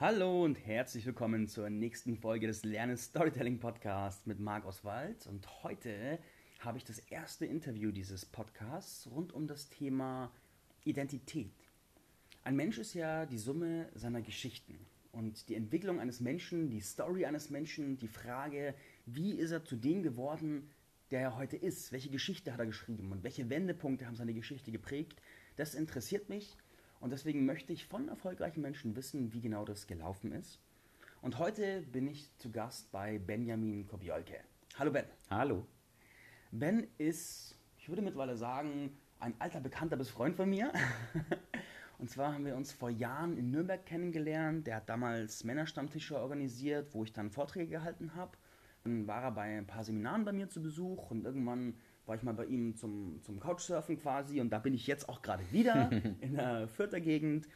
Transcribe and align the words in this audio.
Hallo 0.00 0.44
und 0.44 0.64
herzlich 0.64 1.04
willkommen 1.06 1.48
zur 1.48 1.68
nächsten 1.70 2.16
Folge 2.16 2.46
des 2.46 2.62
Lernen 2.62 2.96
Storytelling 2.96 3.58
Podcasts 3.58 4.26
mit 4.26 4.38
Marc 4.38 4.64
Oswald. 4.64 5.26
Und 5.26 5.64
heute 5.64 6.20
habe 6.60 6.78
ich 6.78 6.84
das 6.84 7.00
erste 7.00 7.46
Interview 7.46 7.90
dieses 7.90 8.24
Podcasts 8.24 9.10
rund 9.10 9.32
um 9.32 9.48
das 9.48 9.70
Thema 9.70 10.30
Identität. 10.84 11.50
Ein 12.44 12.54
Mensch 12.54 12.78
ist 12.78 12.94
ja 12.94 13.26
die 13.26 13.38
Summe 13.38 13.88
seiner 13.92 14.22
Geschichten. 14.22 14.78
Und 15.10 15.48
die 15.48 15.56
Entwicklung 15.56 15.98
eines 15.98 16.20
Menschen, 16.20 16.70
die 16.70 16.80
Story 16.80 17.26
eines 17.26 17.50
Menschen, 17.50 17.98
die 17.98 18.06
Frage, 18.06 18.76
wie 19.04 19.32
ist 19.32 19.50
er 19.50 19.64
zu 19.64 19.74
dem 19.74 20.04
geworden, 20.04 20.70
der 21.10 21.22
er 21.22 21.36
heute 21.36 21.56
ist? 21.56 21.90
Welche 21.90 22.10
Geschichte 22.10 22.52
hat 22.52 22.60
er 22.60 22.66
geschrieben 22.66 23.10
und 23.10 23.24
welche 23.24 23.50
Wendepunkte 23.50 24.06
haben 24.06 24.14
seine 24.14 24.34
Geschichte 24.34 24.70
geprägt? 24.70 25.20
Das 25.56 25.74
interessiert 25.74 26.28
mich 26.28 26.56
und 27.00 27.10
deswegen 27.10 27.44
möchte 27.44 27.72
ich 27.72 27.86
von 27.86 28.08
erfolgreichen 28.08 28.60
Menschen 28.60 28.96
wissen, 28.96 29.32
wie 29.32 29.40
genau 29.40 29.64
das 29.64 29.86
gelaufen 29.86 30.32
ist. 30.32 30.60
Und 31.20 31.38
heute 31.38 31.82
bin 31.82 32.06
ich 32.06 32.34
zu 32.36 32.50
Gast 32.50 32.90
bei 32.92 33.18
Benjamin 33.18 33.86
Kobiolke. 33.86 34.40
Hallo 34.76 34.92
Ben. 34.92 35.04
Hallo. 35.30 35.66
Ben 36.50 36.86
ist, 36.98 37.56
ich 37.76 37.88
würde 37.88 38.02
mittlerweile 38.02 38.36
sagen, 38.36 38.96
ein 39.20 39.34
alter 39.40 39.60
Bekannter 39.60 39.96
bis 39.96 40.10
Freund 40.10 40.36
von 40.36 40.48
mir. 40.48 40.72
Und 41.98 42.08
zwar 42.08 42.32
haben 42.32 42.44
wir 42.44 42.56
uns 42.56 42.72
vor 42.72 42.90
Jahren 42.90 43.36
in 43.36 43.50
Nürnberg 43.50 43.84
kennengelernt. 43.84 44.66
Der 44.66 44.76
hat 44.76 44.88
damals 44.88 45.42
Männerstammtische 45.42 46.18
organisiert, 46.18 46.94
wo 46.94 47.02
ich 47.02 47.12
dann 47.12 47.30
Vorträge 47.30 47.68
gehalten 47.68 48.14
habe. 48.14 48.38
Dann 48.84 49.08
war 49.08 49.22
er 49.22 49.32
bei 49.32 49.58
ein 49.58 49.66
paar 49.66 49.82
Seminaren 49.82 50.24
bei 50.24 50.32
mir 50.32 50.48
zu 50.48 50.62
Besuch 50.62 51.10
und 51.10 51.24
irgendwann 51.24 51.74
war 52.08 52.16
ich 52.16 52.22
mal 52.22 52.34
bei 52.34 52.46
ihm 52.46 52.74
zum, 52.74 53.20
zum 53.22 53.38
Couchsurfen 53.38 53.98
quasi 53.98 54.40
und 54.40 54.50
da 54.50 54.58
bin 54.58 54.74
ich 54.74 54.86
jetzt 54.86 55.08
auch 55.08 55.22
gerade 55.22 55.44
wieder 55.52 55.90
in 56.20 56.34
der 56.34 56.66
Fürther 56.68 57.00
Gegend. 57.00 57.46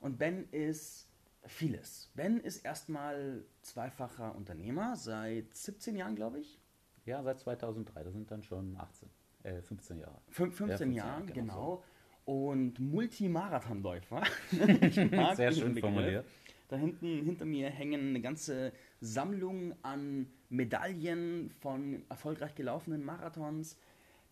Und 0.00 0.18
Ben 0.18 0.48
ist 0.50 1.08
vieles. 1.44 2.10
Ben 2.14 2.40
ist 2.40 2.64
erstmal 2.64 3.44
zweifacher 3.62 4.34
Unternehmer 4.34 4.96
seit 4.96 5.54
17 5.54 5.96
Jahren, 5.96 6.16
glaube 6.16 6.40
ich. 6.40 6.58
Ja, 7.04 7.22
seit 7.22 7.40
2003. 7.40 8.04
Das 8.04 8.12
sind 8.12 8.30
dann 8.30 8.42
schon 8.42 8.76
18, 8.76 9.08
äh, 9.42 9.62
15 9.62 9.98
Jahre. 9.98 10.20
15, 10.28 10.68
ja, 10.68 10.76
15 10.76 10.92
Jahren, 10.92 11.26
genau. 11.26 11.34
genau. 11.34 11.84
So. 12.26 12.32
Und 12.32 12.78
Multimarathonläufer. 12.78 14.22
Sehr 15.34 15.52
schön 15.52 15.76
formuliert. 15.76 16.24
Da 16.68 16.76
hinten 16.76 17.24
hinter 17.24 17.46
mir 17.46 17.68
hängen 17.68 18.10
eine 18.10 18.20
ganze 18.20 18.72
Sammlung 19.00 19.74
an 19.82 20.30
Medaillen 20.50 21.50
von 21.50 22.04
erfolgreich 22.08 22.54
gelaufenen 22.54 23.04
Marathons. 23.04 23.76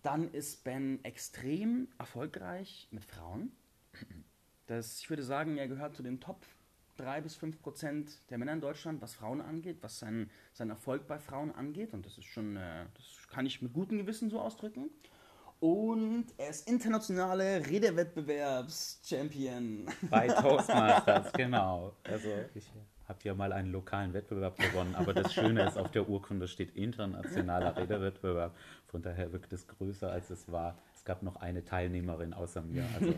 Dann 0.08 0.32
ist 0.32 0.64
Ben 0.64 1.04
extrem 1.04 1.86
erfolgreich 1.98 2.88
mit 2.90 3.04
Frauen. 3.04 3.52
Das, 4.66 5.00
ich 5.00 5.10
würde 5.10 5.22
sagen, 5.22 5.58
er 5.58 5.68
gehört 5.68 5.94
zu 5.96 6.02
den 6.02 6.18
Top 6.20 6.46
3 6.96 7.20
bis 7.20 7.36
5 7.36 7.60
Prozent 7.60 8.22
der 8.30 8.38
Männer 8.38 8.54
in 8.54 8.62
Deutschland, 8.62 9.02
was 9.02 9.12
Frauen 9.14 9.42
angeht, 9.42 9.82
was 9.82 9.98
sein, 9.98 10.30
sein 10.54 10.70
Erfolg 10.70 11.06
bei 11.06 11.18
Frauen 11.18 11.54
angeht. 11.54 11.92
Und 11.92 12.06
das 12.06 12.16
ist 12.16 12.24
schon, 12.24 12.56
äh, 12.56 12.86
das 12.94 13.28
kann 13.28 13.44
ich 13.44 13.60
mit 13.60 13.74
gutem 13.74 13.98
Gewissen 13.98 14.30
so 14.30 14.40
ausdrücken. 14.40 14.88
Und 15.60 16.26
er 16.38 16.48
ist 16.50 16.68
internationale 16.68 17.66
Redewettbewerbs-Champion. 17.66 19.90
Bei 20.08 20.28
Toastmasters, 20.28 21.32
genau. 21.34 21.92
Also 22.04 22.28
ich 22.54 22.70
habe 23.08 23.18
ja 23.22 23.34
mal 23.34 23.52
einen 23.52 23.72
lokalen 23.72 24.12
Wettbewerb 24.12 24.58
gewonnen, 24.58 24.94
aber 24.94 25.14
das 25.14 25.32
Schöne 25.32 25.66
ist, 25.66 25.78
auf 25.78 25.90
der 25.90 26.08
Urkunde 26.08 26.46
steht 26.46 26.76
internationaler 26.76 27.74
Redewettbewerb. 27.76 28.54
Von 28.86 29.02
daher 29.02 29.32
wirkt 29.32 29.52
es 29.52 29.66
größer, 29.66 30.12
als 30.12 30.28
es 30.28 30.52
war. 30.52 30.78
Es 30.94 31.04
gab 31.04 31.22
noch 31.22 31.36
eine 31.36 31.64
Teilnehmerin 31.64 32.34
außer 32.34 32.60
mir. 32.60 32.84
Also 32.94 33.14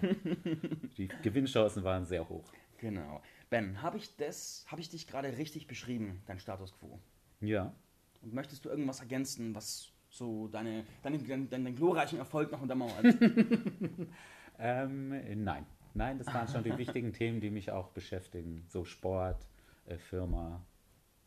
die 0.97 1.09
Gewinnchancen 1.23 1.83
waren 1.83 2.07
sehr 2.07 2.29
hoch. 2.29 2.45
Genau. 2.79 3.21
Ben, 3.51 3.83
habe 3.83 3.99
ich 3.99 4.17
das, 4.17 4.65
habe 4.69 4.81
ich 4.81 4.89
dich 4.91 5.09
gerade 5.09 5.37
richtig 5.37 5.67
beschrieben, 5.67 6.23
dein 6.27 6.39
Status 6.39 6.73
quo? 6.79 7.01
Ja. 7.41 7.75
Und 8.23 8.33
möchtest 8.33 8.65
du 8.65 8.69
irgendwas 8.69 9.01
ergänzen, 9.01 9.57
was 9.57 9.91
so 10.09 10.47
deine, 10.49 10.85
deine, 11.03 11.19
deinen, 11.19 11.51
deinen 11.51 11.75
glorreichen 11.75 12.19
Erfolg 12.19 12.53
noch 12.53 12.63
untermauert? 12.63 13.05
ähm, 14.59 15.43
nein. 15.43 15.67
Nein, 15.95 16.19
das 16.19 16.29
waren 16.29 16.47
schon 16.47 16.63
die 16.63 16.77
wichtigen 16.79 17.13
Themen, 17.13 17.41
die 17.41 17.51
mich 17.51 17.73
auch 17.73 17.89
beschäftigen. 17.89 18.65
So 18.69 18.85
Sport, 18.85 19.50
äh, 19.87 19.99
Firma. 19.99 20.65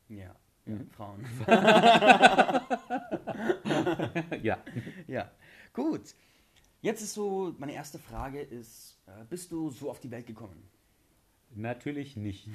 Ja. 0.09 0.35
Mhm. 0.65 0.89
Frauen. 0.89 1.25
ja. 4.41 4.63
Ja. 5.07 5.31
Gut. 5.73 6.13
Jetzt 6.81 7.01
ist 7.01 7.13
so, 7.13 7.55
meine 7.57 7.73
erste 7.73 7.99
Frage 7.99 8.41
ist, 8.41 8.97
äh, 9.07 9.23
bist 9.29 9.51
du 9.51 9.69
so 9.69 9.89
auf 9.89 9.99
die 9.99 10.11
Welt 10.11 10.27
gekommen? 10.27 10.69
Natürlich 11.55 12.15
nicht. 12.15 12.49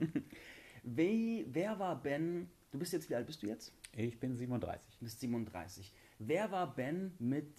Wie, 0.82 1.46
wer 1.48 1.78
war 1.78 2.00
Ben? 2.00 2.48
Du 2.70 2.78
bist 2.78 2.92
jetzt, 2.92 3.10
wie 3.10 3.14
alt 3.14 3.26
bist 3.26 3.42
du 3.42 3.46
jetzt? 3.46 3.72
Ich 3.94 4.18
bin 4.18 4.34
37. 4.34 4.98
Du 4.98 5.04
bist 5.04 5.20
37. 5.20 5.92
Wer 6.18 6.50
war 6.50 6.74
Ben 6.74 7.12
mit 7.18 7.52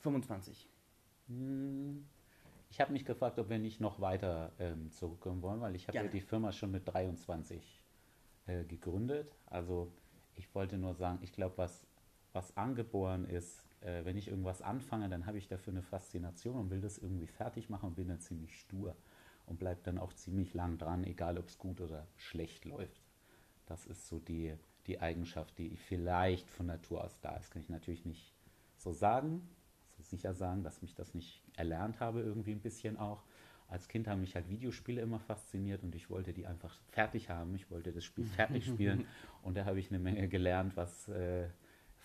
25? 0.00 0.68
Hm, 1.28 2.06
ich 2.70 2.80
habe 2.80 2.92
mich 2.92 3.04
gefragt, 3.04 3.38
ob 3.38 3.48
wir 3.48 3.58
nicht 3.58 3.80
noch 3.80 4.00
weiter 4.00 4.52
ähm, 4.58 4.90
zurückkommen 4.90 5.42
wollen, 5.42 5.60
weil 5.60 5.74
ich 5.74 5.88
habe 5.88 5.96
ja 5.96 6.04
die 6.04 6.20
Firma 6.20 6.52
schon 6.52 6.70
mit 6.70 6.86
23 6.86 7.82
äh, 8.46 8.64
gegründet. 8.64 9.34
Also 9.46 9.92
ich 10.34 10.54
wollte 10.54 10.78
nur 10.78 10.94
sagen, 10.94 11.18
ich 11.22 11.32
glaube, 11.32 11.58
was, 11.58 11.86
was 12.32 12.56
angeboren 12.56 13.24
ist, 13.24 13.64
äh, 13.80 14.04
wenn 14.04 14.16
ich 14.16 14.28
irgendwas 14.28 14.62
anfange, 14.62 15.08
dann 15.08 15.26
habe 15.26 15.38
ich 15.38 15.48
dafür 15.48 15.72
eine 15.72 15.82
Faszination 15.82 16.56
und 16.56 16.70
will 16.70 16.80
das 16.80 16.98
irgendwie 16.98 17.26
fertig 17.26 17.70
machen 17.70 17.86
und 17.86 17.94
bin 17.96 18.08
dann 18.08 18.20
ziemlich 18.20 18.58
stur 18.58 18.96
und 19.46 19.58
bleibe 19.58 19.80
dann 19.82 19.98
auch 19.98 20.12
ziemlich 20.12 20.54
lang 20.54 20.78
dran, 20.78 21.04
egal 21.04 21.38
ob 21.38 21.48
es 21.48 21.58
gut 21.58 21.80
oder 21.80 22.06
schlecht 22.16 22.64
läuft. 22.64 23.00
Das 23.66 23.86
ist 23.86 24.08
so 24.08 24.18
die, 24.18 24.54
die 24.86 25.00
Eigenschaft, 25.00 25.58
die 25.58 25.76
vielleicht 25.76 26.50
von 26.50 26.66
Natur 26.66 27.04
aus 27.04 27.18
da 27.20 27.36
ist. 27.36 27.50
Kann 27.50 27.62
ich 27.62 27.68
natürlich 27.68 28.04
nicht 28.04 28.34
so 28.76 28.92
sagen, 28.92 29.48
so 29.96 30.02
sicher 30.02 30.34
sagen, 30.34 30.62
dass 30.62 30.82
mich 30.82 30.94
das 30.94 31.14
nicht 31.14 31.42
erlernt 31.58 32.00
habe, 32.00 32.20
irgendwie 32.20 32.52
ein 32.52 32.60
bisschen 32.60 32.96
auch. 32.96 33.22
Als 33.68 33.88
Kind 33.88 34.08
haben 34.08 34.22
mich 34.22 34.34
halt 34.34 34.48
Videospiele 34.48 35.02
immer 35.02 35.20
fasziniert 35.20 35.82
und 35.82 35.94
ich 35.94 36.08
wollte 36.08 36.32
die 36.32 36.46
einfach 36.46 36.80
fertig 36.88 37.28
haben. 37.28 37.54
Ich 37.54 37.70
wollte 37.70 37.92
das 37.92 38.04
Spiel 38.04 38.24
fertig 38.24 38.64
spielen 38.66 39.06
und 39.42 39.56
da 39.56 39.66
habe 39.66 39.78
ich 39.78 39.90
eine 39.90 39.98
Menge 39.98 40.28
gelernt, 40.28 40.76
was 40.76 41.08
äh, 41.08 41.48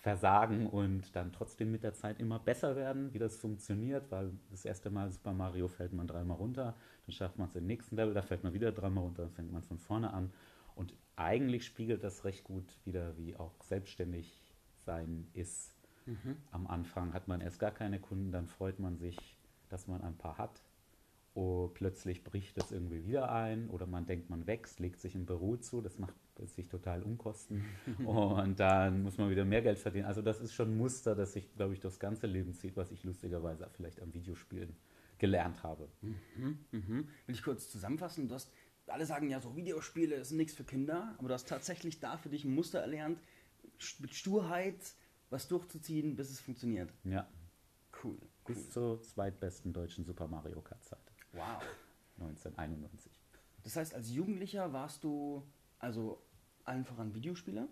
Versagen 0.04 0.66
und 0.66 1.16
dann 1.16 1.32
trotzdem 1.32 1.72
mit 1.72 1.82
der 1.82 1.94
Zeit 1.94 2.20
immer 2.20 2.38
besser 2.38 2.76
werden, 2.76 3.14
wie 3.14 3.18
das 3.18 3.38
funktioniert, 3.38 4.10
weil 4.10 4.32
das 4.50 4.66
erste 4.66 4.90
Mal 4.90 5.10
Super 5.10 5.32
Mario 5.32 5.66
fällt 5.66 5.94
man 5.94 6.06
dreimal 6.06 6.36
runter, 6.36 6.76
dann 7.06 7.12
schafft 7.12 7.38
man 7.38 7.48
es 7.48 7.56
im 7.56 7.66
nächsten 7.66 7.96
Level, 7.96 8.12
da 8.12 8.20
fällt 8.20 8.44
man 8.44 8.52
wieder 8.52 8.70
dreimal 8.70 9.04
runter, 9.04 9.22
dann 9.22 9.32
fängt 9.32 9.50
man 9.50 9.62
von 9.62 9.78
vorne 9.78 10.12
an 10.12 10.30
und 10.74 10.94
eigentlich 11.16 11.64
spiegelt 11.64 12.04
das 12.04 12.26
recht 12.26 12.44
gut 12.44 12.64
wieder, 12.84 13.16
wie 13.16 13.34
auch 13.36 13.54
selbstständig 13.62 14.54
sein 14.84 15.26
ist. 15.32 15.74
Mhm. 16.04 16.36
Am 16.50 16.66
Anfang 16.66 17.14
hat 17.14 17.26
man 17.26 17.40
erst 17.40 17.58
gar 17.58 17.70
keine 17.70 17.98
Kunden, 17.98 18.30
dann 18.30 18.46
freut 18.46 18.78
man 18.78 18.98
sich, 18.98 19.16
dass 19.74 19.88
man 19.88 20.00
ein 20.02 20.16
paar 20.16 20.38
hat. 20.38 20.62
Oh, 21.34 21.66
plötzlich 21.66 22.22
bricht 22.22 22.56
es 22.58 22.70
irgendwie 22.70 23.04
wieder 23.04 23.32
ein 23.32 23.68
oder 23.70 23.86
man 23.86 24.06
denkt, 24.06 24.30
man 24.30 24.46
wächst, 24.46 24.78
legt 24.78 25.00
sich 25.00 25.16
im 25.16 25.26
Büro 25.26 25.56
zu, 25.56 25.80
das 25.80 25.98
macht 25.98 26.14
sich 26.44 26.68
total 26.68 27.02
Unkosten 27.02 27.64
und 28.04 28.60
dann 28.60 29.02
muss 29.02 29.18
man 29.18 29.30
wieder 29.30 29.44
mehr 29.44 29.62
Geld 29.62 29.80
verdienen. 29.80 30.04
Also 30.04 30.22
das 30.22 30.40
ist 30.40 30.54
schon 30.54 30.70
ein 30.70 30.78
Muster, 30.78 31.16
das 31.16 31.32
sich, 31.32 31.52
glaube 31.56 31.74
ich, 31.74 31.80
das 31.80 31.98
ganze 31.98 32.28
Leben 32.28 32.54
zieht, 32.54 32.76
was 32.76 32.92
ich 32.92 33.02
lustigerweise 33.02 33.68
vielleicht 33.72 34.00
am 34.00 34.14
Videospielen 34.14 34.76
gelernt 35.18 35.64
habe. 35.64 35.88
Mhm, 36.02 36.58
mhm. 36.70 37.08
Will 37.26 37.34
ich 37.34 37.42
kurz 37.42 37.68
zusammenfassen? 37.68 38.28
Du 38.28 38.34
hast 38.34 38.52
alle 38.86 39.04
sagen 39.04 39.28
ja 39.28 39.40
so, 39.40 39.56
Videospiele 39.56 40.24
sind 40.24 40.36
nichts 40.36 40.54
für 40.54 40.64
Kinder, 40.64 41.16
aber 41.18 41.28
du 41.28 41.34
hast 41.34 41.48
tatsächlich 41.48 41.98
da 41.98 42.16
für 42.16 42.28
dich 42.28 42.44
ein 42.44 42.54
Muster 42.54 42.78
erlernt, 42.78 43.18
mit 43.98 44.14
Sturheit 44.14 44.78
was 45.30 45.48
durchzuziehen, 45.48 46.14
bis 46.14 46.30
es 46.30 46.38
funktioniert. 46.38 46.92
Ja. 47.02 47.26
Cool. 48.04 48.18
Bis 48.44 48.70
zur 48.70 49.00
zweitbesten 49.02 49.72
deutschen 49.72 50.04
Super 50.04 50.28
Mario 50.28 50.60
Kart 50.60 50.84
Zeit. 50.84 51.12
Wow. 51.32 51.62
1991. 52.18 53.10
Das 53.62 53.76
heißt, 53.76 53.94
als 53.94 54.10
Jugendlicher 54.10 54.72
warst 54.72 55.02
du 55.04 55.42
also 55.78 56.22
allen 56.64 56.84
voran 56.84 57.14
Videospieler? 57.14 57.68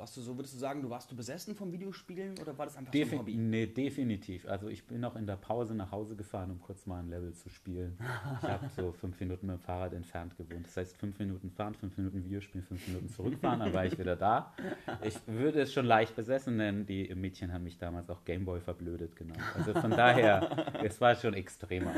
Warst 0.00 0.16
du 0.16 0.22
so, 0.22 0.34
würdest 0.34 0.54
du 0.54 0.58
sagen, 0.58 0.80
du 0.80 0.88
warst 0.88 1.10
du 1.10 1.14
besessen 1.14 1.54
vom 1.54 1.70
Videospielen 1.72 2.38
oder 2.40 2.56
war 2.56 2.64
das 2.64 2.74
einfach 2.74 2.90
Defi 2.90 3.10
so 3.10 3.16
ein 3.16 3.18
Hobby? 3.18 3.34
Nee, 3.36 3.66
definitiv. 3.66 4.48
Also 4.48 4.68
ich 4.68 4.86
bin 4.86 4.98
noch 4.98 5.14
in 5.14 5.26
der 5.26 5.36
Pause 5.36 5.74
nach 5.74 5.92
Hause 5.92 6.16
gefahren, 6.16 6.50
um 6.50 6.58
kurz 6.58 6.86
mal 6.86 7.00
ein 7.00 7.10
Level 7.10 7.34
zu 7.34 7.50
spielen. 7.50 7.98
Ich 8.42 8.48
habe 8.48 8.66
so 8.74 8.92
fünf 9.00 9.20
Minuten 9.20 9.48
mit 9.48 9.56
dem 9.56 9.60
Fahrrad 9.60 9.92
entfernt 9.92 10.38
gewohnt. 10.38 10.64
Das 10.64 10.74
heißt, 10.78 10.96
fünf 10.96 11.18
Minuten 11.18 11.50
fahren, 11.50 11.74
fünf 11.74 11.98
Minuten 11.98 12.24
Videospielen, 12.24 12.66
fünf 12.66 12.88
Minuten 12.88 13.10
zurückfahren, 13.10 13.60
dann 13.60 13.74
war 13.74 13.84
ich 13.84 13.98
wieder 13.98 14.16
da. 14.16 14.54
Ich 15.02 15.16
würde 15.26 15.60
es 15.60 15.72
schon 15.74 15.84
leicht 15.84 16.16
besessen 16.16 16.56
nennen. 16.56 16.86
Die 16.86 17.14
Mädchen 17.14 17.52
haben 17.52 17.64
mich 17.64 17.76
damals 17.76 18.08
auch 18.08 18.24
Gameboy 18.24 18.62
verblödet 18.62 19.14
genannt. 19.16 19.42
Also 19.54 19.74
von 19.74 19.90
daher, 19.90 20.82
es 20.82 20.98
war 21.02 21.14
schon 21.14 21.34
extremer. 21.34 21.92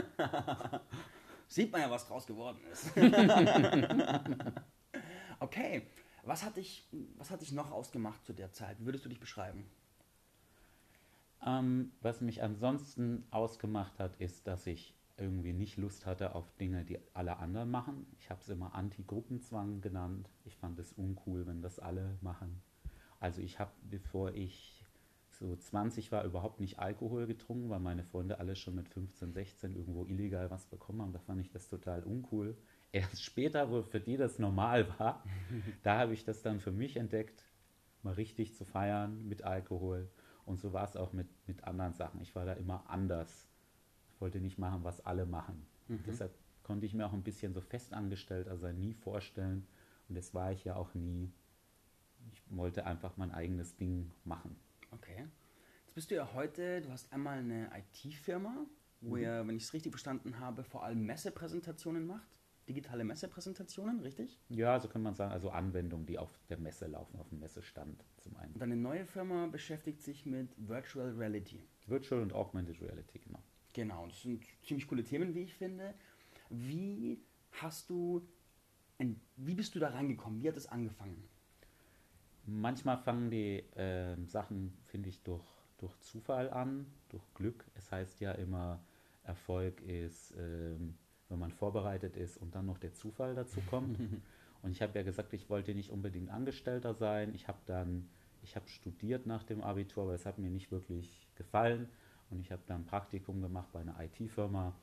Sieht 1.47 1.71
man 1.71 1.83
ja, 1.83 1.89
was 1.89 2.09
draus 2.09 2.27
geworden 2.27 2.59
ist. 2.73 2.91
okay. 5.39 5.83
Was 6.23 6.45
hat 6.45 6.57
dich, 6.57 6.89
was 7.17 7.31
hat 7.31 7.43
dich 7.43 7.53
noch 7.53 7.71
ausgemacht 7.73 8.25
zu 8.25 8.33
der 8.33 8.53
Zeit? 8.53 8.79
Wie 8.81 8.85
würdest 8.85 9.05
du 9.05 9.09
dich 9.09 9.21
beschreiben? 9.21 9.65
Ähm, 11.45 11.91
was 12.01 12.21
mich 12.21 12.43
ansonsten 12.43 13.25
ausgemacht 13.31 13.99
hat, 13.99 14.17
ist, 14.17 14.47
dass 14.47 14.67
ich 14.67 14.95
irgendwie 15.17 15.53
nicht 15.53 15.77
Lust 15.77 16.07
hatte 16.07 16.35
auf 16.35 16.51
Dinge, 16.57 16.85
die 16.85 16.99
alle 17.13 17.39
anderen 17.39 17.71
machen. 17.71 18.07
Ich 18.19 18.31
habe 18.31 18.41
es 18.41 18.49
immer 18.49 18.75
Anti-Gruppenzwang 18.75 19.81
genannt. 19.81 20.29
Ich 20.45 20.57
fand 20.57 20.79
es 20.79 20.93
uncool, 20.93 21.47
wenn 21.47 21.61
das 21.61 21.79
alle 21.79 22.17
machen. 22.21 22.63
Also 23.19 23.41
ich 23.41 23.59
habe, 23.59 23.73
bevor 23.83 24.33
ich 24.33 24.85
so 25.31 25.57
20 25.57 26.13
war, 26.13 26.25
überhaupt 26.25 26.61
nicht 26.61 26.79
Alkohol 26.79 27.27
getrunken, 27.27 27.69
weil 27.71 27.81
meine 27.81 28.05
Freunde 28.05 28.39
alle 28.39 28.55
schon 28.55 28.75
mit 28.75 28.89
15, 28.89 29.33
16 29.33 29.75
irgendwo 29.75 30.07
illegal 30.07 30.51
was 30.51 30.67
bekommen 30.67 31.03
haben. 31.03 31.13
Da 31.13 31.19
fand 31.19 31.41
ich 31.41 31.51
das 31.51 31.69
total 31.69 32.05
uncool. 32.05 32.57
Erst 32.93 33.25
später, 33.25 33.71
wo 33.71 33.83
für 33.83 34.01
die 34.01 34.19
das 34.19 34.39
normal 34.39 34.87
war, 34.99 35.25
da 35.83 35.99
habe 35.99 36.13
ich 36.13 36.25
das 36.25 36.43
dann 36.43 36.61
für 36.61 36.73
mich 36.73 36.97
entdeckt, 36.97 37.45
mal 38.03 38.15
richtig 38.15 38.55
zu 38.55 38.65
feiern 38.65 39.27
mit 39.27 39.43
Alkohol. 39.43 40.11
Und 40.45 40.61
so 40.61 40.73
war 40.73 40.85
es 40.85 40.97
auch 40.97 41.13
mit, 41.13 41.29
mit 41.47 41.65
anderen 41.65 41.95
Sachen. 41.95 42.21
Ich 42.21 42.35
war 42.35 42.45
da 42.45 42.53
immer 42.53 42.85
anders. 42.91 43.49
Ich 44.13 44.21
wollte 44.21 44.41
nicht 44.41 44.59
machen, 44.59 44.85
was 44.85 45.05
alle 45.07 45.25
machen. 45.25 45.67
Mhm. 45.89 46.03
Deshalb 46.07 46.35
konnte 46.63 46.85
ich 46.85 46.95
mir 46.95 47.07
auch 47.07 47.13
ein 47.13 47.23
bisschen 47.23 47.55
so 47.55 47.61
festangestellt, 47.61 48.49
also 48.49 48.69
nie 48.69 48.93
vorstellen. 48.93 49.67
Und 50.09 50.17
das 50.17 50.35
war 50.35 50.53
ich 50.53 50.65
ja 50.65 50.77
auch 50.77 50.95
nie. 50.95 51.33
Ich 52.33 52.43
wollte 52.51 52.87
einfach 52.87 53.17
mein 53.17 53.33
eigenes 53.33 53.77
Ding 53.77 54.11
machen. 54.25 54.57
Okay. 54.91 55.27
Jetzt 55.87 55.95
bist 55.95 56.11
du 56.11 56.15
ja 56.17 56.33
heute, 56.35 56.83
du 56.83 56.91
hast 56.91 57.13
einmal 57.13 57.39
eine 57.39 57.71
IT-Firma, 57.75 58.67
wo 59.01 59.17
mhm. 59.17 59.23
ihr, 59.23 59.47
wenn 59.47 59.57
ich 59.57 59.65
es 59.65 59.73
richtig 59.73 59.93
verstanden 59.93 60.39
habe, 60.39 60.65
vor 60.65 60.85
allem 60.85 61.05
Messepräsentationen 61.05 62.07
macht. 62.07 62.42
Digitale 62.69 63.05
Messepräsentationen, 63.05 64.01
richtig? 64.01 64.39
Ja, 64.49 64.79
so 64.79 64.89
kann 64.89 65.03
man 65.03 65.15
sagen, 65.15 65.33
also 65.33 65.51
Anwendungen, 65.51 66.07
die 66.07 66.19
auf 66.19 66.31
der 66.49 66.59
Messe 66.59 66.87
laufen, 66.87 67.19
auf 67.19 67.29
dem 67.29 67.41
Messestand 67.41 68.05
zum 68.19 68.37
einen. 68.37 68.57
Deine 68.59 68.77
neue 68.77 69.05
Firma 69.05 69.47
beschäftigt 69.47 70.03
sich 70.03 70.27
mit 70.27 70.49
Virtual 70.57 71.11
Reality. 71.11 71.65
Virtual 71.87 72.23
und 72.23 72.33
Augmented 72.33 72.81
Reality, 72.81 73.19
genau. 73.19 73.41
Genau, 73.73 74.07
das 74.07 74.23
sind 74.23 74.45
ziemlich 74.63 74.87
coole 74.87 75.03
Themen, 75.03 75.35
wie 75.35 75.43
ich 75.43 75.55
finde. 75.55 75.95
Wie 76.51 77.21
hast 77.53 77.91
du, 77.91 78.27
wie 79.37 79.55
bist 79.55 79.75
du 79.75 79.79
da 79.81 79.89
reingekommen? 79.89 80.43
Wie 80.43 80.49
hat 80.49 80.57
es 80.57 80.67
angefangen? 80.67 81.29
Manchmal 82.45 82.99
fangen 82.99 83.31
die 83.31 83.59
äh, 83.77 84.17
Sachen, 84.27 84.77
finde 84.85 85.09
ich, 85.09 85.23
durch, 85.23 85.45
durch 85.79 85.99
Zufall 86.01 86.51
an, 86.51 86.87
durch 87.09 87.23
Glück. 87.35 87.65
Es 87.75 87.91
heißt 87.91 88.21
ja 88.21 88.33
immer, 88.33 88.81
Erfolg 89.25 89.81
ist, 89.83 90.33
äh, 90.33 90.77
wenn 91.33 91.39
man 91.39 91.51
vorbereitet 91.51 92.17
ist 92.17 92.37
und 92.37 92.55
dann 92.55 92.67
noch 92.67 92.79
der 92.79 92.93
Zufall 92.93 93.35
dazu 93.35 93.61
kommt. 93.69 93.99
und 94.63 94.71
ich 94.71 94.83
habe 94.83 94.97
ja 94.99 95.03
gesagt, 95.03 95.33
ich 95.33 95.51
wollte 95.51 95.75
nicht 95.75 95.91
unbedingt 95.91 96.31
Angestellter 96.31 96.95
sein. 96.95 97.35
Ich 97.35 97.49
habe 97.49 97.59
dann, 97.67 98.09
ich 98.43 98.55
habe 98.55 98.69
studiert 98.69 99.27
nach 99.27 99.43
dem 99.43 99.63
Abitur, 99.63 100.05
aber 100.05 100.15
es 100.15 100.27
hat 100.27 100.39
mir 100.39 100.51
nicht 100.51 100.71
wirklich 100.71 101.27
gefallen. 101.35 101.89
Und 102.31 102.41
ich 102.41 102.53
habe 102.53 102.63
dann 102.67 102.83
ein 102.83 102.87
Praktikum 102.87 103.43
gemacht 103.43 103.69
bei 103.73 103.81
einer 103.81 103.97
IT-Firma. 104.01 104.75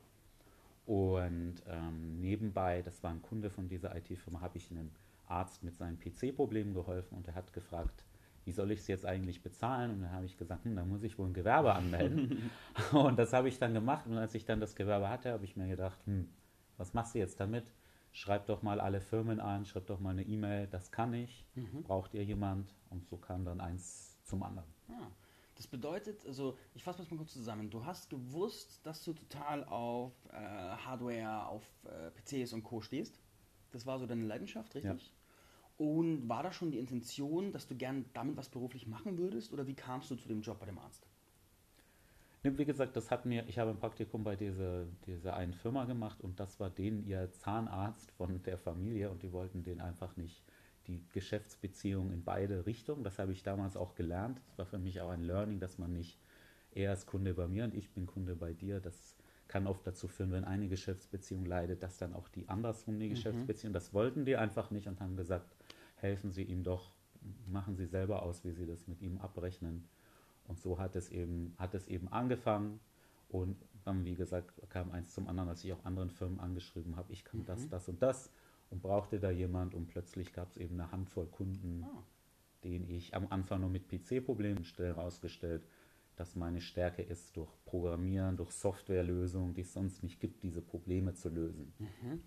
Und 0.86 1.62
ähm, 1.68 2.20
nebenbei, 2.20 2.82
das 2.82 3.02
war 3.02 3.12
ein 3.12 3.22
Kunde 3.22 3.48
von 3.48 3.68
dieser 3.68 3.94
IT-Firma, 3.96 4.40
habe 4.40 4.58
ich 4.58 4.70
einen 4.70 4.90
Arzt 5.26 5.62
mit 5.62 5.76
seinen 5.76 5.98
PC-Problemen 6.00 6.74
geholfen 6.74 7.16
und 7.16 7.28
er 7.28 7.36
hat 7.36 7.52
gefragt, 7.52 8.04
wie 8.44 8.52
soll 8.52 8.72
ich 8.72 8.80
es 8.80 8.86
jetzt 8.88 9.06
eigentlich 9.06 9.42
bezahlen? 9.42 9.92
Und 9.92 10.02
dann 10.02 10.12
habe 10.12 10.26
ich 10.26 10.36
gesagt, 10.36 10.64
hm, 10.64 10.74
da 10.74 10.84
muss 10.84 11.02
ich 11.02 11.18
wohl 11.18 11.28
ein 11.28 11.34
Gewerbe 11.34 11.74
anmelden. 11.74 12.50
und 12.92 13.18
das 13.18 13.32
habe 13.32 13.48
ich 13.48 13.58
dann 13.58 13.74
gemacht. 13.74 14.06
Und 14.06 14.16
als 14.16 14.34
ich 14.34 14.44
dann 14.44 14.60
das 14.60 14.74
Gewerbe 14.74 15.08
hatte, 15.08 15.32
habe 15.32 15.44
ich 15.44 15.56
mir 15.56 15.68
gedacht, 15.68 15.98
hm, 16.06 16.28
was 16.80 16.94
machst 16.94 17.14
du 17.14 17.18
jetzt 17.18 17.38
damit? 17.38 17.70
Schreib 18.12 18.46
doch 18.46 18.62
mal 18.62 18.80
alle 18.80 19.00
Firmen 19.00 19.38
an, 19.38 19.66
schreib 19.66 19.86
doch 19.86 20.00
mal 20.00 20.10
eine 20.10 20.24
E-Mail, 20.24 20.66
das 20.66 20.90
kann 20.90 21.14
ich. 21.14 21.46
Mhm. 21.54 21.84
Braucht 21.84 22.14
ihr 22.14 22.24
jemand? 22.24 22.74
Und 22.88 23.06
so 23.06 23.18
kam 23.18 23.44
dann 23.44 23.60
eins 23.60 24.18
zum 24.24 24.42
anderen. 24.42 24.68
Ah, 24.88 25.06
das 25.54 25.66
bedeutet, 25.68 26.26
also 26.26 26.56
ich 26.74 26.82
fasse 26.82 26.98
das 26.98 27.10
mal 27.10 27.18
kurz 27.18 27.32
zusammen. 27.34 27.70
Du 27.70 27.84
hast 27.84 28.10
gewusst, 28.10 28.80
dass 28.84 29.04
du 29.04 29.12
total 29.12 29.62
auf 29.64 30.12
äh, 30.32 30.36
Hardware, 30.36 31.46
auf 31.46 31.62
äh, 31.84 32.10
PCs 32.10 32.54
und 32.54 32.64
Co. 32.64 32.80
stehst. 32.80 33.20
Das 33.70 33.86
war 33.86 33.98
so 33.98 34.06
deine 34.06 34.24
Leidenschaft, 34.24 34.74
richtig? 34.74 35.12
Ja. 35.78 35.86
Und 35.86 36.28
war 36.28 36.42
da 36.42 36.50
schon 36.50 36.72
die 36.72 36.78
Intention, 36.78 37.52
dass 37.52 37.66
du 37.66 37.76
gern 37.76 38.06
damit 38.14 38.36
was 38.36 38.48
beruflich 38.48 38.86
machen 38.86 39.18
würdest 39.18 39.52
oder 39.52 39.66
wie 39.66 39.74
kamst 39.74 40.10
du 40.10 40.16
zu 40.16 40.28
dem 40.28 40.40
Job 40.40 40.58
bei 40.58 40.66
dem 40.66 40.78
Arzt? 40.78 41.06
Wie 42.42 42.64
gesagt, 42.64 42.96
das 42.96 43.10
hat 43.10 43.26
mir, 43.26 43.46
ich 43.48 43.58
habe 43.58 43.70
ein 43.70 43.76
Praktikum 43.76 44.24
bei 44.24 44.34
dieser, 44.34 44.86
dieser 45.06 45.36
einen 45.36 45.52
Firma 45.52 45.84
gemacht 45.84 46.22
und 46.22 46.40
das 46.40 46.58
war 46.58 46.70
denen 46.70 47.04
ihr 47.04 47.30
Zahnarzt 47.32 48.10
von 48.12 48.42
der 48.42 48.56
Familie 48.56 49.10
und 49.10 49.22
die 49.22 49.32
wollten 49.32 49.62
den 49.62 49.80
einfach 49.80 50.16
nicht 50.16 50.42
die 50.86 51.04
Geschäftsbeziehung 51.12 52.10
in 52.12 52.24
beide 52.24 52.64
Richtungen. 52.64 53.04
Das 53.04 53.18
habe 53.18 53.32
ich 53.32 53.42
damals 53.42 53.76
auch 53.76 53.94
gelernt. 53.94 54.40
Das 54.46 54.58
war 54.58 54.66
für 54.66 54.78
mich 54.78 55.02
auch 55.02 55.10
ein 55.10 55.22
Learning, 55.22 55.60
dass 55.60 55.76
man 55.76 55.92
nicht 55.92 56.18
er 56.72 56.92
ist 56.92 57.06
Kunde 57.06 57.34
bei 57.34 57.48
mir 57.48 57.64
und 57.64 57.74
ich 57.74 57.90
bin 57.90 58.06
Kunde 58.06 58.36
bei 58.36 58.52
dir. 58.52 58.80
Das 58.80 59.16
kann 59.48 59.66
oft 59.66 59.86
dazu 59.86 60.06
führen, 60.08 60.30
wenn 60.30 60.44
eine 60.44 60.68
Geschäftsbeziehung 60.68 61.44
leidet, 61.44 61.82
dass 61.82 61.98
dann 61.98 62.14
auch 62.14 62.28
die 62.28 62.48
andersrum 62.48 62.98
die 62.98 63.06
mhm. 63.06 63.14
Geschäftsbeziehung. 63.14 63.72
Das 63.72 63.92
wollten 63.92 64.24
die 64.24 64.36
einfach 64.36 64.70
nicht 64.70 64.86
und 64.86 65.00
haben 65.00 65.16
gesagt, 65.16 65.56
helfen 65.96 66.30
Sie 66.30 66.44
ihm 66.44 66.62
doch, 66.62 66.92
machen 67.46 67.76
Sie 67.76 67.86
selber 67.86 68.22
aus, 68.22 68.44
wie 68.44 68.52
Sie 68.52 68.66
das 68.66 68.86
mit 68.86 69.02
ihm 69.02 69.18
abrechnen. 69.18 69.88
Und 70.50 70.58
so 70.60 70.78
hat 70.78 70.96
es 70.96 71.10
eben, 71.10 71.54
hat 71.58 71.74
es 71.74 71.86
eben 71.88 72.08
angefangen. 72.08 72.80
Und 73.28 73.56
dann, 73.84 74.04
wie 74.04 74.16
gesagt, 74.16 74.52
kam 74.68 74.90
eins 74.90 75.14
zum 75.14 75.28
anderen, 75.28 75.48
als 75.48 75.64
ich 75.64 75.72
auch 75.72 75.84
anderen 75.84 76.10
Firmen 76.10 76.40
angeschrieben 76.40 76.96
habe, 76.96 77.12
ich 77.12 77.24
kann 77.24 77.40
mhm. 77.40 77.46
das, 77.46 77.68
das 77.68 77.88
und 77.88 78.02
das 78.02 78.30
und 78.70 78.82
brauchte 78.82 79.18
da 79.20 79.30
jemand 79.30 79.74
und 79.74 79.86
plötzlich 79.86 80.32
gab 80.32 80.50
es 80.50 80.56
eben 80.56 80.80
eine 80.80 80.92
Handvoll 80.92 81.26
Kunden, 81.26 81.84
oh. 81.84 82.02
denen 82.64 82.88
ich 82.88 83.14
am 83.14 83.28
Anfang 83.30 83.60
nur 83.60 83.70
mit 83.70 83.88
PC-Problemen 83.88 84.64
stelle, 84.64 84.96
herausgestellt, 84.96 85.62
dass 86.16 86.36
meine 86.36 86.60
Stärke 86.60 87.02
ist, 87.02 87.36
durch 87.36 87.50
Programmieren, 87.64 88.36
durch 88.36 88.50
Softwarelösungen, 88.50 89.54
die 89.54 89.62
es 89.62 89.72
sonst 89.72 90.02
nicht 90.02 90.20
gibt, 90.20 90.42
diese 90.42 90.60
Probleme 90.60 91.14
zu 91.14 91.28
lösen. 91.30 91.72
Mhm 91.78 92.20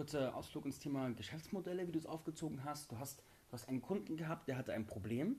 kurzer 0.00 0.34
Ausflug 0.34 0.64
ins 0.64 0.78
Thema 0.78 1.10
Geschäftsmodelle, 1.10 1.86
wie 1.86 1.92
du 1.92 1.98
es 1.98 2.06
aufgezogen 2.06 2.64
hast. 2.64 2.90
Du 2.90 2.98
hast, 2.98 3.18
du 3.18 3.52
hast 3.52 3.68
einen 3.68 3.82
Kunden 3.82 4.16
gehabt, 4.16 4.48
der 4.48 4.56
hatte 4.56 4.72
ein 4.72 4.86
Problem. 4.86 5.36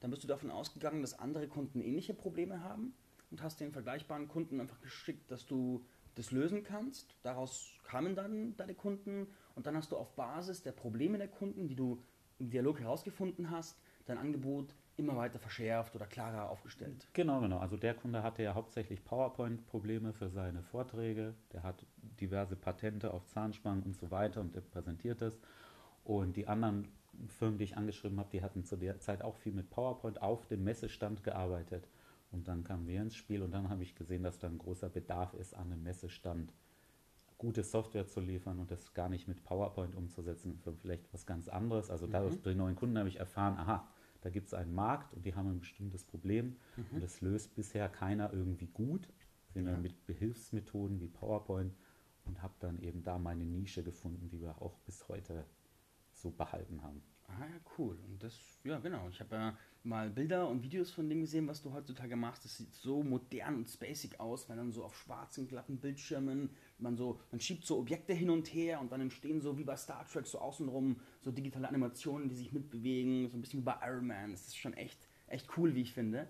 Dann 0.00 0.10
bist 0.10 0.22
du 0.22 0.28
davon 0.28 0.50
ausgegangen, 0.50 1.02
dass 1.02 1.18
andere 1.18 1.48
Kunden 1.48 1.80
ähnliche 1.80 2.14
Probleme 2.14 2.62
haben 2.62 2.94
und 3.30 3.42
hast 3.42 3.60
den 3.60 3.72
vergleichbaren 3.72 4.28
Kunden 4.28 4.60
einfach 4.60 4.80
geschickt, 4.80 5.30
dass 5.30 5.46
du 5.46 5.84
das 6.14 6.30
lösen 6.30 6.62
kannst. 6.62 7.14
Daraus 7.22 7.72
kamen 7.84 8.14
dann 8.14 8.56
deine 8.56 8.74
Kunden 8.74 9.28
und 9.54 9.66
dann 9.66 9.76
hast 9.76 9.92
du 9.92 9.96
auf 9.96 10.14
Basis 10.14 10.62
der 10.62 10.72
Probleme 10.72 11.18
der 11.18 11.28
Kunden, 11.28 11.68
die 11.68 11.76
du 11.76 12.02
im 12.38 12.50
Dialog 12.50 12.80
herausgefunden 12.80 13.50
hast, 13.50 13.80
dein 14.06 14.18
Angebot 14.18 14.74
immer 14.96 15.16
weiter 15.16 15.38
verschärft 15.38 15.94
oder 15.94 16.06
klarer 16.06 16.50
aufgestellt. 16.50 17.06
Genau, 17.12 17.40
genau. 17.40 17.58
Also 17.58 17.76
der 17.76 17.94
Kunde 17.94 18.22
hatte 18.22 18.42
ja 18.42 18.54
hauptsächlich 18.54 19.04
PowerPoint-Probleme 19.04 20.12
für 20.12 20.28
seine 20.28 20.62
Vorträge. 20.62 21.34
Der 21.52 21.62
hat 21.62 21.86
diverse 22.20 22.56
Patente 22.56 23.12
auf 23.14 23.24
Zahnspangen 23.26 23.84
und 23.84 23.96
so 23.96 24.10
weiter 24.10 24.40
und 24.40 24.56
der 24.56 24.60
präsentiert 24.60 25.22
das. 25.22 25.38
Und 26.02 26.36
die 26.36 26.48
anderen 26.48 26.88
Firmen, 27.28 27.58
die 27.58 27.64
ich 27.64 27.76
angeschrieben 27.76 28.18
habe, 28.18 28.30
die 28.30 28.42
hatten 28.42 28.64
zu 28.64 28.76
der 28.76 29.00
Zeit 29.00 29.22
auch 29.22 29.36
viel 29.36 29.52
mit 29.52 29.70
PowerPoint 29.70 30.22
auf 30.22 30.46
dem 30.46 30.64
Messestand 30.64 31.22
gearbeitet. 31.22 31.88
Und 32.30 32.46
dann 32.46 32.64
kamen 32.64 32.86
wir 32.86 33.00
ins 33.00 33.16
Spiel 33.16 33.42
und 33.42 33.52
dann 33.52 33.68
habe 33.70 33.82
ich 33.82 33.94
gesehen, 33.94 34.22
dass 34.22 34.38
da 34.38 34.48
ein 34.48 34.58
großer 34.58 34.88
Bedarf 34.88 35.34
ist, 35.34 35.54
an 35.54 35.72
einem 35.72 35.82
Messestand 35.82 36.52
gute 37.38 37.62
Software 37.62 38.06
zu 38.06 38.20
liefern 38.20 38.58
und 38.58 38.70
das 38.70 38.92
gar 38.94 39.08
nicht 39.08 39.28
mit 39.28 39.44
PowerPoint 39.44 39.94
umzusetzen, 39.94 40.58
für 40.58 40.72
vielleicht 40.74 41.12
was 41.14 41.24
ganz 41.24 41.48
anderes. 41.48 41.88
Also 41.88 42.06
mhm. 42.06 42.10
dadurch, 42.10 42.42
durch 42.42 42.56
neuen 42.56 42.76
Kunden 42.76 42.98
habe 42.98 43.08
ich 43.08 43.18
erfahren, 43.18 43.56
aha, 43.56 43.88
da 44.20 44.30
gibt 44.30 44.48
es 44.48 44.54
einen 44.54 44.74
Markt 44.74 45.14
und 45.14 45.24
die 45.24 45.34
haben 45.34 45.48
ein 45.48 45.60
bestimmtes 45.60 46.04
Problem 46.04 46.56
mhm. 46.76 46.84
und 46.92 47.02
das 47.02 47.20
löst 47.20 47.54
bisher 47.54 47.88
keiner 47.88 48.32
irgendwie 48.32 48.66
gut, 48.66 49.08
sondern 49.54 49.76
ja. 49.76 49.80
mit 49.80 50.06
Behilfsmethoden 50.06 51.00
wie 51.00 51.08
PowerPoint 51.08 51.72
und 52.24 52.42
habe 52.42 52.54
dann 52.58 52.80
eben 52.80 53.04
da 53.04 53.18
meine 53.18 53.44
Nische 53.44 53.84
gefunden, 53.84 54.28
die 54.28 54.40
wir 54.40 54.60
auch 54.60 54.76
bis 54.80 55.08
heute 55.08 55.44
so 56.20 56.30
behalten 56.30 56.82
haben. 56.82 57.02
Ah 57.28 57.40
ja, 57.40 57.60
cool. 57.76 57.98
Und 58.06 58.22
das, 58.22 58.34
ja 58.64 58.78
genau. 58.78 59.08
Ich 59.10 59.20
habe 59.20 59.36
ja 59.36 59.58
mal 59.82 60.10
Bilder 60.10 60.48
und 60.48 60.62
Videos 60.62 60.90
von 60.90 61.08
dem 61.08 61.20
gesehen, 61.20 61.46
was 61.46 61.62
du 61.62 61.72
heutzutage 61.72 62.16
machst. 62.16 62.44
Das 62.44 62.56
sieht 62.56 62.74
so 62.74 63.02
modern 63.02 63.56
und 63.56 63.68
spacig 63.68 64.18
aus, 64.18 64.48
wenn 64.48 64.56
dann 64.56 64.72
so 64.72 64.84
auf 64.84 64.96
schwarzen, 64.96 65.46
glatten 65.46 65.78
Bildschirmen 65.78 66.50
man 66.78 66.96
so, 66.96 67.20
man 67.30 67.40
schiebt 67.40 67.66
so 67.66 67.78
Objekte 67.78 68.12
hin 68.12 68.30
und 68.30 68.46
her 68.54 68.80
und 68.80 68.92
dann 68.92 69.00
entstehen 69.00 69.40
so 69.40 69.58
wie 69.58 69.64
bei 69.64 69.76
Star 69.76 70.06
Trek 70.06 70.26
so 70.26 70.38
außenrum 70.38 71.00
so 71.20 71.30
digitale 71.30 71.68
Animationen, 71.68 72.28
die 72.28 72.34
sich 72.34 72.52
mitbewegen, 72.52 73.28
so 73.28 73.36
ein 73.36 73.40
bisschen 73.40 73.60
wie 73.60 73.64
bei 73.64 73.76
Iron 73.82 74.06
Man. 74.06 74.30
Das 74.30 74.46
ist 74.46 74.56
schon 74.56 74.74
echt, 74.74 75.08
echt 75.26 75.48
cool, 75.56 75.74
wie 75.74 75.82
ich 75.82 75.92
finde. 75.92 76.28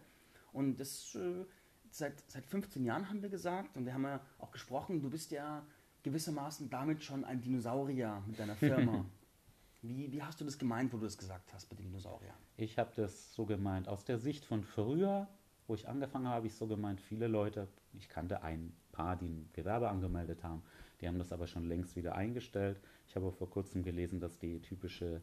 Und 0.52 0.80
das 0.80 1.14
äh, 1.14 1.44
seit, 1.90 2.22
seit 2.28 2.46
15 2.46 2.84
Jahren 2.84 3.08
haben 3.08 3.22
wir 3.22 3.28
gesagt 3.28 3.76
und 3.76 3.86
wir 3.86 3.94
haben 3.94 4.04
ja 4.04 4.20
auch 4.38 4.50
gesprochen, 4.50 5.00
du 5.00 5.10
bist 5.10 5.30
ja 5.30 5.64
gewissermaßen 6.02 6.70
damit 6.70 7.02
schon 7.02 7.24
ein 7.24 7.40
Dinosaurier 7.40 8.22
mit 8.26 8.38
deiner 8.38 8.56
Firma. 8.56 9.04
Wie, 9.82 10.10
wie 10.10 10.22
hast 10.22 10.40
du 10.40 10.44
das 10.44 10.58
gemeint, 10.58 10.92
wo 10.92 10.96
du 10.96 11.04
das 11.04 11.16
gesagt 11.16 11.52
hast 11.52 11.70
mit 11.70 11.78
den 11.78 11.86
Dinosauriern? 11.86 12.34
Ich 12.56 12.78
habe 12.78 12.90
das 12.96 13.34
so 13.34 13.46
gemeint. 13.46 13.88
Aus 13.88 14.04
der 14.04 14.18
Sicht 14.18 14.44
von 14.44 14.64
früher, 14.64 15.28
wo 15.66 15.74
ich 15.74 15.88
angefangen 15.88 16.26
habe, 16.26 16.36
habe 16.36 16.46
ich 16.48 16.54
so 16.54 16.66
gemeint, 16.66 17.00
viele 17.00 17.28
Leute, 17.28 17.68
ich 17.92 18.08
kannte 18.08 18.42
ein 18.42 18.72
paar, 18.90 19.16
die 19.16 19.26
ein 19.26 19.48
Gewerbe 19.52 19.88
angemeldet 19.88 20.42
haben, 20.42 20.62
die 21.00 21.06
haben 21.06 21.18
das 21.18 21.32
aber 21.32 21.46
schon 21.46 21.64
längst 21.64 21.94
wieder 21.94 22.16
eingestellt. 22.16 22.80
Ich 23.06 23.14
habe 23.14 23.30
vor 23.30 23.48
kurzem 23.48 23.84
gelesen, 23.84 24.18
dass 24.18 24.38
die 24.38 24.60
typische 24.60 25.22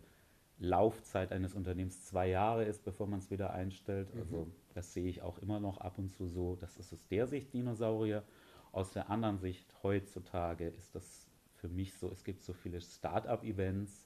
Laufzeit 0.58 1.34
eines 1.34 1.54
Unternehmens 1.54 2.06
zwei 2.06 2.30
Jahre 2.30 2.64
ist, 2.64 2.86
bevor 2.86 3.08
man 3.08 3.20
es 3.20 3.30
wieder 3.30 3.52
einstellt. 3.54 4.14
Mhm. 4.14 4.22
Also 4.22 4.48
das 4.74 4.94
sehe 4.94 5.08
ich 5.08 5.22
auch 5.22 5.38
immer 5.40 5.60
noch 5.60 5.80
ab 5.80 5.98
und 5.98 6.14
zu 6.14 6.28
so. 6.28 6.56
Das 6.56 6.78
ist 6.78 6.94
aus 6.94 7.06
der 7.08 7.28
Sicht 7.28 7.54
Dinosaurier. 7.54 8.24
Aus 8.72 8.92
der 8.92 9.10
anderen 9.10 9.38
Sicht, 9.38 9.74
heutzutage 9.84 10.68
ist 10.68 10.96
das 10.96 11.28
für 11.56 11.68
mich 11.68 11.94
so, 11.94 12.10
es 12.12 12.24
gibt 12.24 12.44
so 12.44 12.54
viele 12.54 12.82
Start-up-Events, 12.82 14.05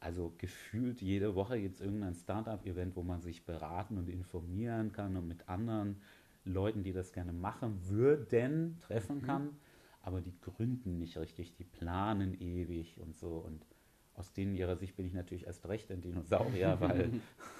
also 0.00 0.32
gefühlt 0.38 1.00
jede 1.00 1.34
Woche 1.34 1.60
gibt 1.60 1.76
es 1.76 1.80
irgendein 1.80 2.14
Startup-Event, 2.14 2.94
wo 2.96 3.02
man 3.02 3.20
sich 3.20 3.44
beraten 3.44 3.98
und 3.98 4.08
informieren 4.08 4.92
kann 4.92 5.16
und 5.16 5.26
mit 5.26 5.48
anderen 5.48 6.00
Leuten, 6.44 6.82
die 6.82 6.92
das 6.92 7.12
gerne 7.12 7.32
machen 7.32 7.88
würden, 7.88 8.78
treffen 8.80 9.16
mhm. 9.16 9.22
kann. 9.22 9.44
Mhm. 9.44 9.56
Aber 10.02 10.20
die 10.20 10.38
gründen 10.40 10.98
nicht 10.98 11.18
richtig, 11.18 11.54
die 11.54 11.64
planen 11.64 12.40
ewig 12.40 12.98
und 13.00 13.16
so. 13.16 13.38
Und 13.38 13.66
aus 14.14 14.32
denen 14.32 14.54
ihrer 14.54 14.76
Sicht 14.76 14.96
bin 14.96 15.06
ich 15.06 15.12
natürlich 15.14 15.46
erst 15.46 15.66
recht 15.68 15.90
ein 15.90 16.00
Dinosaurier, 16.00 16.76
weil 16.80 17.10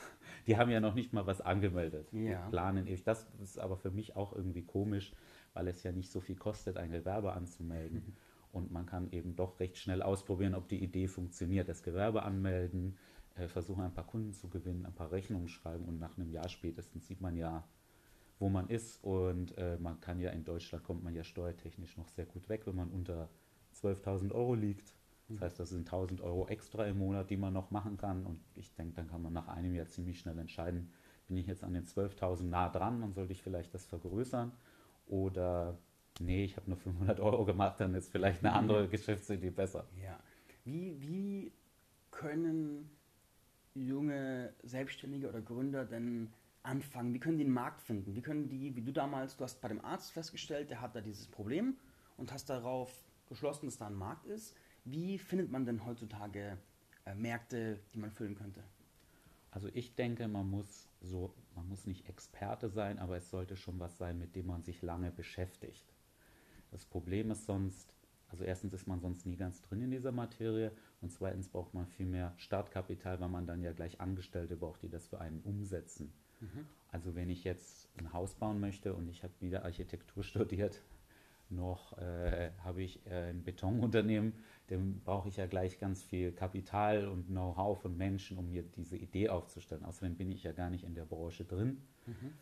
die 0.46 0.56
haben 0.56 0.70
ja 0.70 0.80
noch 0.80 0.94
nicht 0.94 1.12
mal 1.12 1.26
was 1.26 1.40
angemeldet. 1.40 2.08
Ja. 2.12 2.44
Die 2.44 2.50
planen 2.50 2.86
ewig. 2.86 3.02
Das 3.02 3.26
ist 3.42 3.58
aber 3.58 3.76
für 3.76 3.90
mich 3.90 4.16
auch 4.16 4.32
irgendwie 4.32 4.62
komisch, 4.62 5.12
weil 5.54 5.68
es 5.68 5.82
ja 5.82 5.92
nicht 5.92 6.10
so 6.10 6.20
viel 6.20 6.36
kostet, 6.36 6.76
ein 6.76 6.90
Gewerbe 6.92 7.32
anzumelden. 7.32 8.16
Und 8.52 8.70
man 8.70 8.86
kann 8.86 9.10
eben 9.12 9.36
doch 9.36 9.60
recht 9.60 9.76
schnell 9.76 10.02
ausprobieren, 10.02 10.54
ob 10.54 10.68
die 10.68 10.82
Idee 10.82 11.08
funktioniert. 11.08 11.68
Das 11.68 11.82
Gewerbe 11.82 12.22
anmelden, 12.22 12.96
äh, 13.34 13.48
versuchen 13.48 13.82
ein 13.82 13.94
paar 13.94 14.06
Kunden 14.06 14.32
zu 14.32 14.48
gewinnen, 14.48 14.86
ein 14.86 14.94
paar 14.94 15.12
Rechnungen 15.12 15.48
schreiben 15.48 15.84
und 15.84 15.98
nach 15.98 16.16
einem 16.16 16.30
Jahr 16.30 16.48
spätestens 16.48 17.06
sieht 17.06 17.20
man 17.20 17.36
ja, 17.36 17.64
wo 18.38 18.48
man 18.48 18.68
ist. 18.68 19.02
Und 19.04 19.56
äh, 19.58 19.78
man 19.78 20.00
kann 20.00 20.20
ja 20.20 20.30
in 20.30 20.44
Deutschland, 20.44 20.84
kommt 20.84 21.04
man 21.04 21.14
ja 21.14 21.24
steuertechnisch 21.24 21.96
noch 21.96 22.08
sehr 22.08 22.26
gut 22.26 22.48
weg, 22.48 22.66
wenn 22.66 22.76
man 22.76 22.90
unter 22.90 23.28
12.000 23.74 24.32
Euro 24.32 24.54
liegt. 24.54 24.94
Das 25.28 25.42
heißt, 25.42 25.60
das 25.60 25.68
sind 25.70 25.80
1000 25.80 26.22
Euro 26.22 26.48
extra 26.48 26.86
im 26.86 26.98
Monat, 26.98 27.28
die 27.28 27.36
man 27.36 27.52
noch 27.52 27.70
machen 27.70 27.98
kann. 27.98 28.24
Und 28.24 28.40
ich 28.54 28.74
denke, 28.74 28.94
dann 28.94 29.08
kann 29.08 29.22
man 29.22 29.32
nach 29.32 29.48
einem 29.48 29.74
Jahr 29.74 29.86
ziemlich 29.86 30.18
schnell 30.20 30.38
entscheiden, 30.38 30.90
bin 31.26 31.36
ich 31.36 31.46
jetzt 31.46 31.62
an 31.62 31.74
den 31.74 31.84
12.000 31.84 32.44
nah 32.44 32.70
dran, 32.70 33.02
dann 33.02 33.12
sollte 33.12 33.32
ich 33.32 33.42
vielleicht 33.42 33.74
das 33.74 33.84
vergrößern. 33.84 34.52
Oder 35.06 35.78
nee, 36.20 36.44
ich 36.44 36.56
habe 36.56 36.68
nur 36.70 36.78
500 36.78 37.20
Euro 37.20 37.44
gemacht, 37.44 37.80
dann 37.80 37.94
ist 37.94 38.10
vielleicht 38.10 38.44
eine 38.44 38.52
andere 38.52 38.86
mhm. 38.86 38.90
Geschäftsidee 38.90 39.50
besser. 39.50 39.86
Ja. 40.02 40.18
Wie, 40.64 41.00
wie 41.00 41.52
können 42.10 42.90
junge 43.74 44.52
Selbstständige 44.62 45.28
oder 45.28 45.40
Gründer 45.40 45.84
denn 45.84 46.32
anfangen? 46.62 47.14
Wie 47.14 47.20
können 47.20 47.38
die 47.38 47.44
den 47.44 47.52
Markt 47.52 47.82
finden? 47.82 48.14
Wie 48.14 48.22
können 48.22 48.48
die, 48.48 48.74
wie 48.76 48.82
du 48.82 48.92
damals, 48.92 49.36
du 49.36 49.44
hast 49.44 49.60
bei 49.60 49.68
dem 49.68 49.84
Arzt 49.84 50.12
festgestellt, 50.12 50.70
der 50.70 50.80
hat 50.80 50.94
da 50.94 51.00
dieses 51.00 51.26
Problem 51.26 51.76
und 52.16 52.32
hast 52.32 52.50
darauf 52.50 52.92
geschlossen, 53.28 53.66
dass 53.66 53.78
da 53.78 53.86
ein 53.86 53.94
Markt 53.94 54.26
ist. 54.26 54.54
Wie 54.84 55.18
findet 55.18 55.50
man 55.50 55.64
denn 55.64 55.84
heutzutage 55.84 56.58
äh, 57.04 57.14
Märkte, 57.14 57.78
die 57.94 57.98
man 57.98 58.10
füllen 58.10 58.34
könnte? 58.34 58.62
Also 59.50 59.68
ich 59.72 59.94
denke, 59.94 60.28
man 60.28 60.48
muss 60.48 60.88
so, 61.00 61.34
man 61.54 61.68
muss 61.68 61.86
nicht 61.86 62.08
Experte 62.08 62.68
sein, 62.68 62.98
aber 62.98 63.16
es 63.16 63.30
sollte 63.30 63.56
schon 63.56 63.78
was 63.78 63.96
sein, 63.96 64.18
mit 64.18 64.34
dem 64.36 64.46
man 64.46 64.62
sich 64.62 64.82
lange 64.82 65.10
beschäftigt. 65.10 65.84
Das 66.70 66.84
Problem 66.84 67.30
ist 67.30 67.46
sonst, 67.46 67.94
also 68.28 68.44
erstens 68.44 68.72
ist 68.72 68.86
man 68.86 69.00
sonst 69.00 69.26
nie 69.26 69.36
ganz 69.36 69.62
drin 69.62 69.82
in 69.82 69.90
dieser 69.90 70.12
Materie 70.12 70.72
und 71.00 71.10
zweitens 71.12 71.48
braucht 71.48 71.74
man 71.74 71.86
viel 71.86 72.06
mehr 72.06 72.34
Startkapital, 72.36 73.20
weil 73.20 73.28
man 73.28 73.46
dann 73.46 73.62
ja 73.62 73.72
gleich 73.72 74.00
Angestellte 74.00 74.56
braucht, 74.56 74.82
die 74.82 74.88
das 74.88 75.06
für 75.06 75.20
einen 75.20 75.40
umsetzen. 75.40 76.12
Mhm. 76.40 76.66
Also 76.90 77.14
wenn 77.14 77.30
ich 77.30 77.44
jetzt 77.44 77.88
ein 77.98 78.12
Haus 78.12 78.34
bauen 78.34 78.60
möchte 78.60 78.94
und 78.94 79.08
ich 79.08 79.22
habe 79.22 79.32
wieder 79.40 79.64
Architektur 79.64 80.22
studiert, 80.24 80.82
noch 81.50 81.96
äh, 81.98 82.50
habe 82.62 82.82
ich 82.82 83.06
äh, 83.06 83.30
ein 83.30 83.42
Betonunternehmen, 83.42 84.34
dann 84.68 85.00
brauche 85.00 85.28
ich 85.28 85.36
ja 85.36 85.46
gleich 85.46 85.78
ganz 85.78 86.02
viel 86.02 86.32
Kapital 86.32 87.08
und 87.08 87.28
Know-how 87.28 87.80
von 87.80 87.96
Menschen, 87.96 88.36
um 88.36 88.50
mir 88.50 88.62
diese 88.62 88.96
Idee 88.96 89.30
aufzustellen. 89.30 89.84
Außerdem 89.84 90.16
bin 90.16 90.30
ich 90.30 90.42
ja 90.42 90.52
gar 90.52 90.68
nicht 90.68 90.84
in 90.84 90.94
der 90.94 91.06
Branche 91.06 91.44
drin. 91.44 91.80
Mhm. 92.06 92.34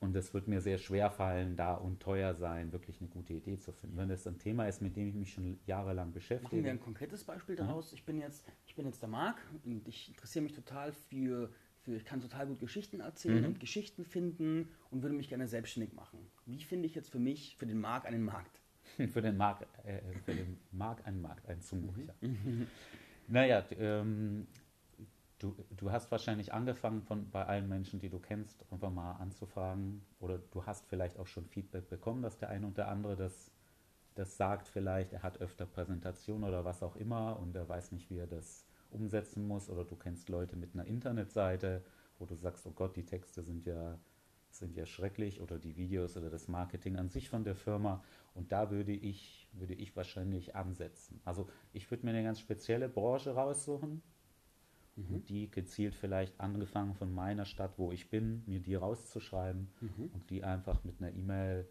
Und 0.00 0.14
es 0.16 0.34
wird 0.34 0.48
mir 0.48 0.60
sehr 0.60 0.78
schwer 0.78 1.10
fallen, 1.10 1.56
da 1.56 1.74
und 1.74 2.00
teuer 2.00 2.34
sein, 2.34 2.72
wirklich 2.72 3.00
eine 3.00 3.08
gute 3.08 3.32
Idee 3.32 3.58
zu 3.58 3.72
finden. 3.72 3.96
Wenn 3.96 4.08
das 4.08 4.26
ein 4.26 4.38
Thema 4.38 4.66
ist, 4.66 4.82
mit 4.82 4.96
dem 4.96 5.08
ich 5.08 5.14
mich 5.14 5.32
schon 5.32 5.58
jahrelang 5.66 6.12
beschäftige. 6.12 6.56
Machen 6.56 6.64
wir 6.64 6.70
ein 6.72 6.80
konkretes 6.80 7.24
Beispiel 7.24 7.56
daraus. 7.56 7.90
Ja. 7.90 7.96
Ich 7.96 8.04
bin 8.04 8.20
jetzt, 8.20 8.44
ich 8.66 8.74
bin 8.74 8.84
jetzt 8.84 9.00
der 9.00 9.08
Marc 9.08 9.38
und 9.64 9.88
ich 9.88 10.08
interessiere 10.08 10.42
mich 10.42 10.52
total 10.52 10.92
für, 10.92 11.50
für 11.80 11.96
ich 11.96 12.04
kann 12.04 12.20
total 12.20 12.46
gut 12.46 12.60
Geschichten 12.60 13.00
erzählen 13.00 13.40
mhm. 13.40 13.46
und 13.46 13.60
Geschichten 13.60 14.04
finden 14.04 14.68
und 14.90 15.02
würde 15.02 15.14
mich 15.14 15.28
gerne 15.28 15.48
selbstständig 15.48 15.94
machen. 15.94 16.18
Wie 16.44 16.62
finde 16.62 16.86
ich 16.86 16.94
jetzt 16.94 17.10
für 17.10 17.18
mich, 17.18 17.56
für 17.56 17.66
den 17.66 17.80
Marc 17.80 18.04
einen 18.04 18.24
Markt? 18.24 18.60
für 19.12 19.22
den 19.22 19.36
Markt, 19.36 19.66
äh, 19.86 20.00
für 20.24 20.34
den 20.34 20.58
Markt 20.70 21.06
einen 21.06 21.22
Markt, 21.22 21.48
ein 21.48 21.60
Zungenbrecher. 21.60 22.14
Mhm. 22.20 22.66
naja, 23.28 23.64
ähm, 23.78 24.46
Du, 25.44 25.54
du 25.76 25.92
hast 25.92 26.10
wahrscheinlich 26.10 26.54
angefangen, 26.54 27.02
von, 27.02 27.30
bei 27.30 27.44
allen 27.44 27.68
Menschen, 27.68 28.00
die 28.00 28.08
du 28.08 28.18
kennst, 28.18 28.64
einfach 28.72 28.90
mal 28.90 29.12
anzufragen. 29.16 30.02
Oder 30.18 30.38
du 30.38 30.64
hast 30.64 30.86
vielleicht 30.86 31.18
auch 31.18 31.26
schon 31.26 31.44
Feedback 31.44 31.90
bekommen, 31.90 32.22
dass 32.22 32.38
der 32.38 32.48
eine 32.48 32.66
und 32.66 32.78
der 32.78 32.88
andere 32.88 33.14
das, 33.14 33.52
das 34.14 34.38
sagt 34.38 34.68
vielleicht. 34.68 35.12
Er 35.12 35.22
hat 35.22 35.42
öfter 35.42 35.66
Präsentationen 35.66 36.48
oder 36.48 36.64
was 36.64 36.82
auch 36.82 36.96
immer 36.96 37.38
und 37.38 37.54
er 37.56 37.68
weiß 37.68 37.92
nicht, 37.92 38.08
wie 38.08 38.16
er 38.16 38.26
das 38.26 38.66
umsetzen 38.88 39.46
muss. 39.46 39.68
Oder 39.68 39.84
du 39.84 39.96
kennst 39.96 40.30
Leute 40.30 40.56
mit 40.56 40.72
einer 40.72 40.86
Internetseite, 40.86 41.84
wo 42.18 42.24
du 42.24 42.36
sagst, 42.36 42.66
oh 42.66 42.72
Gott, 42.72 42.96
die 42.96 43.04
Texte 43.04 43.42
sind 43.42 43.66
ja, 43.66 43.98
sind 44.48 44.74
ja 44.74 44.86
schrecklich 44.86 45.42
oder 45.42 45.58
die 45.58 45.76
Videos 45.76 46.16
oder 46.16 46.30
das 46.30 46.48
Marketing 46.48 46.96
an 46.96 47.10
sich 47.10 47.28
von 47.28 47.44
der 47.44 47.54
Firma. 47.54 48.02
Und 48.32 48.50
da 48.50 48.70
würde 48.70 48.92
ich, 48.92 49.46
würde 49.52 49.74
ich 49.74 49.94
wahrscheinlich 49.94 50.56
ansetzen. 50.56 51.20
Also 51.26 51.50
ich 51.74 51.90
würde 51.90 52.06
mir 52.06 52.12
eine 52.12 52.22
ganz 52.22 52.40
spezielle 52.40 52.88
Branche 52.88 53.34
raussuchen 53.34 54.00
mhm. 54.96 55.14
und 55.14 55.28
die 55.28 55.50
gezielt 55.50 55.94
vielleicht 55.94 56.40
angefangen 56.40 56.94
von 56.94 57.12
meiner 57.12 57.44
Stadt, 57.44 57.78
wo 57.78 57.92
ich 57.92 58.10
bin, 58.10 58.42
mir 58.46 58.60
die 58.60 58.74
rauszuschreiben 58.74 59.68
mhm. 59.80 60.10
und 60.12 60.30
die 60.30 60.44
einfach 60.44 60.82
mit 60.84 61.00
einer 61.00 61.12
E-Mail 61.12 61.68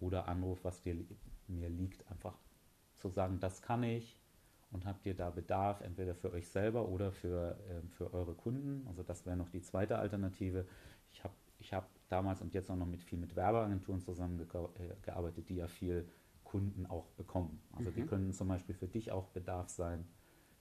oder 0.00 0.28
Anruf, 0.28 0.64
was 0.64 0.82
dir, 0.82 0.96
mir 1.48 1.68
liegt, 1.68 2.10
einfach 2.10 2.36
zu 2.94 3.08
sagen, 3.08 3.38
das 3.40 3.62
kann 3.62 3.82
ich 3.82 4.20
und 4.70 4.86
habt 4.86 5.06
ihr 5.06 5.14
da 5.14 5.30
Bedarf, 5.30 5.80
entweder 5.80 6.14
für 6.14 6.32
euch 6.32 6.48
selber 6.48 6.88
oder 6.88 7.12
für, 7.12 7.56
äh, 7.68 7.86
für 7.90 8.12
eure 8.12 8.34
Kunden. 8.34 8.86
Also 8.88 9.02
das 9.02 9.24
wäre 9.24 9.36
noch 9.36 9.48
die 9.48 9.62
zweite 9.62 9.98
Alternative. 9.98 10.66
Ich 11.12 11.22
habe 11.22 11.34
ich 11.60 11.72
hab 11.72 11.88
damals 12.08 12.42
und 12.42 12.52
jetzt 12.52 12.70
auch 12.70 12.76
noch 12.76 12.86
mit 12.86 13.02
viel 13.02 13.18
mit 13.18 13.36
Werbeagenturen 13.36 14.00
zusammengearbeitet, 14.00 15.48
die 15.48 15.56
ja 15.56 15.68
viel 15.68 16.06
Kunden 16.42 16.86
auch 16.86 17.06
bekommen. 17.12 17.60
Also 17.72 17.90
mhm. 17.90 17.94
die 17.94 18.02
können 18.02 18.32
zum 18.32 18.48
Beispiel 18.48 18.74
für 18.74 18.88
dich 18.88 19.12
auch 19.12 19.28
Bedarf 19.28 19.68
sein 19.68 20.04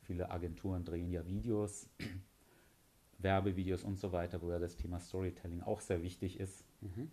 Viele 0.03 0.29
Agenturen 0.31 0.83
drehen 0.83 1.11
ja 1.11 1.25
Videos, 1.25 1.89
Werbevideos 3.19 3.83
und 3.83 3.97
so 3.97 4.11
weiter, 4.11 4.41
wo 4.41 4.51
ja 4.51 4.59
das 4.59 4.75
Thema 4.75 4.99
Storytelling 4.99 5.61
auch 5.61 5.81
sehr 5.81 6.01
wichtig 6.03 6.39
ist. 6.39 6.65
Mhm. 6.81 7.09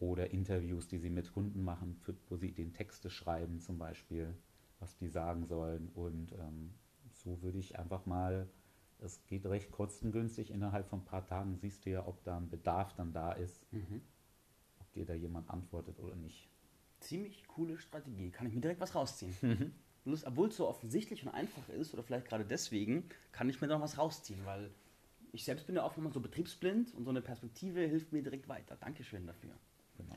Oder 0.00 0.32
Interviews, 0.32 0.88
die 0.88 0.98
sie 0.98 1.10
mit 1.10 1.32
Kunden 1.32 1.62
machen, 1.62 1.96
für, 2.02 2.14
wo 2.28 2.36
sie 2.36 2.52
den 2.52 2.72
Texte 2.72 3.08
schreiben 3.08 3.60
zum 3.60 3.78
Beispiel, 3.78 4.34
was 4.80 4.96
die 4.96 5.08
sagen 5.08 5.46
sollen. 5.46 5.88
Und 5.94 6.32
ähm, 6.32 6.74
so 7.12 7.40
würde 7.42 7.58
ich 7.58 7.78
einfach 7.78 8.04
mal, 8.06 8.48
es 8.98 9.24
geht 9.26 9.46
recht 9.46 9.70
kostengünstig, 9.70 10.50
innerhalb 10.50 10.88
von 10.88 11.00
ein 11.00 11.04
paar 11.04 11.24
Tagen 11.24 11.56
siehst 11.56 11.86
du 11.86 11.90
ja, 11.90 12.06
ob 12.06 12.22
da 12.24 12.36
ein 12.36 12.48
Bedarf 12.48 12.94
dann 12.94 13.12
da 13.12 13.32
ist, 13.32 13.72
mhm. 13.72 14.00
ob 14.80 14.92
dir 14.92 15.06
da 15.06 15.14
jemand 15.14 15.48
antwortet 15.50 16.00
oder 16.00 16.16
nicht. 16.16 16.48
Ziemlich 16.98 17.46
coole 17.46 17.78
Strategie, 17.78 18.30
kann 18.30 18.46
ich 18.46 18.54
mir 18.54 18.60
direkt 18.60 18.80
was 18.80 18.94
rausziehen. 18.94 19.72
Mhm 20.04 20.18
obwohl 20.24 20.48
es 20.48 20.56
so 20.56 20.68
offensichtlich 20.68 21.22
und 21.24 21.30
einfach 21.30 21.68
ist, 21.68 21.94
oder 21.94 22.02
vielleicht 22.02 22.26
gerade 22.26 22.44
deswegen, 22.44 23.08
kann 23.30 23.48
ich 23.48 23.60
mir 23.60 23.68
noch 23.68 23.80
was 23.80 23.98
rausziehen, 23.98 24.44
weil 24.44 24.70
ich 25.32 25.44
selbst 25.44 25.66
bin 25.66 25.76
ja 25.76 25.82
auch 25.82 25.96
immer 25.96 26.10
so 26.10 26.20
betriebsblind 26.20 26.94
und 26.94 27.04
so 27.04 27.10
eine 27.10 27.22
Perspektive 27.22 27.80
hilft 27.80 28.12
mir 28.12 28.22
direkt 28.22 28.48
weiter. 28.48 28.76
Dankeschön 28.76 29.26
dafür. 29.26 29.52
Genau. 29.96 30.16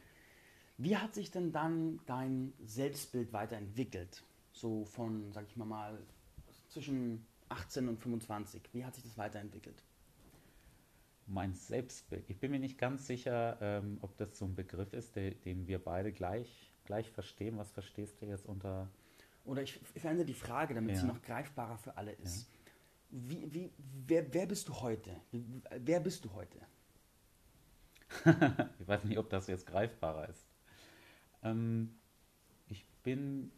Wie 0.77 0.97
hat 0.97 1.13
sich 1.13 1.31
denn 1.31 1.51
dann 1.51 1.99
dein 2.05 2.53
Selbstbild 2.65 3.31
weiterentwickelt? 3.31 4.23
So 4.51 4.85
von, 4.85 5.31
sag 5.31 5.45
ich 5.47 5.55
mal 5.55 5.65
mal, 5.65 5.97
zwischen 6.69 7.25
18 7.49 7.87
und 7.87 7.99
25. 7.99 8.61
Wie 8.73 8.83
hat 8.83 8.95
sich 8.95 9.03
das 9.03 9.17
weiterentwickelt? 9.17 9.83
Mein 11.27 11.53
Selbstbild. 11.53 12.29
Ich 12.29 12.39
bin 12.39 12.51
mir 12.51 12.59
nicht 12.59 12.77
ganz 12.77 13.07
sicher, 13.07 13.57
ähm, 13.61 13.97
ob 14.01 14.17
das 14.17 14.37
so 14.37 14.45
ein 14.45 14.55
Begriff 14.55 14.93
ist, 14.93 15.15
der, 15.15 15.31
den 15.31 15.67
wir 15.67 15.79
beide 15.79 16.11
gleich, 16.11 16.73
gleich 16.83 17.09
verstehen. 17.09 17.57
Was 17.57 17.71
verstehst 17.71 18.21
du 18.21 18.25
jetzt 18.25 18.45
unter 18.45 18.89
oder 19.45 19.61
ich 19.61 19.73
verändere 19.73 20.25
die 20.25 20.33
Frage, 20.33 20.73
damit 20.73 20.95
ja. 20.95 21.01
sie 21.01 21.07
noch 21.07 21.21
greifbarer 21.21 21.77
für 21.77 21.95
alle 21.97 22.11
ist. 22.13 22.47
Ja. 22.47 22.55
Wie, 23.11 23.53
wie, 23.53 23.71
wer, 24.07 24.33
wer 24.33 24.45
bist 24.45 24.67
du 24.67 24.73
heute? 24.81 25.09
Wer 25.79 25.99
bist 25.99 26.25
du 26.25 26.33
heute? 26.33 26.57
ich 28.79 28.87
weiß 28.87 29.03
nicht, 29.05 29.17
ob 29.17 29.29
das 29.29 29.47
jetzt 29.47 29.65
greifbarer 29.67 30.29
ist. 30.29 30.47
Ähm, 31.43 31.95
ich 32.67 32.85
bin 33.03 33.51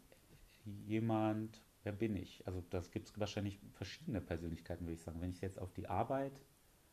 jemand, 0.86 1.62
wer 1.84 1.94
bin 1.94 2.16
ich? 2.16 2.46
Also 2.46 2.62
das 2.70 2.92
gibt 2.92 3.08
es 3.08 3.20
wahrscheinlich 3.20 3.60
verschiedene 3.74 4.22
Persönlichkeiten, 4.22 4.86
würde 4.86 4.96
ich 4.96 5.02
sagen. 5.02 5.22
Wenn 5.22 5.32
ich 5.32 5.42
jetzt 5.42 5.60
auf 5.60 5.74
die 5.74 5.88
Arbeit, 5.88 6.34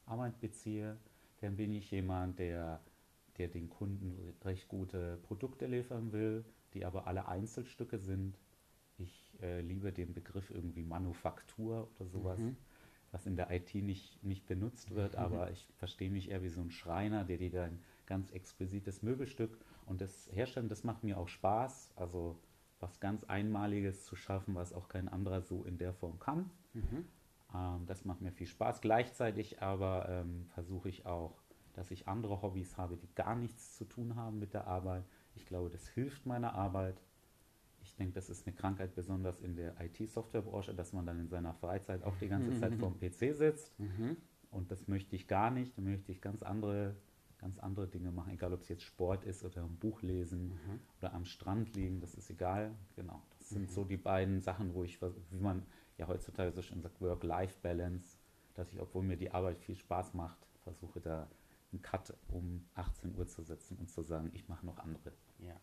Arbeit 0.07 0.41
beziehe, 0.41 0.97
dann 1.41 1.57
bin 1.57 1.73
ich 1.73 1.91
jemand, 1.91 2.39
der, 2.39 2.81
der 3.37 3.49
den 3.49 3.69
Kunden 3.69 4.35
recht 4.45 4.69
gute 4.69 5.19
Produkte 5.19 5.67
liefern 5.67 6.13
will, 6.13 6.45
die 6.73 6.85
aber 6.85 7.07
alle 7.07 7.29
Einzelstücke 7.29 7.99
sind 7.99 8.39
ich 8.99 9.33
äh, 9.43 9.61
liebe 9.61 9.93
den 9.93 10.13
Begriff 10.13 10.51
irgendwie 10.51 10.83
Manufaktur 10.83 11.89
oder 11.97 12.09
sowas, 12.09 12.39
mhm. 12.41 12.57
was 13.11 13.27
in 13.27 13.37
der 13.37 13.51
IT 13.51 13.75
nicht, 13.75 14.23
nicht 14.23 14.47
benutzt 14.47 14.95
wird, 14.95 15.15
mhm. 15.15 15.19
aber 15.19 15.51
ich 15.51 15.69
verstehe 15.77 16.11
mich 16.11 16.31
eher 16.31 16.43
wie 16.43 16.49
so 16.49 16.61
ein 16.61 16.71
Schreiner, 16.71 17.25
der 17.25 17.39
dir 17.39 17.51
dein 17.51 17.81
ganz 18.07 18.31
exquisites 18.31 19.03
Möbelstück. 19.03 19.59
Und 19.87 20.01
das 20.01 20.29
Herstellen, 20.33 20.69
das 20.69 20.85
macht 20.85 21.05
mir 21.05 21.19
auch 21.19 21.29
Spaß. 21.29 21.91
Also 21.97 22.39
was 22.81 23.01
ganz 23.01 23.25
Einmaliges 23.25 24.05
zu 24.05 24.17
schaffen, 24.17 24.55
was 24.55 24.73
auch 24.73 24.89
kein 24.89 25.09
anderer 25.09 25.41
so 25.41 25.65
in 25.65 25.79
der 25.79 25.95
Form 25.95 26.19
kann. 26.19 26.51
Mhm. 26.75 27.05
Ähm, 27.55 27.87
das 27.87 28.05
macht 28.05 28.21
mir 28.21 28.33
viel 28.33 28.47
Spaß. 28.47 28.81
Gleichzeitig 28.81 29.63
aber 29.63 30.09
ähm, 30.09 30.47
versuche 30.55 30.89
ich 30.89 31.07
auch, 31.07 31.41
dass 31.73 31.91
ich 31.91 32.09
andere 32.09 32.43
Hobbys 32.43 32.77
habe, 32.77 32.97
die 32.97 33.09
gar 33.15 33.35
nichts 33.35 33.77
zu 33.77 33.85
tun 33.85 34.17
haben 34.17 34.39
mit 34.39 34.55
der 34.55 34.67
Arbeit. 34.67 35.05
Ich 35.35 35.47
glaube, 35.47 35.71
das 35.71 35.89
hilft 35.89 36.27
meiner 36.27 36.55
Arbeit. 36.55 37.01
Ich 37.95 37.99
denke, 37.99 38.15
das 38.15 38.29
ist 38.29 38.45
eine 38.45 38.57
Krankheit, 38.57 38.97
besonders 38.97 39.39
in 39.39 39.55
der 39.55 39.81
IT-Softwarebranche, 39.81 40.75
dass 40.75 40.93
man 40.93 41.07
dann 41.07 41.21
in 41.21 41.29
seiner 41.29 41.55
Freizeit 41.55 42.03
auch 42.03 42.17
die 42.17 42.27
ganze 42.27 42.59
Zeit 42.59 42.75
vor 42.75 42.91
dem 42.91 42.99
PC 42.99 43.37
sitzt. 43.37 43.79
Mhm. 43.79 44.17
Und 44.51 44.73
das 44.73 44.89
möchte 44.89 45.15
ich 45.15 45.29
gar 45.29 45.53
nicht. 45.53 45.79
Da 45.79 45.83
möchte 45.83 46.11
ich 46.11 46.21
ganz 46.21 46.43
andere, 46.43 46.97
ganz 47.39 47.57
andere 47.61 47.87
Dinge 47.87 48.11
machen, 48.11 48.33
egal 48.33 48.53
ob 48.53 48.63
es 48.63 48.69
jetzt 48.69 48.83
Sport 48.83 49.25
ist 49.25 49.45
oder 49.45 49.63
ein 49.63 49.77
Buch 49.77 50.03
lesen 50.03 50.49
mhm. 50.49 50.81
oder 50.99 51.15
am 51.15 51.25
Strand 51.25 51.77
liegen, 51.77 52.01
das 52.01 52.17
ist 52.17 52.31
egal. 52.31 52.75
Genau. 52.97 53.23
Das 53.39 53.51
sind 53.51 53.69
mhm. 53.69 53.73
so 53.73 53.85
die 53.85 53.97
beiden 53.97 54.41
Sachen, 54.41 54.75
wo 54.75 54.83
ich, 54.83 55.01
wie 55.01 55.39
man 55.39 55.63
ja 55.97 56.09
heutzutage 56.09 56.51
so 56.51 56.63
schön 56.63 56.83
sagt, 56.83 57.01
Work-Life-Balance, 57.01 58.19
dass 58.55 58.73
ich, 58.73 58.81
obwohl 58.81 59.05
mir 59.05 59.17
die 59.17 59.31
Arbeit 59.31 59.61
viel 59.61 59.77
Spaß 59.77 60.15
macht, 60.15 60.39
versuche 60.65 61.01
da 61.01 61.29
einen 61.71 61.81
Cut 61.81 62.13
um 62.27 62.65
18 62.75 63.17
Uhr 63.17 63.29
zu 63.29 63.43
setzen 63.43 63.77
und 63.79 63.89
zu 63.89 64.03
sagen, 64.03 64.31
ich 64.33 64.49
mache 64.49 64.67
noch 64.67 64.79
andere. 64.79 65.13
Ja. 65.39 65.55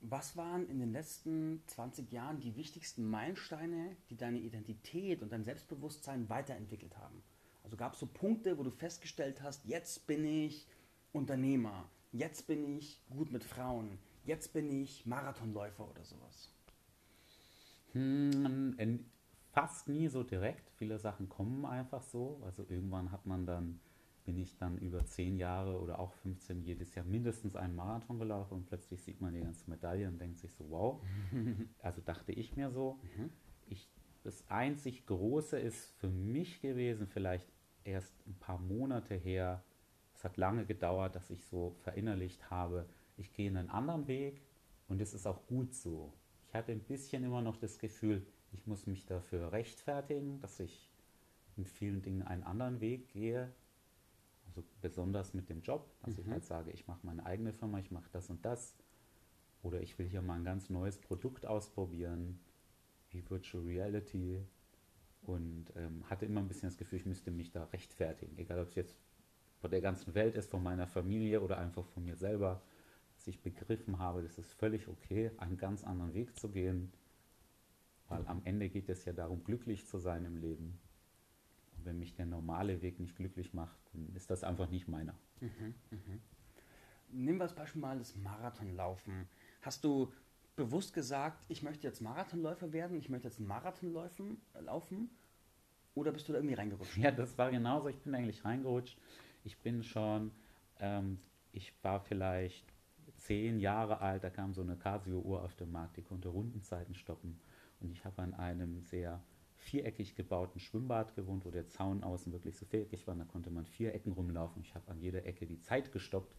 Was 0.00 0.36
waren 0.36 0.68
in 0.68 0.80
den 0.80 0.92
letzten 0.92 1.62
20 1.66 2.10
Jahren 2.10 2.40
die 2.40 2.56
wichtigsten 2.56 3.08
Meilensteine, 3.08 3.96
die 4.10 4.16
deine 4.16 4.38
Identität 4.38 5.22
und 5.22 5.32
dein 5.32 5.44
Selbstbewusstsein 5.44 6.28
weiterentwickelt 6.28 6.96
haben? 6.98 7.22
Also 7.62 7.76
gab 7.76 7.94
es 7.94 8.00
so 8.00 8.06
Punkte, 8.06 8.58
wo 8.58 8.64
du 8.64 8.70
festgestellt 8.70 9.42
hast, 9.42 9.64
jetzt 9.64 10.06
bin 10.06 10.24
ich 10.24 10.66
Unternehmer, 11.12 11.88
jetzt 12.10 12.46
bin 12.46 12.64
ich 12.64 13.00
gut 13.10 13.30
mit 13.30 13.44
Frauen, 13.44 13.98
jetzt 14.24 14.52
bin 14.52 14.70
ich 14.70 15.06
Marathonläufer 15.06 15.88
oder 15.88 16.04
sowas? 16.04 16.52
Hm, 17.92 19.04
fast 19.52 19.88
nie 19.88 20.08
so 20.08 20.22
direkt. 20.22 20.70
Viele 20.76 20.98
Sachen 20.98 21.28
kommen 21.28 21.64
einfach 21.64 22.02
so. 22.02 22.40
Also 22.44 22.64
irgendwann 22.68 23.12
hat 23.12 23.26
man 23.26 23.46
dann, 23.46 23.80
bin 24.24 24.38
ich 24.38 24.56
dann 24.56 24.78
über 24.78 25.04
zehn 25.04 25.36
Jahre 25.36 25.80
oder 25.80 25.98
auch 25.98 26.12
15 26.14 26.62
jedes 26.62 26.94
Jahr 26.94 27.04
mindestens 27.04 27.56
einen 27.56 27.74
Marathon 27.74 28.18
gelaufen 28.18 28.54
und 28.54 28.66
plötzlich 28.66 29.02
sieht 29.02 29.20
man 29.20 29.34
die 29.34 29.40
ganze 29.40 29.68
Medaille 29.68 30.08
und 30.08 30.20
denkt 30.20 30.38
sich 30.38 30.52
so, 30.52 30.70
wow. 30.70 31.02
also 31.80 32.00
dachte 32.00 32.32
ich 32.32 32.56
mir 32.56 32.70
so. 32.70 33.00
Mhm. 33.16 33.30
Ich, 33.68 33.90
das 34.22 34.48
einzig 34.48 35.06
Große 35.06 35.58
ist 35.58 35.92
für 35.98 36.08
mich 36.08 36.60
gewesen, 36.60 37.06
vielleicht 37.06 37.48
erst 37.84 38.14
ein 38.26 38.34
paar 38.38 38.58
Monate 38.58 39.14
her, 39.14 39.64
es 40.14 40.24
hat 40.24 40.36
lange 40.36 40.66
gedauert, 40.66 41.16
dass 41.16 41.30
ich 41.30 41.44
so 41.46 41.74
verinnerlicht 41.82 42.50
habe, 42.50 42.86
ich 43.16 43.32
gehe 43.32 43.50
einen 43.50 43.70
anderen 43.70 44.06
Weg 44.06 44.42
und 44.88 45.00
es 45.00 45.14
ist 45.14 45.26
auch 45.26 45.46
gut 45.46 45.74
so. 45.74 46.12
Ich 46.48 46.54
hatte 46.54 46.72
ein 46.72 46.80
bisschen 46.80 47.24
immer 47.24 47.42
noch 47.42 47.56
das 47.56 47.78
Gefühl, 47.78 48.24
ich 48.52 48.66
muss 48.66 48.86
mich 48.86 49.06
dafür 49.06 49.52
rechtfertigen, 49.52 50.40
dass 50.40 50.60
ich 50.60 50.92
in 51.56 51.64
vielen 51.64 52.02
Dingen 52.02 52.22
einen 52.22 52.42
anderen 52.42 52.80
Weg 52.80 53.08
gehe. 53.08 53.52
Also 54.54 54.68
besonders 54.80 55.34
mit 55.34 55.48
dem 55.48 55.62
Job, 55.62 55.90
dass 56.02 56.16
mhm. 56.16 56.22
ich 56.22 56.30
halt 56.30 56.44
sage, 56.44 56.70
ich 56.72 56.86
mache 56.86 57.00
meine 57.02 57.24
eigene 57.24 57.52
Firma, 57.52 57.78
ich 57.78 57.90
mache 57.90 58.08
das 58.12 58.28
und 58.30 58.44
das. 58.44 58.74
Oder 59.62 59.80
ich 59.80 59.98
will 59.98 60.08
hier 60.08 60.22
mal 60.22 60.34
ein 60.34 60.44
ganz 60.44 60.70
neues 60.70 60.98
Produkt 60.98 61.46
ausprobieren, 61.46 62.38
wie 63.10 63.28
Virtual 63.28 63.64
Reality. 63.64 64.42
Und 65.22 65.66
ähm, 65.76 66.08
hatte 66.10 66.26
immer 66.26 66.40
ein 66.40 66.48
bisschen 66.48 66.68
das 66.68 66.76
Gefühl, 66.76 66.98
ich 66.98 67.06
müsste 67.06 67.30
mich 67.30 67.52
da 67.52 67.64
rechtfertigen. 67.64 68.36
Egal, 68.38 68.60
ob 68.60 68.68
es 68.68 68.74
jetzt 68.74 68.96
von 69.60 69.70
der 69.70 69.80
ganzen 69.80 70.14
Welt 70.14 70.34
ist, 70.34 70.50
von 70.50 70.62
meiner 70.62 70.88
Familie 70.88 71.40
oder 71.40 71.58
einfach 71.58 71.86
von 71.86 72.04
mir 72.04 72.16
selber. 72.16 72.60
Dass 73.16 73.28
ich 73.28 73.40
begriffen 73.40 74.00
habe, 74.00 74.22
das 74.22 74.36
ist 74.36 74.52
völlig 74.54 74.88
okay, 74.88 75.30
einen 75.38 75.56
ganz 75.56 75.84
anderen 75.84 76.12
Weg 76.12 76.36
zu 76.36 76.48
gehen 76.48 76.92
weil 78.12 78.26
am 78.26 78.42
Ende 78.44 78.68
geht 78.68 78.88
es 78.88 79.04
ja 79.04 79.12
darum, 79.12 79.42
glücklich 79.42 79.86
zu 79.86 79.98
sein 79.98 80.24
im 80.26 80.36
Leben. 80.36 80.78
Wenn 81.84 81.98
mich 81.98 82.14
der 82.14 82.26
normale 82.26 82.82
Weg 82.82 83.00
nicht 83.00 83.16
glücklich 83.16 83.54
macht, 83.54 83.78
dann 83.92 84.14
ist 84.14 84.30
das 84.30 84.44
einfach 84.44 84.68
nicht 84.70 84.88
meiner. 84.88 85.14
Mhm, 85.40 85.74
mh. 85.90 85.98
Nehmen 87.10 87.38
wir 87.38 87.44
als 87.44 87.54
Beispiel 87.54 87.80
mal 87.80 87.98
das 87.98 88.16
Marathonlaufen. 88.16 89.28
Hast 89.60 89.84
du 89.84 90.12
bewusst 90.56 90.94
gesagt, 90.94 91.44
ich 91.48 91.62
möchte 91.62 91.86
jetzt 91.86 92.00
Marathonläufer 92.00 92.72
werden, 92.72 92.96
ich 92.96 93.08
möchte 93.08 93.28
jetzt 93.28 93.38
einen 93.38 93.48
Marathon 93.48 93.92
laufen, 93.92 94.40
laufen? 94.60 95.10
Oder 95.94 96.12
bist 96.12 96.28
du 96.28 96.32
da 96.32 96.38
irgendwie 96.38 96.54
reingerutscht? 96.54 96.96
Ja, 96.98 97.10
das 97.10 97.36
war 97.36 97.50
genauso. 97.50 97.88
Ich 97.88 97.98
bin 98.00 98.14
eigentlich 98.14 98.44
reingerutscht. 98.44 98.98
Ich 99.44 99.58
bin 99.58 99.82
schon, 99.82 100.30
ähm, 100.80 101.18
ich 101.52 101.72
war 101.82 102.00
vielleicht 102.00 102.72
zehn 103.16 103.60
Jahre 103.60 104.00
alt, 104.00 104.24
da 104.24 104.30
kam 104.30 104.52
so 104.52 104.62
eine 104.62 104.76
Casio-Uhr 104.76 105.42
auf 105.42 105.54
den 105.54 105.70
Markt, 105.70 105.96
die 105.96 106.02
konnte 106.02 106.28
Rundenzeiten 106.28 106.94
stoppen. 106.94 107.38
Und 107.80 107.90
ich 107.90 108.04
habe 108.04 108.22
an 108.22 108.34
einem 108.34 108.80
sehr 108.80 109.22
viereckig 109.62 110.14
gebauten 110.14 110.60
Schwimmbad 110.60 111.14
gewohnt, 111.14 111.44
wo 111.44 111.50
der 111.50 111.68
Zaun 111.68 112.02
außen 112.02 112.32
wirklich 112.32 112.56
so 112.56 112.66
viereckig 112.66 113.06
war. 113.06 113.14
Da 113.14 113.24
konnte 113.24 113.50
man 113.50 113.64
vier 113.64 113.94
Ecken 113.94 114.12
rumlaufen. 114.12 114.62
Ich 114.62 114.74
habe 114.74 114.90
an 114.90 115.00
jeder 115.00 115.24
Ecke 115.24 115.46
die 115.46 115.60
Zeit 115.60 115.92
gestoppt 115.92 116.34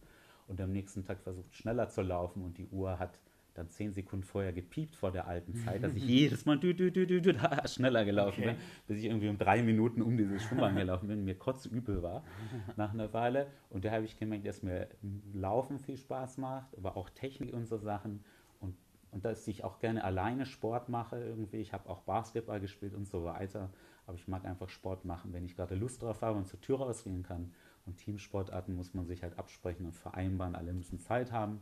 und 0.46 0.60
am 0.60 0.72
nächsten 0.72 1.04
Tag 1.04 1.20
versucht, 1.20 1.54
schneller 1.54 1.88
zu 1.88 2.02
laufen. 2.02 2.42
Und 2.42 2.58
die 2.58 2.68
Uhr 2.68 2.98
hat 2.98 3.18
dann 3.54 3.68
zehn 3.68 3.92
Sekunden 3.92 4.24
vorher 4.24 4.52
gepiept 4.52 4.96
vor 4.96 5.12
der 5.12 5.28
alten 5.28 5.54
Zeit, 5.54 5.82
dass 5.82 5.94
ich 5.94 6.04
jedes 6.04 6.44
Mal 6.44 6.58
dü, 6.58 6.74
dü, 6.74 6.90
dü, 6.90 7.06
dü, 7.06 7.20
dü, 7.20 7.34
schneller 7.66 8.04
gelaufen 8.04 8.42
okay. 8.42 8.54
bin, 8.54 8.60
bis 8.88 8.98
ich 8.98 9.04
irgendwie 9.04 9.28
um 9.28 9.38
drei 9.38 9.62
Minuten 9.62 10.02
um 10.02 10.16
dieses 10.16 10.42
Schwimmbad 10.42 10.74
gelaufen 10.76 11.06
bin, 11.06 11.24
mir 11.24 11.36
kotzübel 11.36 12.02
war 12.02 12.24
nach 12.76 12.92
einer 12.92 13.12
Weile. 13.12 13.46
Und 13.70 13.84
da 13.84 13.92
habe 13.92 14.04
ich 14.04 14.18
gemerkt, 14.18 14.46
dass 14.46 14.62
mir 14.62 14.88
Laufen 15.32 15.78
viel 15.78 15.96
Spaß 15.96 16.38
macht, 16.38 16.76
aber 16.76 16.96
auch 16.96 17.08
Technik 17.10 17.54
und 17.54 17.66
so 17.66 17.78
Sachen 17.78 18.24
und 19.14 19.24
dass 19.24 19.46
ich 19.46 19.62
auch 19.62 19.78
gerne 19.78 20.02
alleine 20.02 20.44
Sport 20.44 20.88
mache 20.88 21.16
irgendwie. 21.16 21.58
Ich 21.58 21.72
habe 21.72 21.88
auch 21.88 22.00
Basketball 22.00 22.58
gespielt 22.58 22.94
und 22.94 23.06
so 23.06 23.24
weiter. 23.24 23.70
Aber 24.06 24.16
ich 24.16 24.26
mag 24.26 24.44
einfach 24.44 24.68
Sport 24.68 25.04
machen, 25.04 25.32
wenn 25.32 25.44
ich 25.44 25.54
gerade 25.54 25.76
Lust 25.76 26.02
drauf 26.02 26.20
habe 26.20 26.36
und 26.36 26.48
zur 26.48 26.60
Tür 26.60 26.78
rausgehen 26.78 27.22
kann. 27.22 27.52
Und 27.86 27.96
Teamsportarten 27.98 28.74
muss 28.74 28.92
man 28.92 29.06
sich 29.06 29.22
halt 29.22 29.38
absprechen 29.38 29.86
und 29.86 29.94
vereinbaren. 29.94 30.56
Alle 30.56 30.72
müssen 30.72 30.98
Zeit 30.98 31.30
haben. 31.30 31.60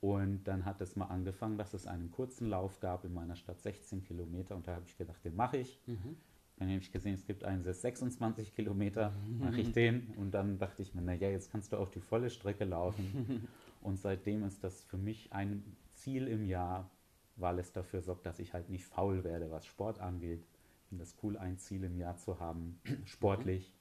Und 0.00 0.44
dann 0.44 0.64
hat 0.64 0.80
es 0.80 0.96
mal 0.96 1.04
angefangen, 1.06 1.58
dass 1.58 1.74
es 1.74 1.86
einen 1.86 2.10
kurzen 2.10 2.48
Lauf 2.48 2.80
gab 2.80 3.04
in 3.04 3.12
meiner 3.12 3.36
Stadt, 3.36 3.60
16 3.60 4.02
Kilometer. 4.02 4.56
Und 4.56 4.66
da 4.66 4.76
habe 4.76 4.86
ich 4.86 4.96
gedacht, 4.96 5.22
den 5.22 5.36
mache 5.36 5.58
ich. 5.58 5.78
Mhm. 5.86 6.16
Dann 6.56 6.68
habe 6.68 6.78
ich 6.78 6.92
gesehen, 6.92 7.12
es 7.12 7.26
gibt 7.26 7.44
einen, 7.44 7.62
der 7.62 7.74
26 7.74 8.54
Kilometer, 8.54 9.12
mache 9.38 9.60
ich 9.60 9.72
den. 9.72 10.14
Und 10.16 10.32
dann 10.32 10.58
dachte 10.58 10.80
ich 10.80 10.94
mir, 10.94 11.02
naja, 11.02 11.28
jetzt 11.28 11.52
kannst 11.52 11.72
du 11.72 11.76
auf 11.76 11.90
die 11.90 12.00
volle 12.00 12.30
Strecke 12.30 12.64
laufen. 12.64 13.48
Und 13.82 13.98
seitdem 13.98 14.44
ist 14.44 14.64
das 14.64 14.84
für 14.84 14.98
mich 14.98 15.32
ein 15.32 15.62
Ziel 16.02 16.28
im 16.28 16.44
Jahr, 16.44 16.90
weil 17.36 17.58
es 17.58 17.72
dafür 17.72 18.02
sorgt, 18.02 18.26
dass 18.26 18.38
ich 18.38 18.52
halt 18.52 18.68
nicht 18.68 18.84
faul 18.84 19.24
werde, 19.24 19.50
was 19.50 19.66
Sport 19.66 20.00
angeht. 20.00 20.44
Ich 20.82 20.88
finde 20.88 21.04
das 21.04 21.14
cool, 21.22 21.36
ein 21.36 21.58
Ziel 21.58 21.84
im 21.84 21.96
Jahr 21.96 22.16
zu 22.16 22.40
haben, 22.40 22.80
sportlich, 23.04 23.72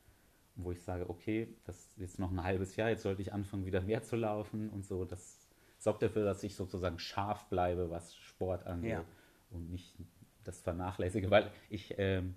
wo 0.56 0.72
ich 0.72 0.82
sage, 0.82 1.10
okay, 1.10 1.56
das 1.66 1.78
ist 1.78 1.98
jetzt 1.98 2.20
noch 2.20 2.32
ein 2.32 2.44
halbes 2.44 2.76
Jahr, 2.76 2.90
jetzt 2.90 3.04
sollte 3.04 3.22
ich 3.22 3.34
anfangen, 3.34 3.66
wieder 3.66 3.82
mehr 3.82 4.04
zu 4.04 4.16
laufen 4.16 4.70
und 4.70 4.86
so. 4.86 5.06
Das 5.06 5.48
sorgt 5.78 6.04
dafür, 6.04 6.26
dass 6.26 6.44
ich 6.44 6.56
sozusagen 6.56 7.00
scharf 7.00 7.46
bleibe, 7.50 7.90
was 7.90 8.16
Sport 8.16 8.68
angeht 8.68 8.92
ja. 8.92 9.06
und 9.50 9.72
nicht 9.72 9.96
das 10.44 10.62
vernachlässige, 10.62 11.32
weil 11.32 11.52
ich 11.70 11.96
ähm, 11.98 12.36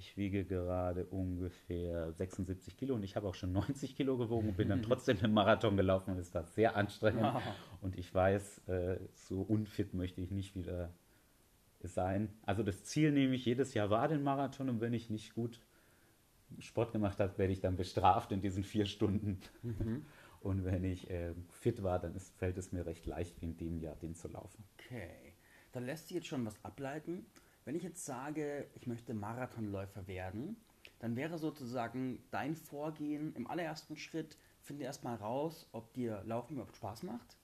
ich 0.00 0.16
wiege 0.16 0.46
gerade 0.46 1.04
ungefähr 1.04 2.10
76 2.12 2.74
Kilo 2.78 2.94
und 2.94 3.02
ich 3.02 3.16
habe 3.16 3.28
auch 3.28 3.34
schon 3.34 3.52
90 3.52 3.94
Kilo 3.94 4.16
gewogen 4.16 4.48
und 4.48 4.56
bin 4.56 4.70
dann 4.70 4.82
trotzdem 4.82 5.18
im 5.22 5.34
Marathon 5.34 5.76
gelaufen 5.76 6.12
und 6.12 6.18
es 6.18 6.34
war 6.34 6.44
sehr 6.44 6.74
anstrengend. 6.74 7.22
Wow. 7.22 7.42
Und 7.82 7.98
ich 7.98 8.12
weiß, 8.12 8.66
äh, 8.68 8.98
so 9.12 9.42
unfit 9.42 9.92
möchte 9.92 10.22
ich 10.22 10.30
nicht 10.30 10.56
wieder 10.56 10.90
sein. 11.82 12.30
Also 12.46 12.62
das 12.62 12.84
Ziel 12.84 13.12
nehme 13.12 13.34
ich 13.34 13.44
jedes 13.44 13.74
Jahr 13.74 13.90
wahr, 13.90 14.08
den 14.08 14.22
Marathon, 14.22 14.70
und 14.70 14.80
wenn 14.80 14.94
ich 14.94 15.10
nicht 15.10 15.34
gut 15.34 15.60
Sport 16.58 16.92
gemacht 16.92 17.20
habe, 17.20 17.36
werde 17.36 17.52
ich 17.52 17.60
dann 17.60 17.76
bestraft 17.76 18.32
in 18.32 18.40
diesen 18.40 18.64
vier 18.64 18.86
Stunden. 18.86 19.38
Mhm. 19.62 20.06
Und 20.40 20.64
wenn 20.64 20.84
ich 20.84 21.10
äh, 21.10 21.34
fit 21.50 21.82
war, 21.82 21.98
dann 21.98 22.14
ist, 22.14 22.34
fällt 22.38 22.56
es 22.56 22.72
mir 22.72 22.86
recht 22.86 23.04
leicht, 23.04 23.36
in 23.42 23.58
dem 23.58 23.78
Jahr 23.78 23.94
den 23.96 24.14
zu 24.14 24.26
laufen. 24.26 24.64
Okay, 24.78 25.34
dann 25.72 25.84
lässt 25.84 26.08
sich 26.08 26.14
jetzt 26.14 26.28
schon 26.28 26.46
was 26.46 26.64
ableiten. 26.64 27.26
Wenn 27.70 27.76
ich 27.76 27.84
jetzt 27.84 28.04
sage, 28.04 28.66
ich 28.74 28.88
möchte 28.88 29.14
Marathonläufer 29.14 30.08
werden, 30.08 30.56
dann 30.98 31.14
wäre 31.14 31.38
sozusagen 31.38 32.18
dein 32.32 32.56
Vorgehen 32.56 33.32
im 33.36 33.46
allerersten 33.46 33.96
Schritt, 33.96 34.36
finde 34.60 34.82
erstmal 34.82 35.14
raus, 35.14 35.68
ob 35.70 35.94
dir 35.94 36.20
Laufen 36.24 36.54
überhaupt 36.54 36.74
Spaß 36.74 37.04
macht. 37.04 37.36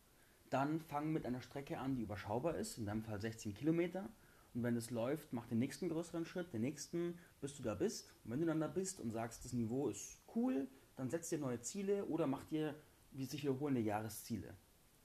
Dann 0.51 0.81
fang 0.81 1.13
mit 1.13 1.27
einer 1.27 1.43
Strecke 1.43 1.79
an, 1.79 1.95
die 1.95 2.03
überschaubar 2.03 2.57
ist, 2.57 2.77
in 2.77 2.87
deinem 2.87 3.05
Fall 3.05 3.21
16 3.21 3.55
Kilometer. 3.55 4.09
Und 4.53 4.65
wenn 4.65 4.75
es 4.75 4.91
läuft, 4.91 5.33
mach 5.33 5.47
den 5.47 5.61
nächsten 5.61 5.89
größeren 5.89 6.25
Schritt, 6.25 6.53
den 6.53 6.63
nächsten, 6.63 7.17
bis 7.41 7.57
du 7.57 7.63
da 7.63 7.77
bist. 7.77 8.13
Und 8.25 8.33
wenn 8.33 8.41
du 8.41 8.47
dann 8.47 8.59
da 8.59 8.67
bist 8.67 8.99
und 8.99 9.13
sagst, 9.13 9.45
das 9.45 9.53
Niveau 9.53 9.87
ist 9.91 10.25
cool, 10.35 10.67
dann 10.97 11.09
setz 11.09 11.29
dir 11.29 11.39
neue 11.39 11.61
Ziele 11.61 12.05
oder 12.07 12.27
mach 12.27 12.43
dir 12.47 12.75
wie 13.13 13.27
sich 13.27 13.45
wiederholende 13.45 13.81
Jahresziele. 13.81 14.57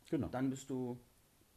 Genau. 0.10 0.30
Dann 0.30 0.50
bist 0.50 0.72
du 0.72 1.00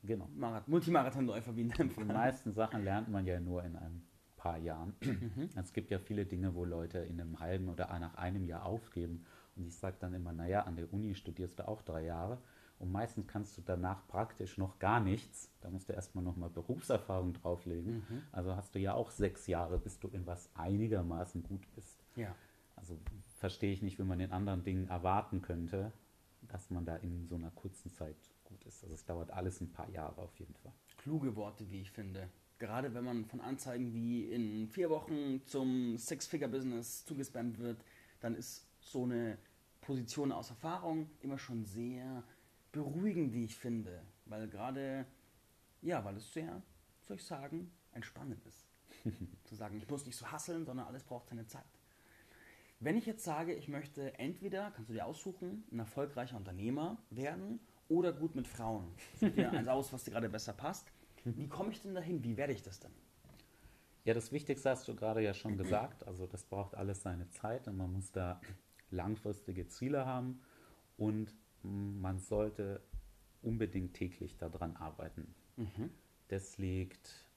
Genau. 0.06 0.28
Multimarathonläufer 0.66 1.56
wie 1.56 1.62
in 1.62 1.70
deinem 1.70 1.90
Fall. 1.90 2.04
Die 2.04 2.12
meisten 2.12 2.52
Sachen 2.52 2.84
lernt 2.84 3.08
man 3.08 3.26
ja 3.26 3.40
nur 3.40 3.64
in 3.64 3.76
ein 3.76 4.02
paar 4.36 4.58
Jahren. 4.58 4.94
Mhm. 5.00 5.48
Es 5.54 5.72
gibt 5.72 5.90
ja 5.90 5.98
viele 5.98 6.26
Dinge, 6.26 6.54
wo 6.54 6.64
Leute 6.64 6.98
in 6.98 7.20
einem 7.20 7.40
halben 7.40 7.68
oder 7.68 7.98
nach 7.98 8.14
einem 8.16 8.44
Jahr 8.44 8.66
aufgeben. 8.66 9.24
Und 9.56 9.66
ich 9.66 9.76
sage 9.76 9.96
dann 10.00 10.12
immer, 10.14 10.32
naja, 10.32 10.62
an 10.62 10.76
der 10.76 10.92
Uni 10.92 11.14
studierst 11.14 11.58
du 11.58 11.68
auch 11.68 11.82
drei 11.82 12.04
Jahre. 12.04 12.38
Und 12.78 12.92
meistens 12.92 13.26
kannst 13.26 13.56
du 13.56 13.62
danach 13.62 14.06
praktisch 14.08 14.58
noch 14.58 14.78
gar 14.78 15.00
nichts. 15.00 15.50
Da 15.60 15.70
musst 15.70 15.88
du 15.88 15.92
erstmal 15.92 16.24
nochmal 16.24 16.50
Berufserfahrung 16.50 17.32
drauflegen. 17.32 18.04
Mhm. 18.08 18.22
Also 18.32 18.56
hast 18.56 18.74
du 18.74 18.80
ja 18.80 18.92
auch 18.94 19.10
sechs 19.10 19.46
Jahre, 19.46 19.78
bis 19.78 19.98
du 20.00 20.08
in 20.08 20.26
was 20.26 20.50
einigermaßen 20.54 21.42
gut 21.42 21.62
bist. 21.74 22.04
Ja. 22.16 22.34
Also 22.76 22.98
verstehe 23.36 23.72
ich 23.72 23.80
nicht, 23.80 23.98
wie 23.98 24.02
man 24.02 24.20
in 24.20 24.32
anderen 24.32 24.64
Dingen 24.64 24.88
erwarten 24.88 25.40
könnte, 25.40 25.92
dass 26.42 26.68
man 26.70 26.84
da 26.84 26.96
in 26.96 27.26
so 27.26 27.36
einer 27.36 27.50
kurzen 27.52 27.90
Zeit 27.92 28.16
gut 28.54 28.64
ist. 28.64 28.82
Also 28.82 28.94
es 28.94 29.04
dauert 29.04 29.30
alles 29.30 29.60
ein 29.60 29.72
paar 29.72 29.88
Jahre 29.90 30.20
auf 30.20 30.36
jeden 30.38 30.54
Fall. 30.54 30.72
Kluge 30.98 31.34
Worte, 31.36 31.68
wie 31.70 31.80
ich 31.80 31.90
finde. 31.90 32.28
Gerade 32.58 32.94
wenn 32.94 33.04
man 33.04 33.24
von 33.24 33.40
Anzeigen 33.40 33.92
wie 33.92 34.30
in 34.30 34.68
vier 34.68 34.88
Wochen 34.90 35.42
zum 35.44 35.98
Six-Figure-Business 35.98 37.04
zugespammt 37.04 37.58
wird, 37.58 37.84
dann 38.20 38.34
ist 38.36 38.66
so 38.80 39.02
eine 39.02 39.38
Position 39.80 40.30
aus 40.32 40.50
Erfahrung 40.50 41.10
immer 41.20 41.38
schon 41.38 41.64
sehr 41.64 42.22
beruhigend, 42.72 43.32
wie 43.32 43.44
ich 43.44 43.56
finde. 43.56 44.02
Weil 44.26 44.48
gerade, 44.48 45.04
ja, 45.82 46.04
weil 46.04 46.16
es 46.16 46.32
sehr, 46.32 46.62
soll 47.02 47.16
ich 47.16 47.24
sagen, 47.24 47.70
entspannend 47.92 48.44
ist. 48.46 48.66
Zu 49.44 49.56
sagen, 49.56 49.76
ich 49.76 49.88
muss 49.88 50.06
nicht 50.06 50.16
so 50.16 50.30
hasseln, 50.30 50.64
sondern 50.64 50.86
alles 50.86 51.02
braucht 51.02 51.28
seine 51.28 51.46
Zeit. 51.46 51.64
Wenn 52.80 52.96
ich 52.96 53.06
jetzt 53.06 53.24
sage, 53.24 53.54
ich 53.54 53.68
möchte 53.68 54.18
entweder, 54.18 54.70
kannst 54.70 54.90
du 54.90 54.94
dir 54.94 55.06
aussuchen, 55.06 55.64
ein 55.72 55.80
erfolgreicher 55.80 56.36
Unternehmer 56.36 56.98
werden 57.10 57.60
oder 57.88 58.12
gut 58.12 58.34
mit 58.34 58.48
Frauen. 58.48 58.88
Such 59.20 59.30
dir 59.32 59.50
eins 59.52 59.68
aus, 59.68 59.92
was 59.92 60.04
dir 60.04 60.12
gerade 60.12 60.28
besser 60.28 60.52
passt. 60.52 60.90
Wie 61.24 61.48
komme 61.48 61.70
ich 61.70 61.80
denn 61.80 61.94
dahin? 61.94 62.22
Wie 62.22 62.36
werde 62.36 62.52
ich 62.52 62.62
das 62.62 62.80
denn? 62.80 62.92
Ja, 64.04 64.12
das 64.12 64.32
Wichtigste 64.32 64.70
hast 64.70 64.86
du 64.86 64.94
gerade 64.94 65.22
ja 65.22 65.32
schon 65.32 65.56
gesagt. 65.56 66.06
Also 66.06 66.26
das 66.26 66.44
braucht 66.44 66.74
alles 66.74 67.02
seine 67.02 67.28
Zeit 67.30 67.66
und 67.68 67.76
man 67.76 67.92
muss 67.92 68.12
da 68.12 68.40
langfristige 68.90 69.66
Ziele 69.66 70.04
haben 70.04 70.40
und 70.98 71.34
man 71.62 72.18
sollte 72.18 72.82
unbedingt 73.42 73.94
täglich 73.94 74.36
daran 74.36 74.76
arbeiten. 74.76 75.34
Mhm. 75.56 75.90
Das 76.28 76.58
liegt 76.58 77.28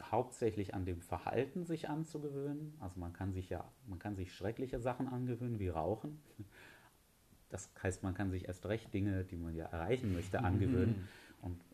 hauptsächlich 0.00 0.74
an 0.74 0.86
dem 0.86 1.00
Verhalten, 1.00 1.64
sich 1.64 1.88
anzugewöhnen. 1.88 2.74
Also 2.80 2.98
man 2.98 3.12
kann 3.12 3.32
sich 3.32 3.50
ja, 3.50 3.70
man 3.86 3.98
kann 3.98 4.16
sich 4.16 4.34
schreckliche 4.34 4.80
Sachen 4.80 5.08
angewöhnen, 5.08 5.58
wie 5.58 5.68
Rauchen. 5.68 6.20
Das 7.54 7.70
heißt, 7.80 8.02
man 8.02 8.14
kann 8.14 8.32
sich 8.32 8.48
erst 8.48 8.66
recht 8.66 8.92
Dinge, 8.92 9.22
die 9.22 9.36
man 9.36 9.54
ja 9.54 9.66
erreichen 9.66 10.12
möchte, 10.12 10.42
angewöhnen. 10.42 11.08
Und 11.40 11.64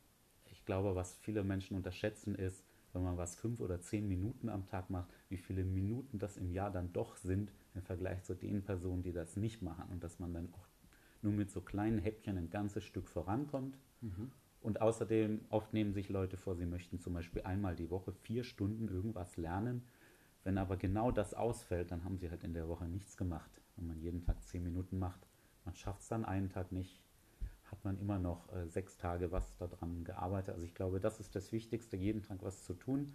ich 0.51 0.63
glaube, 0.67 0.95
was 0.95 1.15
viele 1.15 1.43
Menschen 1.43 1.75
unterschätzen, 1.75 2.35
ist, 2.35 2.63
wenn 2.93 3.03
man 3.03 3.17
was 3.17 3.35
fünf 3.35 3.61
oder 3.61 3.81
zehn 3.81 4.07
Minuten 4.07 4.51
am 4.51 4.67
Tag 4.67 4.91
macht, 4.91 5.09
wie 5.31 5.39
viele 5.39 5.65
Minuten 5.65 6.19
das 6.19 6.37
im 6.37 6.53
Jahr 6.53 6.71
dann 6.71 6.93
doch 6.93 7.17
sind 7.17 7.51
im 7.75 7.81
Vergleich 7.81 8.23
zu 8.25 8.35
den 8.35 8.63
Personen, 8.63 9.03
die 9.03 9.13
das 9.13 9.39
nicht 9.39 9.63
machen. 9.63 9.85
Und 9.91 10.05
dass 10.05 10.19
man 10.19 10.35
dann 10.35 10.53
auch 10.53 10.69
nur 11.23 11.33
mit 11.33 11.51
so 11.51 11.63
kleinen 11.63 11.99
Häppchen 11.99 12.37
ein 12.37 12.51
ganzes 12.51 12.85
Stück 12.85 13.09
vorankommt. 13.09 13.79
Mhm. 14.03 14.33
Und 14.61 14.83
außerdem, 14.83 15.47
oft 15.49 15.73
nehmen 15.73 15.95
sich 15.95 16.11
Leute 16.11 16.37
vor, 16.37 16.57
sie 16.57 16.67
möchten 16.67 17.01
zum 17.01 17.15
Beispiel 17.15 17.41
einmal 17.41 17.75
die 17.75 17.89
Woche 17.89 18.13
vier 18.13 18.45
Stunden 18.45 18.89
irgendwas 18.89 19.39
lernen. 19.39 19.87
Wenn 20.45 20.59
aber 20.59 20.77
genau 20.77 21.11
das 21.11 21.33
ausfällt, 21.33 21.91
dann 21.91 22.05
haben 22.05 22.19
sie 22.19 22.29
halt 22.29 22.45
in 22.45 22.53
der 22.53 22.69
Woche 22.69 22.85
nichts 22.85 23.17
gemacht. 23.17 23.51
Wenn 23.77 23.87
man 23.87 23.99
jeden 23.99 24.27
Tag 24.27 24.43
zehn 24.45 24.63
Minuten 24.63 24.99
macht, 24.99 25.27
man 25.71 25.77
schafft 25.77 26.03
es 26.03 26.09
dann 26.09 26.25
einen 26.25 26.51
Tag 26.51 26.73
nicht, 26.73 27.01
hat 27.71 27.85
man 27.85 27.97
immer 28.01 28.19
noch 28.19 28.53
äh, 28.53 28.67
sechs 28.67 28.97
Tage 28.97 29.31
was 29.31 29.57
daran 29.59 30.03
gearbeitet. 30.03 30.55
Also 30.55 30.67
ich 30.67 30.75
glaube, 30.75 30.99
das 30.99 31.21
ist 31.21 31.37
das 31.37 31.53
Wichtigste, 31.53 31.97
jeden 31.97 32.23
Tag 32.23 32.39
was 32.43 32.65
zu 32.65 32.75
tun 32.75 33.15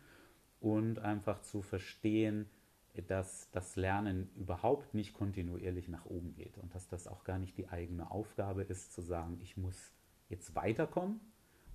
und 0.61 0.99
einfach 0.99 1.41
zu 1.41 1.61
verstehen, 1.61 2.49
dass 3.07 3.51
das 3.51 3.75
Lernen 3.75 4.29
überhaupt 4.37 4.93
nicht 4.93 5.13
kontinuierlich 5.13 5.89
nach 5.89 6.05
oben 6.05 6.33
geht 6.33 6.57
und 6.57 6.73
dass 6.73 6.87
das 6.87 7.07
auch 7.09 7.25
gar 7.25 7.39
nicht 7.39 7.57
die 7.57 7.67
eigene 7.67 8.09
Aufgabe 8.09 8.63
ist, 8.63 8.93
zu 8.93 9.01
sagen, 9.01 9.37
ich 9.41 9.57
muss 9.57 9.91
jetzt 10.29 10.55
weiterkommen, 10.55 11.19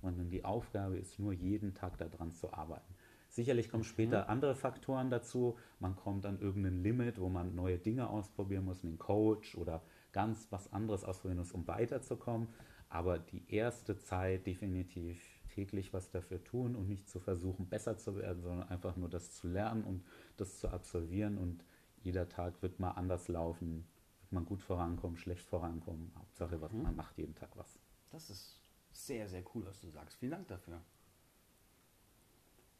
sondern 0.01 0.31
die 0.31 0.43
Aufgabe 0.43 0.97
ist 0.97 1.19
nur 1.19 1.31
jeden 1.31 1.75
Tag 1.75 1.99
daran 1.99 2.31
zu 2.31 2.51
arbeiten. 2.51 2.95
Sicherlich 3.29 3.69
kommen 3.69 3.83
später 3.83 4.23
mhm. 4.23 4.29
andere 4.31 4.55
Faktoren 4.55 5.11
dazu. 5.11 5.59
Man 5.79 5.95
kommt 5.95 6.25
an 6.25 6.39
irgendein 6.39 6.81
Limit, 6.81 7.19
wo 7.19 7.29
man 7.29 7.53
neue 7.53 7.77
Dinge 7.77 8.09
ausprobieren 8.09 8.65
muss, 8.65 8.83
einen 8.83 8.97
Coach 8.97 9.55
oder 9.55 9.83
ganz 10.11 10.47
was 10.51 10.71
anderes 10.73 11.03
ausprobieren 11.03 11.39
muss, 11.39 11.51
um 11.51 11.67
weiterzukommen. 11.67 12.47
Aber 12.89 13.19
die 13.19 13.43
erste 13.53 13.97
Zeit 13.97 14.45
definitiv 14.45 15.21
täglich 15.49 15.93
was 15.93 16.09
dafür 16.09 16.43
tun 16.43 16.75
und 16.75 16.87
nicht 16.87 17.09
zu 17.09 17.19
versuchen, 17.19 17.67
besser 17.67 17.97
zu 17.97 18.15
werden, 18.17 18.41
sondern 18.41 18.69
einfach 18.69 18.95
nur 18.95 19.09
das 19.09 19.33
zu 19.33 19.47
lernen 19.47 19.83
und 19.83 20.03
das 20.37 20.59
zu 20.59 20.69
absolvieren. 20.69 21.37
Und 21.37 21.63
jeder 22.01 22.27
Tag 22.27 22.61
wird 22.61 22.79
mal 22.79 22.91
anders 22.91 23.27
laufen, 23.27 23.85
wird 24.21 24.31
man 24.31 24.45
gut 24.45 24.61
vorankommen, 24.61 25.17
schlecht 25.17 25.45
vorankommen. 25.45 26.11
Hauptsache, 26.17 26.61
was 26.61 26.73
mhm. 26.73 26.83
man 26.83 26.95
macht 26.95 27.17
jeden 27.17 27.35
Tag 27.35 27.49
was. 27.55 27.79
Das 28.09 28.29
ist 28.29 28.61
sehr, 28.91 29.27
sehr 29.29 29.43
cool, 29.53 29.65
was 29.65 29.79
du 29.79 29.89
sagst. 29.89 30.17
Vielen 30.17 30.31
Dank 30.31 30.47
dafür. 30.47 30.81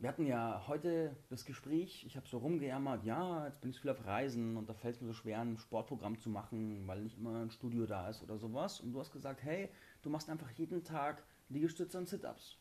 Wir 0.02 0.10
hatten 0.10 0.26
ja 0.26 0.64
heute 0.68 1.16
das 1.30 1.46
Gespräch, 1.46 2.04
ich 2.08 2.18
habe 2.18 2.28
so 2.28 2.40
rumgejammert, 2.40 3.04
ja, 3.04 3.46
jetzt 3.46 3.62
bin 3.62 3.70
ich 3.70 3.80
viel 3.80 3.92
auf 3.92 4.04
Reisen 4.04 4.58
und 4.58 4.68
da 4.68 4.74
fällt 4.74 4.96
es 4.96 5.02
mir 5.02 5.06
so 5.06 5.14
schwer, 5.14 5.42
ein 5.42 5.60
Sportprogramm 5.60 6.18
zu 6.18 6.32
machen, 6.32 6.88
weil 6.88 7.02
nicht 7.02 7.20
immer 7.20 7.44
ein 7.44 7.52
Studio 7.52 7.86
da 7.86 8.10
ist 8.10 8.24
oder 8.24 8.40
sowas. 8.40 8.82
Und 8.82 8.94
du 8.94 9.00
hast 9.00 9.12
gesagt, 9.12 9.44
hey, 9.44 9.70
du 10.02 10.10
machst 10.10 10.28
einfach 10.28 10.50
jeden 10.54 10.84
Tag 10.84 11.24
Liegestütze 11.50 12.00
und 12.00 12.10
Sit-Ups. 12.10 12.58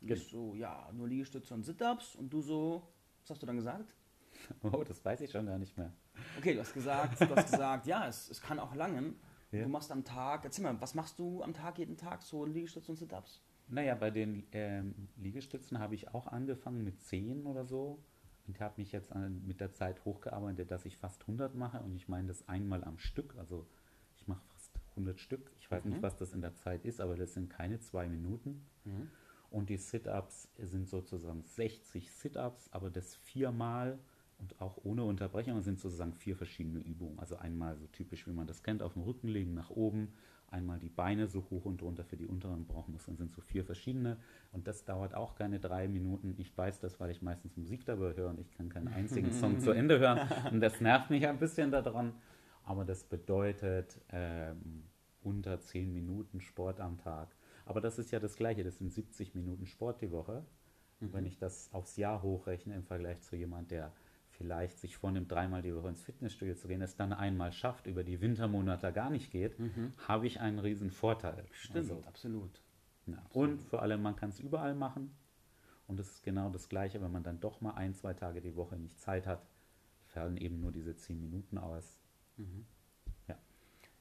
Genau. 0.00 0.14
Ich 0.14 0.28
so, 0.28 0.54
ja, 0.54 0.88
nur 0.94 1.08
Liegestütze 1.08 1.52
und 1.52 1.62
Sit-Ups. 1.62 2.16
Und 2.16 2.32
du 2.32 2.40
so, 2.40 2.88
was 3.20 3.30
hast 3.30 3.42
du 3.42 3.46
dann 3.46 3.56
gesagt? 3.56 3.94
Oh, 4.62 4.82
das 4.82 5.04
weiß 5.04 5.20
ich 5.20 5.30
schon 5.30 5.44
gar 5.44 5.58
nicht 5.58 5.76
mehr. 5.76 5.92
Okay, 6.38 6.54
du 6.54 6.60
hast 6.60 6.72
gesagt, 6.72 7.20
du 7.20 7.36
hast 7.36 7.50
gesagt, 7.50 7.86
ja, 7.86 8.08
es, 8.08 8.30
es 8.30 8.40
kann 8.40 8.58
auch 8.58 8.74
langen. 8.74 9.16
Ja. 9.50 9.64
Du 9.64 9.68
machst 9.68 9.92
am 9.92 10.04
Tag, 10.04 10.44
erzähl 10.44 10.64
mal, 10.64 10.80
was 10.80 10.94
machst 10.94 11.18
du 11.18 11.42
am 11.42 11.52
Tag 11.52 11.78
jeden 11.78 11.98
Tag 11.98 12.22
so 12.22 12.46
Liegestütze 12.46 12.92
und 12.92 12.96
Sit-Ups? 12.96 13.42
Naja, 13.68 13.94
bei 13.94 14.10
den 14.10 14.44
ähm, 14.52 14.94
Liegestützen 15.16 15.78
habe 15.78 15.94
ich 15.94 16.08
auch 16.14 16.26
angefangen 16.26 16.84
mit 16.84 17.00
10 17.02 17.46
oder 17.46 17.66
so 17.66 18.02
und 18.46 18.58
habe 18.60 18.74
mich 18.78 18.92
jetzt 18.92 19.12
an, 19.12 19.46
mit 19.46 19.60
der 19.60 19.72
Zeit 19.72 20.04
hochgearbeitet, 20.04 20.70
dass 20.70 20.86
ich 20.86 20.96
fast 20.96 21.22
100 21.22 21.54
mache 21.54 21.80
und 21.80 21.94
ich 21.94 22.08
meine 22.08 22.28
das 22.28 22.48
einmal 22.48 22.82
am 22.84 22.98
Stück, 22.98 23.34
also 23.36 23.66
ich 24.16 24.26
mache 24.26 24.42
fast 24.48 24.78
100 24.90 25.20
Stück. 25.20 25.50
Ich 25.58 25.70
weiß 25.70 25.84
mhm. 25.84 25.92
nicht, 25.92 26.02
was 26.02 26.16
das 26.16 26.32
in 26.32 26.40
der 26.40 26.54
Zeit 26.54 26.84
ist, 26.84 27.00
aber 27.00 27.16
das 27.16 27.34
sind 27.34 27.50
keine 27.50 27.78
zwei 27.80 28.08
Minuten. 28.08 28.64
Mhm. 28.84 29.10
Und 29.50 29.70
die 29.70 29.78
Sit-Ups 29.78 30.48
sind 30.58 30.88
sozusagen 30.88 31.42
60 31.42 32.10
Sit-Ups, 32.10 32.68
aber 32.70 32.90
das 32.90 33.14
viermal 33.14 33.98
und 34.38 34.60
auch 34.60 34.78
ohne 34.84 35.04
Unterbrechung 35.04 35.62
sind 35.62 35.80
sozusagen 35.80 36.12
vier 36.12 36.36
verschiedene 36.36 36.80
Übungen. 36.80 37.18
Also 37.18 37.36
einmal 37.36 37.76
so 37.76 37.86
typisch, 37.88 38.26
wie 38.26 38.32
man 38.32 38.46
das 38.46 38.62
kennt, 38.62 38.82
auf 38.82 38.92
dem 38.92 39.02
Rücken 39.02 39.28
legen 39.28 39.54
nach 39.54 39.70
oben, 39.70 40.12
einmal 40.50 40.78
die 40.78 40.88
Beine 40.88 41.26
so 41.26 41.46
hoch 41.50 41.64
und 41.64 41.82
runter 41.82 42.04
für 42.04 42.16
die 42.16 42.26
unteren 42.26 42.66
Bauchmuskeln 42.66 43.16
sind 43.16 43.32
so 43.32 43.40
vier 43.40 43.64
verschiedene 43.64 44.16
und 44.52 44.66
das 44.66 44.84
dauert 44.84 45.14
auch 45.14 45.34
keine 45.34 45.60
drei 45.60 45.88
Minuten. 45.88 46.34
Ich 46.38 46.56
weiß 46.56 46.80
das, 46.80 46.98
weil 47.00 47.10
ich 47.10 47.22
meistens 47.22 47.56
Musik 47.56 47.84
dabei 47.84 48.14
höre 48.14 48.30
und 48.30 48.40
ich 48.40 48.50
kann 48.52 48.68
keinen 48.68 48.88
einzigen 48.88 49.32
Song 49.32 49.60
zu 49.60 49.72
Ende 49.72 49.98
hören 49.98 50.28
und 50.50 50.60
das 50.60 50.80
nervt 50.80 51.10
mich 51.10 51.26
ein 51.26 51.38
bisschen 51.38 51.70
daran. 51.70 52.14
Aber 52.64 52.84
das 52.84 53.04
bedeutet 53.04 53.98
ähm, 54.10 54.84
unter 55.22 55.60
zehn 55.60 55.92
Minuten 55.92 56.40
Sport 56.40 56.80
am 56.80 56.98
Tag. 56.98 57.34
Aber 57.64 57.80
das 57.80 57.98
ist 57.98 58.10
ja 58.10 58.20
das 58.20 58.36
Gleiche, 58.36 58.64
das 58.64 58.78
sind 58.78 58.92
70 58.92 59.34
Minuten 59.34 59.66
Sport 59.66 60.00
die 60.00 60.10
Woche. 60.10 60.44
Mhm. 61.00 61.12
Wenn 61.12 61.26
ich 61.26 61.38
das 61.38 61.72
aufs 61.72 61.96
Jahr 61.96 62.22
hochrechne 62.22 62.74
im 62.74 62.84
Vergleich 62.84 63.20
zu 63.20 63.36
jemand, 63.36 63.70
der 63.70 63.92
vielleicht 64.38 64.78
sich 64.78 64.96
vornimmt, 64.96 65.30
dreimal 65.30 65.62
die 65.62 65.74
Woche 65.74 65.88
ins 65.88 66.02
Fitnessstudio 66.02 66.54
zu 66.54 66.68
gehen, 66.68 66.80
es 66.80 66.96
dann 66.96 67.12
einmal 67.12 67.52
schafft, 67.52 67.86
über 67.86 68.04
die 68.04 68.20
Wintermonate 68.20 68.92
gar 68.92 69.10
nicht 69.10 69.30
geht, 69.30 69.58
mhm. 69.58 69.92
habe 70.06 70.26
ich 70.26 70.40
einen 70.40 70.60
riesen 70.60 70.90
Vorteil. 70.90 71.44
Stimmt, 71.50 71.76
also, 71.76 72.02
absolut. 72.06 72.62
Ja, 73.06 73.18
absolut. 73.18 73.50
Und 73.50 73.62
vor 73.62 73.82
allem, 73.82 74.00
man 74.00 74.16
kann 74.16 74.30
es 74.30 74.38
überall 74.38 74.74
machen. 74.74 75.10
Und 75.88 75.98
es 75.98 76.10
ist 76.10 76.22
genau 76.22 76.50
das 76.50 76.68
Gleiche, 76.68 77.02
wenn 77.02 77.10
man 77.10 77.22
dann 77.22 77.40
doch 77.40 77.60
mal 77.60 77.72
ein, 77.72 77.94
zwei 77.94 78.14
Tage 78.14 78.40
die 78.40 78.54
Woche 78.54 78.76
nicht 78.76 79.00
Zeit 79.00 79.26
hat, 79.26 79.44
fallen 80.06 80.36
eben 80.36 80.60
nur 80.60 80.70
diese 80.70 80.94
zehn 80.94 81.20
Minuten 81.20 81.58
aus. 81.58 81.98
Mhm. 82.36 82.66
Ja. 83.26 83.38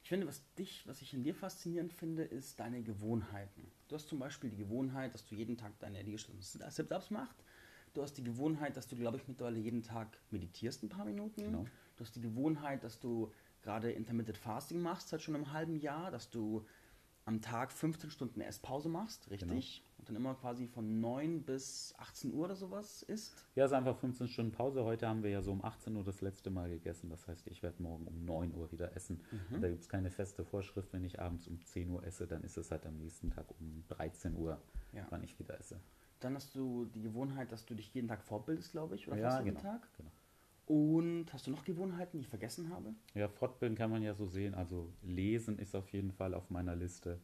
Ich 0.03 0.09
finde, 0.09 0.27
was 0.27 0.43
dich, 0.55 0.85
was 0.85 1.01
ich 1.01 1.13
in 1.13 1.23
dir 1.23 1.33
faszinierend 1.33 1.93
finde, 1.93 2.23
ist 2.23 2.59
deine 2.59 2.83
Gewohnheiten. 2.83 3.71
Du 3.87 3.95
hast 3.95 4.07
zum 4.07 4.19
Beispiel 4.19 4.49
die 4.49 4.57
Gewohnheit, 4.57 5.13
dass 5.13 5.25
du 5.25 5.35
jeden 5.35 5.57
Tag 5.57 5.79
deine 5.79 6.01
Liegestützen 6.01 6.61
Sit-Ups 6.69 7.09
machst 7.09 7.41
Du 7.93 8.01
hast 8.01 8.13
die 8.13 8.23
Gewohnheit, 8.23 8.77
dass 8.77 8.87
du, 8.87 8.95
glaube 8.95 9.17
ich, 9.17 9.27
mittlerweile 9.27 9.59
jeden 9.59 9.81
Tag 9.81 10.17
meditierst 10.31 10.83
ein 10.83 10.89
paar 10.89 11.05
Minuten. 11.05 11.43
Genau. 11.43 11.65
Du 11.95 12.03
hast 12.03 12.15
die 12.15 12.21
Gewohnheit, 12.21 12.83
dass 12.83 12.99
du 12.99 13.31
gerade 13.61 13.91
Intermittent 13.91 14.37
Fasting 14.37 14.79
machst, 14.79 15.09
seit 15.09 15.21
schon 15.21 15.35
einem 15.35 15.51
halben 15.51 15.75
Jahr, 15.77 16.11
dass 16.11 16.29
du 16.29 16.65
am 17.27 17.41
Tag 17.41 17.73
15 17.73 18.09
Stunden 18.09 18.39
Esspause 18.39 18.87
machst, 18.87 19.29
richtig? 19.29 19.83
Genau. 19.83 19.99
Und 19.99 20.07
dann 20.07 20.15
immer 20.15 20.35
quasi 20.35 20.65
von 20.65 21.01
9 21.01 21.43
bis 21.43 21.93
18 21.97 22.33
Uhr 22.33 22.45
oder 22.45 22.55
sowas 22.55 23.03
isst? 23.03 23.45
Ja, 23.55 23.65
es 23.65 23.71
ist 23.71 23.77
einfach 23.77 23.97
15 23.97 24.29
Stunden 24.29 24.51
Pause. 24.53 24.85
Heute 24.85 25.07
haben 25.09 25.23
wir 25.23 25.29
ja 25.29 25.41
so 25.41 25.51
um 25.51 25.61
18 25.63 25.93
Uhr 25.97 26.05
das 26.05 26.21
letzte 26.21 26.49
Mal 26.49 26.69
gegessen. 26.69 27.09
Das 27.09 27.27
heißt, 27.27 27.47
ich 27.47 27.61
werde 27.63 27.83
morgen 27.83 28.07
um 28.07 28.23
9 28.23 28.55
Uhr 28.55 28.71
wieder 28.71 28.95
essen. 28.95 29.21
Mhm. 29.31 29.55
Und 29.55 29.61
da 29.61 29.67
gibt 29.67 29.81
es 29.81 29.89
keine 29.89 30.09
feste 30.09 30.45
Vorschrift. 30.45 30.93
Wenn 30.93 31.03
ich 31.03 31.19
abends 31.19 31.47
um 31.47 31.59
10 31.59 31.89
Uhr 31.89 32.03
esse, 32.05 32.27
dann 32.27 32.43
ist 32.43 32.55
es 32.55 32.71
halt 32.71 32.85
am 32.85 32.95
nächsten 32.95 33.29
Tag 33.31 33.45
um 33.59 33.83
13 33.89 34.35
Uhr, 34.37 34.61
ja. 34.93 35.05
wann 35.09 35.23
ich 35.23 35.37
wieder 35.37 35.59
esse. 35.59 35.81
Dann 36.19 36.35
hast 36.35 36.55
du 36.55 36.85
die 36.85 37.01
Gewohnheit, 37.01 37.51
dass 37.51 37.65
du 37.65 37.75
dich 37.75 37.93
jeden 37.93 38.07
Tag 38.07 38.23
fortbildest, 38.23 38.71
glaube 38.71 38.95
ich, 38.95 39.07
oder 39.07 39.17
ja, 39.17 39.29
fast 39.29 39.43
jeden 39.43 39.57
genau, 39.57 39.69
Tag. 39.69 39.87
Genau. 39.97 40.11
Und 40.67 41.31
hast 41.31 41.47
du 41.47 41.51
noch 41.51 41.63
Gewohnheiten, 41.63 42.17
die 42.17 42.23
ich 42.23 42.27
vergessen 42.27 42.69
habe? 42.69 42.93
Ja, 43.13 43.29
fortbilden 43.29 43.77
kann 43.77 43.89
man 43.89 44.03
ja 44.03 44.13
so 44.13 44.27
sehen. 44.27 44.53
Also 44.53 44.91
lesen 45.01 45.59
ist 45.59 45.75
auf 45.75 45.89
jeden 45.93 46.11
Fall 46.11 46.33
auf 46.33 46.49
meiner 46.49 46.75
Liste. 46.75 47.19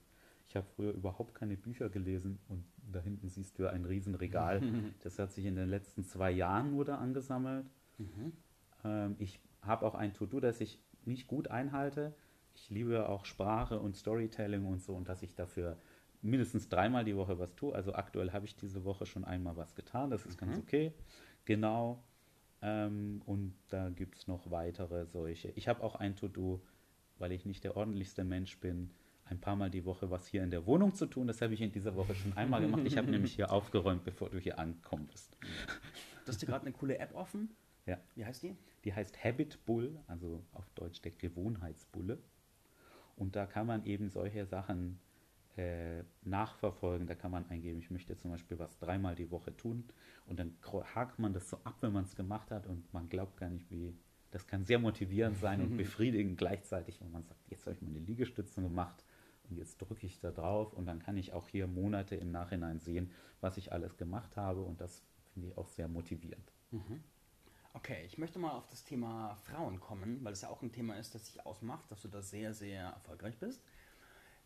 Ich 0.47 0.56
habe 0.56 0.65
früher 0.75 0.93
überhaupt 0.93 1.36
keine 1.36 1.58
Bücher 1.58 1.89
gelesen 1.89 2.39
und 2.47 2.63
da 2.91 3.01
hinten 3.01 3.29
siehst 3.29 3.60
du 3.60 3.67
ein 3.69 3.86
Riesenregal. 3.86 4.62
das 5.03 5.19
hat 5.19 5.32
sich 5.32 5.45
in 5.45 5.56
den 5.56 5.67
letzten 5.67 6.06
zwei 6.06 6.32
Jahren 6.32 6.71
nur 6.71 6.86
da 6.86 6.97
angesammelt. 6.99 7.65
Mhm. 7.97 8.34
Ähm, 8.86 9.15
ich 9.19 9.39
habe 9.62 9.86
auch 9.86 9.95
ein 9.95 10.13
To-Do, 10.13 10.39
das 10.39 10.62
ich 10.62 10.79
nicht 11.06 11.27
gut 11.27 11.49
einhalte. 11.49 12.13
Ich 12.56 12.69
liebe 12.69 13.10
auch 13.10 13.25
Sprache 13.25 13.79
und 13.79 13.95
Storytelling 13.95 14.65
und 14.65 14.82
so 14.82 14.95
und 14.95 15.10
dass 15.10 15.23
ich 15.23 15.36
dafür 15.36 15.77
mindestens 16.23 16.69
dreimal 16.69 17.03
die 17.05 17.15
Woche 17.15 17.38
was 17.39 17.55
tue. 17.55 17.73
Also 17.75 17.93
aktuell 17.93 18.31
habe 18.31 18.45
ich 18.45 18.55
diese 18.55 18.83
Woche 18.86 19.05
schon 19.05 19.25
einmal 19.25 19.55
was 19.57 19.75
getan, 19.75 20.09
das 20.09 20.25
ist 20.25 20.38
ganz 20.38 20.55
Mhm. 20.57 20.63
okay. 20.63 20.93
Genau. 21.45 22.03
Ähm, 22.62 23.21
und 23.25 23.53
da 23.69 23.89
gibt 23.89 24.15
es 24.15 24.27
noch 24.27 24.49
weitere 24.49 25.05
solche. 25.05 25.49
Ich 25.49 25.67
habe 25.67 25.83
auch 25.83 25.95
ein 25.95 26.15
To-Do, 26.15 26.62
weil 27.19 27.31
ich 27.33 27.45
nicht 27.45 27.63
der 27.65 27.75
ordentlichste 27.75 28.23
Mensch 28.23 28.57
bin, 28.59 28.89
ein 29.25 29.39
paar 29.39 29.55
Mal 29.55 29.69
die 29.69 29.86
Woche 29.86 30.09
was 30.12 30.27
hier 30.27 30.43
in 30.43 30.49
der 30.49 30.65
Wohnung 30.65 30.93
zu 30.95 31.05
tun. 31.05 31.27
Das 31.27 31.41
habe 31.41 31.53
ich 31.53 31.62
in 31.62 31.71
dieser 31.71 31.95
Woche 31.95 32.15
schon 32.15 32.33
einmal 32.38 32.62
gemacht. 32.62 32.81
Ich 32.86 32.97
habe 32.97 33.07
nämlich 33.12 33.33
hier 33.36 33.51
aufgeräumt, 33.51 34.03
bevor 34.03 34.29
du 34.29 34.39
hier 34.39 34.59
ankommst. 34.59 35.38
Du 36.25 36.27
hast 36.29 36.41
dir 36.41 36.45
gerade 36.45 36.65
eine 36.65 36.73
coole 36.73 36.97
App 36.99 37.13
offen. 37.15 37.49
Ja. 37.86 37.99
Wie 38.15 38.25
heißt 38.25 38.43
die? 38.43 38.55
Die 38.86 38.93
heißt 38.93 39.21
Habit 39.23 39.65
Bull, 39.65 39.99
also 40.07 40.41
auf 40.53 40.69
Deutsch 40.75 41.01
der 41.01 41.12
Gewohnheitsbulle. 41.12 42.17
Und 43.17 43.36
da 43.36 43.45
kann 43.45 43.67
man 43.67 43.86
eben 43.86 44.09
solche 44.09 44.45
Sachen 44.45 44.99
äh, 45.58 46.04
nachverfolgen. 46.24 47.08
Da 47.08 47.16
kann 47.16 47.32
man 47.32 47.48
eingeben, 47.50 47.80
ich 47.80 47.92
möchte 47.92 48.18
zum 48.18 48.32
Beispiel 48.32 48.60
was 48.60 48.78
dreimal 48.80 49.16
die 49.16 49.32
Woche 49.32 49.56
tun. 49.56 49.84
Und 50.26 50.39
dann 50.39 50.56
hakt 50.96 51.20
man 51.20 51.34
das 51.34 51.50
so 51.50 51.58
ab, 51.63 51.78
wenn 51.82 51.94
man 51.94 52.06
es 52.06 52.16
gemacht 52.16 52.52
hat. 52.52 52.68
Und 52.68 52.92
man 52.94 53.10
glaubt 53.10 53.38
gar 53.38 53.50
nicht, 53.50 53.70
wie. 53.70 53.96
Das 54.32 54.48
kann 54.48 54.66
sehr 54.66 54.80
motivierend 54.80 55.38
sein 55.38 55.62
und 55.62 55.78
befriedigend 55.78 56.39
gleichzeitig, 56.39 57.00
wenn 57.02 57.12
man 57.12 57.22
sagt, 57.22 57.39
jetzt 57.52 57.68
habe 57.68 57.76
ich 57.76 57.84
meine 57.84 58.00
Liegestützen 58.00 58.63
gemacht 58.63 59.06
und 59.48 59.58
jetzt 59.58 59.78
drücke 59.78 60.08
ich 60.08 60.20
da 60.20 60.32
drauf 60.32 60.74
und 60.74 60.88
dann 60.88 60.98
kann 60.98 61.18
ich 61.18 61.34
auch 61.34 61.48
hier 61.48 61.68
Monate 61.68 62.16
im 62.16 62.32
Nachhinein 62.32 62.80
sehen, 62.80 63.12
was 63.42 63.58
ich 63.58 63.72
alles 63.72 63.96
gemacht 63.96 64.36
habe. 64.36 64.62
Und 64.62 64.82
das 64.82 65.04
finde 65.34 65.50
ich 65.50 65.58
auch 65.58 65.68
sehr 65.68 65.88
motivierend. 65.88 66.52
Okay, 67.76 68.04
ich 68.06 68.18
möchte 68.18 68.38
mal 68.38 68.52
auf 68.52 68.68
das 68.68 68.84
Thema 68.84 69.36
Frauen 69.46 69.80
kommen, 69.80 70.24
weil 70.24 70.34
es 70.34 70.42
ja 70.42 70.50
auch 70.50 70.62
ein 70.62 70.72
Thema 70.72 70.96
ist, 70.98 71.16
das 71.16 71.26
sich 71.26 71.44
ausmacht, 71.46 71.89
dass 71.89 72.04
du 72.04 72.08
da 72.08 72.22
sehr, 72.22 72.54
sehr 72.54 72.84
erfolgreich 72.84 73.38
bist. 73.39 73.63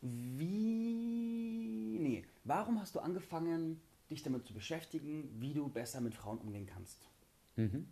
Wie. 0.01 1.97
Nee, 1.99 2.25
warum 2.43 2.79
hast 2.79 2.95
du 2.95 2.99
angefangen, 2.99 3.81
dich 4.09 4.23
damit 4.23 4.45
zu 4.45 4.53
beschäftigen, 4.53 5.29
wie 5.39 5.53
du 5.53 5.69
besser 5.69 6.01
mit 6.01 6.15
Frauen 6.15 6.37
umgehen 6.37 6.65
kannst? 6.65 7.05
Mhm. 7.55 7.87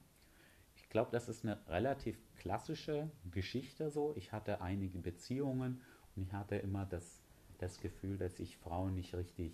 Ich 0.75 0.89
glaube, 0.89 1.11
das 1.11 1.29
ist 1.29 1.43
eine 1.43 1.59
relativ 1.67 2.17
klassische 2.37 3.09
Geschichte 3.31 3.89
so. 3.89 4.13
Ich 4.15 4.31
hatte 4.31 4.61
einige 4.61 4.99
Beziehungen 4.99 5.81
und 6.15 6.23
ich 6.23 6.31
hatte 6.31 6.55
immer 6.55 6.85
das, 6.85 7.21
das 7.57 7.81
Gefühl, 7.81 8.17
dass 8.17 8.39
ich 8.39 8.57
Frauen 8.57 8.93
nicht 8.95 9.15
richtig, 9.15 9.53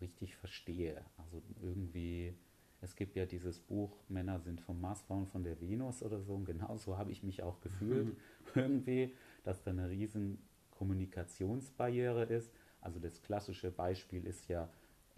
richtig 0.00 0.36
verstehe. 0.36 1.04
Also 1.16 1.42
irgendwie, 1.62 2.34
es 2.80 2.96
gibt 2.96 3.16
ja 3.16 3.24
dieses 3.24 3.60
Buch 3.60 3.96
Männer 4.08 4.40
sind 4.40 4.60
vom 4.60 4.80
Mars, 4.80 5.00
Frauen 5.02 5.26
von 5.26 5.44
der 5.44 5.60
Venus 5.60 6.02
oder 6.02 6.20
so. 6.20 6.34
Und 6.34 6.44
genau 6.44 6.76
so 6.76 6.98
habe 6.98 7.12
ich 7.12 7.22
mich 7.22 7.42
auch 7.42 7.60
gefühlt. 7.60 8.16
Irgendwie, 8.54 9.14
dass 9.44 9.62
da 9.62 9.70
eine 9.70 9.88
riesen 9.88 10.38
Kommunikationsbarriere 10.82 12.24
ist. 12.24 12.52
Also 12.80 12.98
das 12.98 13.22
klassische 13.22 13.70
Beispiel 13.70 14.26
ist 14.26 14.48
ja, 14.48 14.68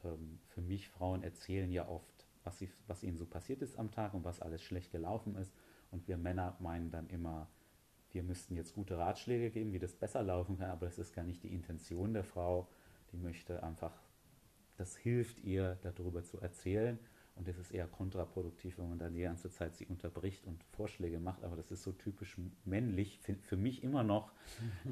ähm, 0.04 0.38
für 0.48 0.60
mich, 0.60 0.90
Frauen 0.90 1.22
erzählen 1.22 1.72
ja 1.72 1.88
oft, 1.88 2.26
was, 2.42 2.58
sie, 2.58 2.70
was 2.86 3.02
ihnen 3.02 3.16
so 3.16 3.24
passiert 3.24 3.62
ist 3.62 3.78
am 3.78 3.90
Tag 3.90 4.12
und 4.12 4.24
was 4.26 4.42
alles 4.42 4.62
schlecht 4.62 4.92
gelaufen 4.92 5.36
ist. 5.36 5.54
Und 5.90 6.06
wir 6.06 6.18
Männer 6.18 6.54
meinen 6.60 6.90
dann 6.90 7.08
immer, 7.08 7.48
wir 8.10 8.22
müssten 8.22 8.56
jetzt 8.56 8.74
gute 8.74 8.98
Ratschläge 8.98 9.50
geben, 9.50 9.72
wie 9.72 9.78
das 9.78 9.94
besser 9.94 10.22
laufen 10.22 10.58
kann, 10.58 10.70
aber 10.70 10.84
das 10.84 10.98
ist 10.98 11.14
gar 11.14 11.24
nicht 11.24 11.42
die 11.42 11.54
Intention 11.54 12.12
der 12.12 12.24
Frau. 12.24 12.68
Die 13.12 13.16
möchte 13.16 13.62
einfach, 13.62 13.94
das 14.76 14.98
hilft 14.98 15.40
ihr, 15.44 15.78
darüber 15.80 16.24
zu 16.24 16.38
erzählen. 16.42 16.98
Und 17.36 17.48
es 17.48 17.58
ist 17.58 17.72
eher 17.72 17.88
kontraproduktiv, 17.88 18.78
wenn 18.78 18.88
man 18.90 18.98
dann 18.98 19.12
die 19.14 19.22
ganze 19.22 19.50
Zeit 19.50 19.74
sie 19.74 19.86
unterbricht 19.86 20.46
und 20.46 20.62
Vorschläge 20.70 21.18
macht. 21.18 21.42
Aber 21.42 21.56
das 21.56 21.70
ist 21.72 21.82
so 21.82 21.90
typisch 21.92 22.36
männlich, 22.64 23.18
für, 23.20 23.34
für 23.34 23.56
mich 23.56 23.82
immer 23.82 24.04
noch. 24.04 24.30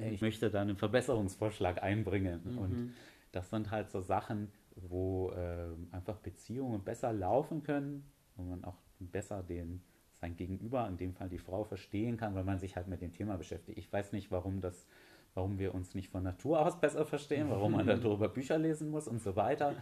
Äh, 0.01 0.11
Ich 0.11 0.21
möchte 0.23 0.51
da 0.51 0.61
einen 0.61 0.77
Verbesserungsvorschlag 0.77 1.83
einbringen. 1.83 2.41
Und 2.59 2.95
das 3.31 3.49
sind 3.51 3.71
halt 3.71 3.91
so 3.91 4.01
Sachen, 4.01 4.51
wo 4.75 5.33
ähm, 5.37 5.89
einfach 5.93 6.17
Beziehungen 6.19 6.83
besser 6.83 7.13
laufen 7.13 7.63
können 7.63 8.05
und 8.37 8.49
man 8.51 8.65
auch 8.65 8.79
besser 8.99 9.43
den 9.43 9.83
sein 10.15 10.37
Gegenüber, 10.37 10.87
in 10.89 10.97
dem 10.97 11.15
Fall 11.15 11.29
die 11.29 11.39
Frau, 11.39 11.65
verstehen 11.65 12.17
kann, 12.17 12.35
weil 12.37 12.45
man 12.45 12.59
sich 12.61 12.77
halt 12.77 12.87
mit 12.87 13.01
dem 13.03 13.13
Thema 13.13 13.37
beschäftigt. 13.37 13.77
Ich 13.77 13.93
weiß 13.93 14.13
nicht, 14.13 14.31
warum 14.31 14.61
das, 14.61 14.87
warum 15.35 15.59
wir 15.59 15.75
uns 15.75 15.95
nicht 15.97 16.11
von 16.11 16.23
Natur 16.23 16.65
aus 16.65 16.79
besser 16.81 17.05
verstehen, 17.05 17.51
warum 17.51 17.73
man 17.73 17.87
darüber 17.87 18.29
Bücher 18.33 18.57
lesen 18.59 18.91
muss 18.91 19.09
und 19.09 19.21
so 19.21 19.35
weiter. 19.37 19.75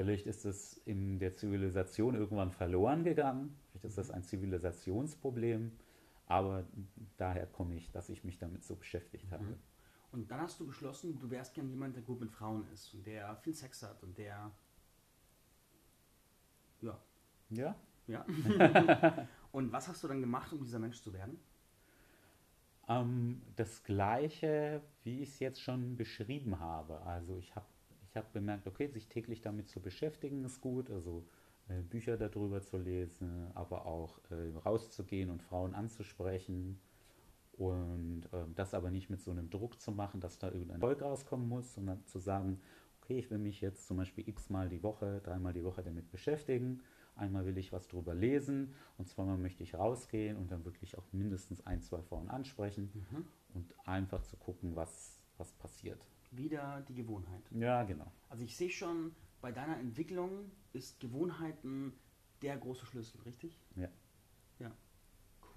Vielleicht 0.00 0.26
ist 0.26 0.46
es 0.46 0.78
in 0.86 1.18
der 1.18 1.34
Zivilisation 1.34 2.14
irgendwann 2.14 2.52
verloren 2.52 3.04
gegangen. 3.04 3.54
Vielleicht 3.68 3.84
ist 3.84 3.98
das 3.98 4.10
ein 4.10 4.22
Zivilisationsproblem. 4.22 5.72
Aber 6.24 6.64
daher 7.18 7.44
komme 7.44 7.74
ich, 7.74 7.90
dass 7.90 8.08
ich 8.08 8.24
mich 8.24 8.38
damit 8.38 8.64
so 8.64 8.76
beschäftigt 8.76 9.30
habe. 9.30 9.44
Und 10.12 10.30
dann 10.30 10.40
hast 10.40 10.58
du 10.58 10.66
beschlossen, 10.66 11.18
du 11.18 11.28
wärst 11.30 11.52
gern 11.52 11.68
jemand, 11.68 11.96
der 11.96 12.02
gut 12.02 12.18
mit 12.18 12.30
Frauen 12.30 12.66
ist 12.72 12.94
und 12.94 13.06
der 13.06 13.36
viel 13.36 13.52
Sex 13.52 13.82
hat 13.82 14.02
und 14.02 14.16
der. 14.16 14.50
Ja. 16.80 16.98
Ja, 17.50 17.76
Ja. 18.06 18.24
und 19.52 19.70
was 19.70 19.86
hast 19.86 20.02
du 20.02 20.08
dann 20.08 20.22
gemacht, 20.22 20.50
um 20.54 20.62
dieser 20.62 20.78
Mensch 20.78 21.02
zu 21.02 21.12
werden? 21.12 21.38
Ähm, 22.88 23.42
das 23.56 23.84
gleiche, 23.84 24.80
wie 25.04 25.20
ich 25.20 25.28
es 25.28 25.40
jetzt 25.40 25.60
schon 25.60 25.96
beschrieben 25.96 26.58
habe. 26.58 27.02
Also 27.02 27.36
ich 27.36 27.54
habe 27.54 27.66
ich 28.10 28.16
hab 28.16 28.32
bemerkt, 28.32 28.66
okay, 28.66 28.88
sich 28.88 29.08
täglich 29.08 29.40
damit 29.40 29.68
zu 29.68 29.80
beschäftigen 29.80 30.44
ist 30.44 30.60
gut, 30.60 30.90
also 30.90 31.24
äh, 31.68 31.80
Bücher 31.82 32.16
darüber 32.16 32.60
zu 32.60 32.76
lesen, 32.76 33.50
aber 33.54 33.86
auch 33.86 34.18
äh, 34.30 34.56
rauszugehen 34.64 35.30
und 35.30 35.42
Frauen 35.42 35.74
anzusprechen 35.74 36.80
und 37.52 38.22
ähm, 38.32 38.54
das 38.56 38.74
aber 38.74 38.90
nicht 38.90 39.10
mit 39.10 39.20
so 39.20 39.30
einem 39.30 39.48
Druck 39.48 39.80
zu 39.80 39.92
machen, 39.92 40.20
dass 40.20 40.38
da 40.38 40.48
irgendein 40.48 40.76
Erfolg 40.76 41.02
rauskommen 41.02 41.48
muss, 41.48 41.74
sondern 41.74 42.04
zu 42.06 42.18
sagen, 42.18 42.60
okay, 43.00 43.18
ich 43.18 43.30
will 43.30 43.38
mich 43.38 43.60
jetzt 43.60 43.86
zum 43.86 43.96
Beispiel 43.96 44.28
x-mal 44.28 44.68
die 44.68 44.82
Woche, 44.82 45.20
dreimal 45.22 45.52
die 45.52 45.64
Woche 45.64 45.82
damit 45.82 46.10
beschäftigen. 46.10 46.82
Einmal 47.14 47.44
will 47.44 47.58
ich 47.58 47.72
was 47.72 47.86
drüber 47.86 48.14
lesen 48.14 48.74
und 48.96 49.08
zweimal 49.08 49.36
möchte 49.36 49.62
ich 49.62 49.74
rausgehen 49.74 50.36
und 50.36 50.50
dann 50.50 50.64
wirklich 50.64 50.96
auch 50.96 51.04
mindestens 51.12 51.64
ein, 51.66 51.82
zwei 51.82 52.00
Frauen 52.02 52.28
ansprechen 52.28 52.90
und 53.54 53.74
einfach 53.86 54.22
zu 54.22 54.36
gucken, 54.36 54.74
was, 54.74 55.20
was 55.36 55.52
passiert. 55.52 56.00
Wieder 56.30 56.82
die 56.82 56.94
Gewohnheit. 56.94 57.42
Ja, 57.50 57.82
genau. 57.82 58.12
Also 58.28 58.44
ich 58.44 58.56
sehe 58.56 58.70
schon, 58.70 59.14
bei 59.40 59.50
deiner 59.52 59.78
Entwicklung 59.78 60.50
ist 60.72 61.00
Gewohnheiten 61.00 61.92
der 62.42 62.56
große 62.56 62.86
Schlüssel, 62.86 63.20
richtig? 63.22 63.58
Ja. 63.76 63.88
Ja. 64.58 64.70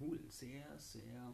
Cool, 0.00 0.18
sehr, 0.28 0.66
sehr 0.78 1.32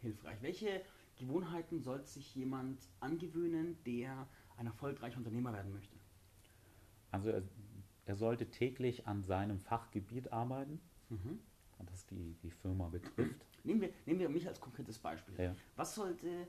hilfreich. 0.00 0.40
Welche 0.40 0.82
Gewohnheiten 1.16 1.80
sollte 1.80 2.06
sich 2.06 2.34
jemand 2.34 2.88
angewöhnen, 3.00 3.76
der 3.84 4.26
ein 4.56 4.66
erfolgreicher 4.66 5.18
Unternehmer 5.18 5.52
werden 5.52 5.72
möchte? 5.72 5.96
Also 7.10 7.28
er, 7.30 7.42
er 8.06 8.16
sollte 8.16 8.50
täglich 8.50 9.06
an 9.06 9.22
seinem 9.24 9.58
Fachgebiet 9.58 10.32
arbeiten, 10.32 10.80
Mhm. 11.10 11.40
das 11.86 12.06
die, 12.06 12.36
die 12.42 12.50
Firma 12.52 12.88
betrifft. 12.88 13.44
Nehmen, 13.64 13.80
wir, 13.80 13.92
nehmen 14.06 14.20
wir 14.20 14.28
mich 14.28 14.46
als 14.46 14.60
konkretes 14.60 14.98
Beispiel. 14.98 15.34
Ja. 15.38 15.56
Was 15.76 15.94
sollte 15.96 16.46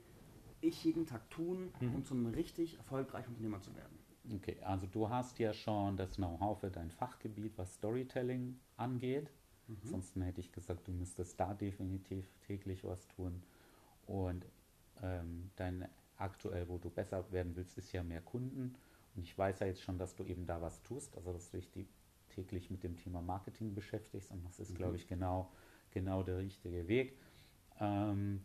ich 0.61 0.83
jeden 0.83 1.05
Tag 1.05 1.29
tun, 1.29 1.71
Mhm. 1.79 1.95
um 1.95 2.03
zum 2.03 2.25
richtig 2.27 2.77
erfolgreichen 2.77 3.29
Unternehmer 3.29 3.61
zu 3.61 3.75
werden? 3.75 3.97
Okay, 4.35 4.57
also 4.61 4.85
du 4.87 5.09
hast 5.09 5.39
ja 5.39 5.53
schon 5.53 5.97
das 5.97 6.15
Know-how 6.15 6.59
für 6.59 6.69
dein 6.69 6.91
Fachgebiet, 6.91 7.57
was 7.57 7.73
Storytelling 7.75 8.59
angeht. 8.77 9.31
Ansonsten 9.67 10.21
hätte 10.21 10.41
ich 10.41 10.51
gesagt, 10.51 10.87
du 10.87 10.91
müsstest 10.91 11.39
da 11.39 11.53
definitiv 11.53 12.25
täglich 12.41 12.83
was 12.83 13.07
tun. 13.07 13.41
Und 14.05 14.45
ähm, 15.01 15.49
dein 15.55 15.87
aktuell, 16.17 16.67
wo 16.67 16.77
du 16.77 16.89
besser 16.89 17.29
werden 17.31 17.55
willst, 17.55 17.77
ist 17.77 17.91
ja 17.93 18.03
mehr 18.03 18.21
Kunden. 18.21 18.75
Und 19.15 19.23
ich 19.23 19.35
weiß 19.37 19.59
ja 19.59 19.67
jetzt 19.67 19.81
schon, 19.81 19.97
dass 19.97 20.15
du 20.15 20.23
eben 20.25 20.45
da 20.45 20.61
was 20.61 20.81
tust, 20.83 21.15
also 21.17 21.33
dass 21.33 21.49
du 21.49 21.57
dich 21.57 21.71
die, 21.71 21.87
täglich 22.29 22.69
mit 22.69 22.83
dem 22.83 22.95
Thema 22.97 23.21
Marketing 23.21 23.73
beschäftigst. 23.73 24.31
Und 24.31 24.45
das 24.45 24.59
ist, 24.59 24.75
glaube 24.75 24.97
ich, 24.97 25.07
genau, 25.07 25.51
genau 25.91 26.21
der 26.23 26.37
richtige 26.37 26.87
Weg. 26.87 27.17
Ähm, 27.79 28.41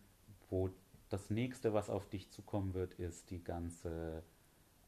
wo 0.48 0.70
das 1.08 1.30
nächste, 1.30 1.72
was 1.72 1.90
auf 1.90 2.08
dich 2.08 2.30
zukommen 2.30 2.74
wird, 2.74 2.94
ist 2.94 3.30
die 3.30 3.42
ganze 3.42 4.22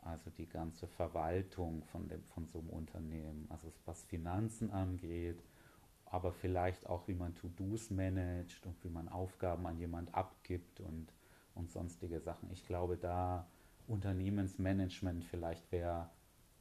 also 0.02 0.30
die 0.30 0.48
ganze 0.48 0.86
Verwaltung 0.86 1.82
von, 1.84 2.08
dem, 2.08 2.22
von 2.24 2.46
so 2.46 2.58
einem 2.58 2.70
Unternehmen, 2.70 3.46
also 3.50 3.72
was 3.84 4.04
Finanzen 4.04 4.70
angeht, 4.70 5.42
aber 6.06 6.32
vielleicht 6.32 6.88
auch, 6.88 7.06
wie 7.08 7.14
man 7.14 7.34
To-Dos 7.34 7.90
managt 7.90 8.66
und 8.66 8.82
wie 8.84 8.88
man 8.88 9.08
Aufgaben 9.08 9.66
an 9.66 9.78
jemand 9.78 10.14
abgibt 10.14 10.80
und, 10.80 11.12
und 11.54 11.70
sonstige 11.70 12.20
Sachen. 12.20 12.50
Ich 12.52 12.66
glaube, 12.66 12.96
da 12.96 13.46
Unternehmensmanagement 13.86 15.24
vielleicht 15.24 15.70
wäre 15.72 16.08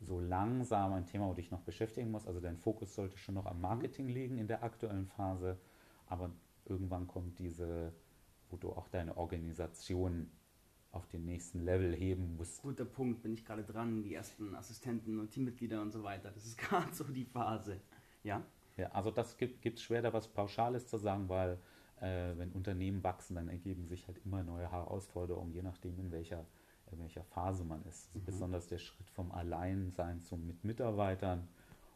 so 0.01 0.19
langsam 0.19 0.93
ein 0.93 1.05
Thema, 1.05 1.27
wo 1.27 1.33
dich 1.33 1.49
noch 1.49 1.61
beschäftigen 1.61 2.11
musst. 2.11 2.27
Also 2.27 2.39
dein 2.39 2.57
Fokus 2.57 2.93
sollte 2.93 3.17
schon 3.17 3.35
noch 3.35 3.45
am 3.45 3.61
Marketing 3.61 4.07
liegen 4.07 4.37
in 4.37 4.47
der 4.47 4.63
aktuellen 4.63 5.07
Phase, 5.07 5.57
aber 6.07 6.31
irgendwann 6.65 7.07
kommt 7.07 7.39
diese, 7.39 7.93
wo 8.49 8.57
du 8.57 8.71
auch 8.71 8.87
deine 8.89 9.17
Organisation 9.17 10.29
auf 10.91 11.07
den 11.07 11.25
nächsten 11.25 11.63
Level 11.63 11.95
heben 11.95 12.35
musst. 12.35 12.61
Guter 12.61 12.85
Punkt, 12.85 13.21
bin 13.21 13.33
ich 13.33 13.45
gerade 13.45 13.63
dran, 13.63 14.03
die 14.03 14.13
ersten 14.13 14.55
Assistenten 14.55 15.19
und 15.19 15.31
Teammitglieder 15.31 15.81
und 15.81 15.91
so 15.91 16.03
weiter. 16.03 16.31
Das 16.31 16.45
ist 16.45 16.57
gerade 16.57 16.93
so 16.93 17.03
die 17.03 17.25
Phase. 17.25 17.79
Ja? 18.23 18.43
Ja, 18.77 18.91
also 18.91 19.11
das 19.11 19.37
gibt 19.37 19.63
es 19.65 19.81
schwer, 19.81 20.01
da 20.01 20.13
was 20.13 20.27
Pauschales 20.27 20.87
zu 20.87 20.97
sagen, 20.97 21.29
weil 21.29 21.59
äh, 21.99 22.37
wenn 22.37 22.51
Unternehmen 22.51 23.03
wachsen, 23.03 23.35
dann 23.35 23.49
ergeben 23.49 23.87
sich 23.87 24.07
halt 24.07 24.19
immer 24.23 24.43
neue 24.43 24.71
Herausforderungen, 24.71 25.51
je 25.53 25.63
nachdem, 25.63 25.99
in 25.99 26.11
welcher, 26.11 26.45
in 26.91 26.99
welcher 26.99 27.23
Phase 27.23 27.63
man 27.63 27.83
ist. 27.85 28.13
Mhm. 28.15 28.25
Besonders 28.25 28.67
der 28.67 28.77
Schritt 28.77 29.09
vom 29.09 29.31
Alleinsein 29.31 30.21
zum 30.21 30.45
mit 30.45 30.63
Mitarbeitern 30.63 31.47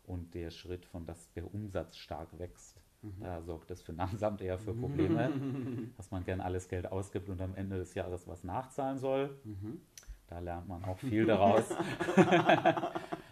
und 0.06 0.34
der 0.34 0.50
Schritt 0.50 0.86
von, 0.86 1.06
dass 1.06 1.32
der 1.34 1.54
Umsatz 1.54 1.98
stark 1.98 2.38
wächst. 2.40 2.82
Mhm. 3.02 3.20
Da 3.20 3.42
sorgt 3.42 3.70
das 3.70 3.82
Finanzamt 3.82 4.42
eher 4.42 4.60
für 4.60 4.74
Probleme, 4.74 5.32
dass 5.98 6.12
man 6.12 6.24
gern 6.24 6.42
alles 6.42 6.68
Geld 6.68 6.92
ausgibt 6.92 7.30
und 7.30 7.42
am 7.42 7.56
Ende 7.56 7.78
des 7.78 7.94
Jahres 7.96 8.28
was 8.28 8.44
nachzahlen 8.44 9.00
soll. 9.00 9.40
Mhm. 9.44 9.82
Da 10.28 10.40
lernt 10.40 10.68
man 10.68 10.84
auch 10.86 10.98
viel 10.98 11.26
daraus. 11.26 11.66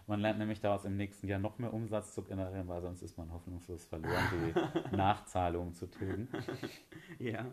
Man 0.08 0.22
lernt 0.22 0.40
nämlich 0.40 0.60
daraus 0.60 0.86
im 0.86 0.98
nächsten 0.98 1.28
Jahr 1.28 1.38
noch 1.38 1.60
mehr 1.60 1.72
Umsatz 1.72 2.16
zu 2.16 2.24
generieren, 2.24 2.68
weil 2.68 2.82
sonst 2.82 3.04
ist 3.04 3.16
man 3.16 3.32
hoffnungslos 3.32 3.86
verloren, 3.86 4.24
die 4.34 4.96
Nachzahlungen 4.96 5.76
zu 5.76 5.86
tilgen. 5.86 6.28
Ja. 7.20 7.46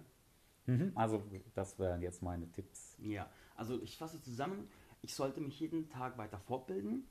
Mhm, 0.65 0.91
also 0.95 1.23
das 1.55 1.79
wären 1.79 2.01
jetzt 2.01 2.23
meine 2.23 2.51
Tipps. 2.51 2.97
Ja, 2.99 3.29
also 3.57 3.81
ich 3.83 3.99
fasse 3.99 4.23
zusammen, 4.23 4.69
ich 5.03 5.15
sollte 5.15 5.43
mich 5.43 5.61
jeden 5.61 5.91
Tag 5.91 6.17
weiter 6.17 6.39
fortbilden 6.39 7.05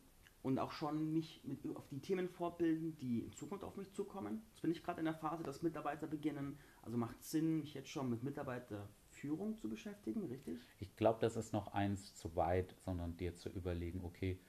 und 0.46 0.60
auch 0.60 0.72
schon 0.72 1.12
mich 1.12 1.42
mit, 1.44 1.66
auf 1.76 1.88
die 1.88 2.00
Themen 2.00 2.30
fortbilden, 2.30 2.96
die 2.98 3.22
in 3.22 3.34
Zukunft 3.34 3.64
auf 3.64 3.78
mich 3.78 3.92
zukommen. 3.94 4.44
Jetzt 4.52 4.62
bin 4.62 4.70
ich 4.70 4.84
gerade 4.84 5.00
in 5.00 5.06
der 5.06 5.16
Phase, 5.16 5.44
dass 5.44 5.64
Mitarbeiter 5.64 6.06
beginnen. 6.06 6.60
Also 6.84 6.98
macht 6.98 7.20
es 7.20 7.32
Sinn, 7.32 7.62
mich 7.62 7.74
jetzt 7.74 7.90
schon 7.90 8.12
mit 8.12 8.22
Mitarbeiterführung 8.22 9.58
zu 9.58 9.68
beschäftigen, 9.68 10.26
richtig? 10.26 10.60
Ich 10.80 10.96
glaube, 10.98 11.18
das 11.20 11.36
ist 11.36 11.52
noch 11.52 11.74
eins 11.74 12.14
zu 12.14 12.36
weit, 12.36 12.76
sondern 12.86 13.18
dir 13.18 13.36
zu 13.36 13.50
überlegen, 13.50 14.02
okay, 14.04 14.40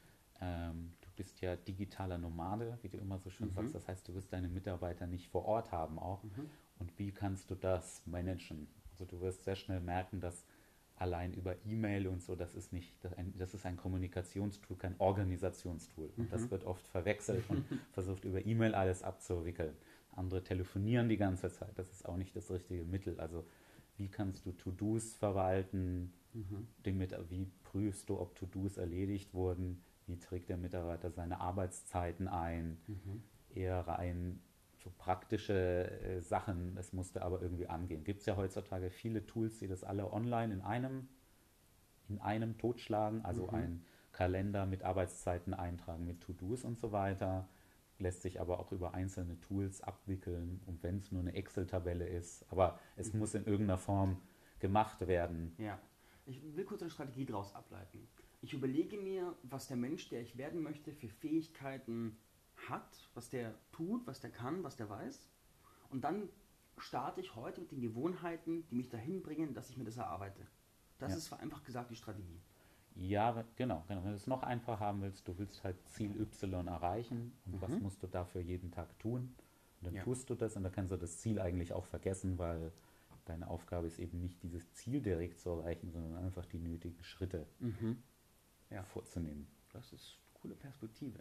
ähm, 0.42 0.92
du 1.00 1.08
bist 1.16 1.40
ja 1.40 1.56
digitaler 1.56 2.18
Nomade, 2.18 2.78
wie 2.82 2.90
du 2.90 2.98
immer 2.98 3.18
so 3.18 3.30
schön 3.30 3.48
mhm. 3.48 3.52
sagst. 3.52 3.74
Das 3.74 3.88
heißt, 3.88 4.06
du 4.06 4.14
wirst 4.14 4.30
deine 4.34 4.50
Mitarbeiter 4.50 5.06
nicht 5.06 5.28
vor 5.28 5.46
Ort 5.46 5.72
haben 5.72 5.98
auch. 5.98 6.22
Mhm. 6.24 6.50
Und 6.78 6.98
wie 6.98 7.10
kannst 7.10 7.50
du 7.50 7.54
das 7.54 8.06
managen? 8.06 8.68
Also 8.90 9.06
du 9.06 9.22
wirst 9.22 9.44
sehr 9.44 9.56
schnell 9.56 9.80
merken, 9.80 10.20
dass 10.20 10.44
allein 10.96 11.34
über 11.34 11.54
E-Mail 11.64 12.06
und 12.06 12.22
so, 12.22 12.34
das 12.34 12.54
ist 12.54 12.72
nicht, 12.72 12.92
das 13.36 13.54
ist 13.54 13.66
ein 13.66 13.76
Kommunikationstool, 13.76 14.76
kein 14.76 14.94
Organisationstool. 14.98 16.10
Und 16.16 16.24
mhm. 16.24 16.30
das 16.30 16.50
wird 16.50 16.64
oft 16.64 16.86
verwechselt 16.88 17.44
und 17.48 17.64
versucht 17.92 18.24
über 18.24 18.44
E-Mail 18.44 18.74
alles 18.74 19.02
abzuwickeln. 19.02 19.76
Andere 20.12 20.42
telefonieren 20.42 21.08
die 21.08 21.18
ganze 21.18 21.50
Zeit, 21.50 21.78
das 21.78 21.90
ist 21.90 22.06
auch 22.06 22.16
nicht 22.16 22.34
das 22.34 22.50
richtige 22.50 22.84
Mittel. 22.84 23.20
Also 23.20 23.44
wie 23.98 24.08
kannst 24.08 24.46
du 24.46 24.52
To-Dos 24.52 25.14
verwalten? 25.14 26.12
Mhm. 26.32 26.68
wie 27.28 27.46
prüfst 27.62 28.08
du, 28.08 28.18
ob 28.18 28.34
To-Dos 28.34 28.76
erledigt 28.76 29.32
wurden? 29.32 29.82
Wie 30.06 30.18
trägt 30.18 30.48
der 30.48 30.56
Mitarbeiter 30.56 31.10
seine 31.10 31.40
Arbeitszeiten 31.40 32.28
ein? 32.28 32.78
Mhm. 32.86 33.22
Eher 33.54 33.80
rein 33.80 34.40
so 34.86 34.92
praktische 34.98 35.90
äh, 35.90 36.20
Sachen, 36.20 36.76
es 36.78 36.92
musste 36.92 37.22
aber 37.22 37.42
irgendwie 37.42 37.66
angehen. 37.66 38.04
Gibt 38.04 38.20
es 38.20 38.26
ja 38.26 38.36
heutzutage 38.36 38.90
viele 38.90 39.26
Tools, 39.26 39.58
die 39.58 39.66
das 39.66 39.82
alle 39.82 40.12
online 40.12 40.54
in 40.54 40.60
einem, 40.60 41.08
in 42.08 42.20
einem 42.20 42.56
totschlagen, 42.56 43.24
also 43.24 43.48
mhm. 43.48 43.54
ein 43.54 43.84
Kalender 44.12 44.64
mit 44.64 44.84
Arbeitszeiten 44.84 45.54
eintragen, 45.54 46.06
mit 46.06 46.20
To-Dos 46.20 46.64
und 46.64 46.78
so 46.78 46.92
weiter. 46.92 47.48
Lässt 47.98 48.22
sich 48.22 48.40
aber 48.40 48.60
auch 48.60 48.70
über 48.70 48.94
einzelne 48.94 49.40
Tools 49.40 49.80
abwickeln 49.80 50.60
und 50.66 50.84
wenn 50.84 50.98
es 50.98 51.10
nur 51.10 51.22
eine 51.22 51.34
Excel-Tabelle 51.34 52.06
ist, 52.06 52.44
aber 52.52 52.78
es 52.94 53.12
mhm. 53.12 53.18
muss 53.18 53.34
in 53.34 53.44
irgendeiner 53.44 53.78
Form 53.78 54.22
gemacht 54.60 55.04
werden. 55.08 55.52
Ja, 55.58 55.80
ich 56.26 56.40
will 56.54 56.64
kurz 56.64 56.82
eine 56.82 56.90
Strategie 56.90 57.24
daraus 57.24 57.52
ableiten. 57.56 58.06
Ich 58.40 58.52
überlege 58.52 58.98
mir, 58.98 59.34
was 59.42 59.66
der 59.66 59.76
Mensch, 59.76 60.08
der 60.10 60.20
ich 60.20 60.36
werden 60.36 60.62
möchte, 60.62 60.92
für 60.92 61.08
Fähigkeiten 61.08 62.16
hat, 62.68 63.08
was 63.14 63.28
der 63.28 63.54
tut, 63.72 64.06
was 64.06 64.20
der 64.20 64.30
kann, 64.30 64.62
was 64.62 64.76
der 64.76 64.88
weiß. 64.88 65.28
Und 65.90 66.04
dann 66.04 66.28
starte 66.78 67.20
ich 67.20 67.34
heute 67.34 67.60
mit 67.60 67.72
den 67.72 67.80
Gewohnheiten, 67.80 68.66
die 68.68 68.74
mich 68.74 68.88
dahin 68.88 69.22
bringen, 69.22 69.54
dass 69.54 69.70
ich 69.70 69.76
mir 69.76 69.84
das 69.84 69.96
erarbeite. 69.96 70.46
Das 70.98 71.12
ja. 71.12 71.18
ist 71.18 71.28
vereinfacht 71.28 71.64
gesagt 71.64 71.90
die 71.90 71.96
Strategie. 71.96 72.40
Ja, 72.94 73.44
genau, 73.56 73.84
genau. 73.86 74.02
Wenn 74.04 74.10
du 74.10 74.16
es 74.16 74.26
noch 74.26 74.42
einfacher 74.42 74.80
haben 74.80 75.02
willst, 75.02 75.28
du 75.28 75.36
willst 75.38 75.62
halt 75.64 75.76
Ziel 75.88 76.18
Y 76.18 76.66
erreichen 76.66 77.32
und 77.44 77.56
mhm. 77.56 77.60
was 77.60 77.70
musst 77.80 78.02
du 78.02 78.06
dafür 78.06 78.40
jeden 78.40 78.70
Tag 78.70 78.98
tun? 78.98 79.34
Und 79.80 79.86
dann 79.88 79.94
ja. 79.94 80.02
tust 80.02 80.30
du 80.30 80.34
das 80.34 80.56
und 80.56 80.62
dann 80.62 80.72
kannst 80.72 80.92
du 80.92 80.96
das 80.96 81.18
Ziel 81.18 81.38
eigentlich 81.38 81.72
auch 81.74 81.84
vergessen, 81.84 82.38
weil 82.38 82.72
deine 83.26 83.48
Aufgabe 83.48 83.86
ist 83.86 83.98
eben 83.98 84.20
nicht 84.20 84.42
dieses 84.42 84.72
Ziel 84.72 85.02
direkt 85.02 85.38
zu 85.40 85.50
erreichen, 85.50 85.90
sondern 85.90 86.16
einfach 86.24 86.46
die 86.46 86.58
nötigen 86.58 87.02
Schritte. 87.02 87.46
Mhm 87.58 88.02
ja. 88.70 88.82
vorzunehmen. 88.84 89.46
Das 89.72 89.92
ist 89.92 90.18
eine 90.22 90.40
coole 90.40 90.54
Perspektive. 90.54 91.18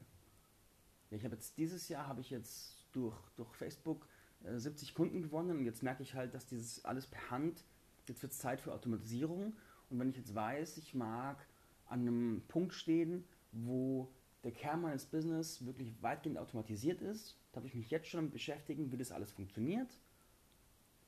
Ich 1.12 1.24
habe 1.24 1.36
jetzt 1.36 1.58
dieses 1.58 1.88
Jahr 1.90 2.08
habe 2.08 2.22
ich 2.22 2.30
jetzt 2.30 2.86
durch, 2.92 3.16
durch 3.36 3.54
Facebook 3.56 4.08
äh, 4.44 4.58
70 4.58 4.94
Kunden 4.94 5.22
gewonnen 5.22 5.58
und 5.58 5.66
jetzt 5.66 5.84
merke 5.84 6.04
ich 6.04 6.14
halt, 6.14 6.34
dass 6.34 6.48
dieses 6.48 6.84
alles 6.86 7.08
per 7.08 7.32
Hand, 7.32 7.64
jetzt 8.08 8.22
wird 8.22 8.34
es 8.34 8.40
Zeit 8.40 8.62
für 8.62 8.74
Automatisierung 8.74 9.56
und 9.90 10.00
wenn 10.00 10.10
ich 10.10 10.18
jetzt 10.18 10.36
weiß, 10.36 10.78
ich 10.78 10.94
mag 10.94 11.46
an 11.88 12.02
einem 12.02 12.44
Punkt 12.48 12.74
stehen, 12.74 13.26
wo 13.52 14.12
der 14.44 14.52
Kern 14.52 14.82
meines 14.82 15.06
Business 15.06 15.66
wirklich 15.66 16.02
weitgehend 16.02 16.38
automatisiert 16.38 17.02
ist, 17.02 17.38
darf 17.52 17.66
ich 17.66 17.76
mich 17.76 17.90
jetzt 17.90 18.08
schon 18.08 18.20
damit 18.20 18.34
beschäftigen, 18.34 18.92
wie 18.92 18.98
das 18.98 19.12
alles 19.12 19.32
funktioniert 19.32 20.00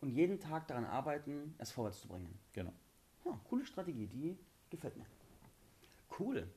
und 0.01 0.09
jeden 0.09 0.39
Tag 0.39 0.67
daran 0.67 0.85
arbeiten, 0.85 1.55
es 1.57 1.71
vorwärts 1.71 2.01
zu 2.01 2.07
bringen. 2.07 2.37
Genau. 2.53 2.73
Ja, 3.25 3.39
coole 3.49 3.65
Strategie, 3.65 4.07
die 4.07 4.37
gefällt 4.69 4.97
mir. 4.97 5.05
Cool. 6.19 6.47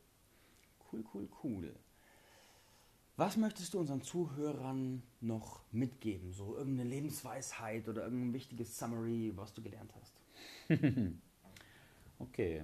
Cool, 0.90 1.05
cool, 1.12 1.29
cool. 1.42 1.74
Was 3.20 3.37
möchtest 3.37 3.74
du 3.74 3.80
unseren 3.80 4.00
Zuhörern 4.00 5.02
noch 5.20 5.61
mitgeben? 5.72 6.33
So 6.33 6.56
irgendeine 6.56 6.88
Lebensweisheit 6.88 7.87
oder 7.87 8.04
irgendein 8.04 8.33
wichtiges 8.33 8.78
Summary, 8.78 9.35
was 9.37 9.52
du 9.52 9.61
gelernt 9.61 9.92
hast? 9.94 10.14
okay, 12.18 12.62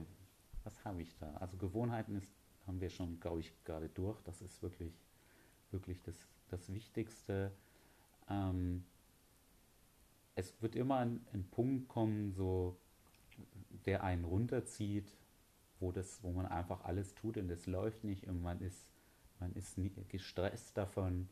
was 0.64 0.82
habe 0.82 1.02
ich 1.02 1.14
da? 1.18 1.30
Also 1.34 1.58
Gewohnheiten 1.58 2.16
ist, 2.16 2.30
haben 2.66 2.80
wir 2.80 2.88
schon, 2.88 3.20
glaube 3.20 3.40
ich, 3.40 3.52
gerade 3.64 3.90
durch. 3.90 4.18
Das 4.22 4.40
ist 4.40 4.62
wirklich, 4.62 4.94
wirklich 5.72 6.00
das, 6.04 6.16
das 6.48 6.72
Wichtigste. 6.72 7.52
Ähm, 8.30 8.82
es 10.36 10.54
wird 10.62 10.74
immer 10.74 10.96
ein, 11.00 11.20
ein 11.34 11.44
Punkt 11.50 11.86
kommen, 11.86 12.32
so, 12.32 12.78
der 13.84 14.02
einen 14.04 14.24
runterzieht, 14.24 15.18
wo, 15.80 15.92
das, 15.92 16.22
wo 16.22 16.32
man 16.32 16.46
einfach 16.46 16.82
alles 16.84 17.14
tut 17.14 17.36
und 17.36 17.50
es 17.50 17.66
läuft 17.66 18.04
nicht 18.04 18.26
und 18.26 18.40
man 18.40 18.62
ist, 18.62 18.95
man 19.40 19.52
ist 19.54 19.78
gestresst 20.08 20.76
davon. 20.76 21.28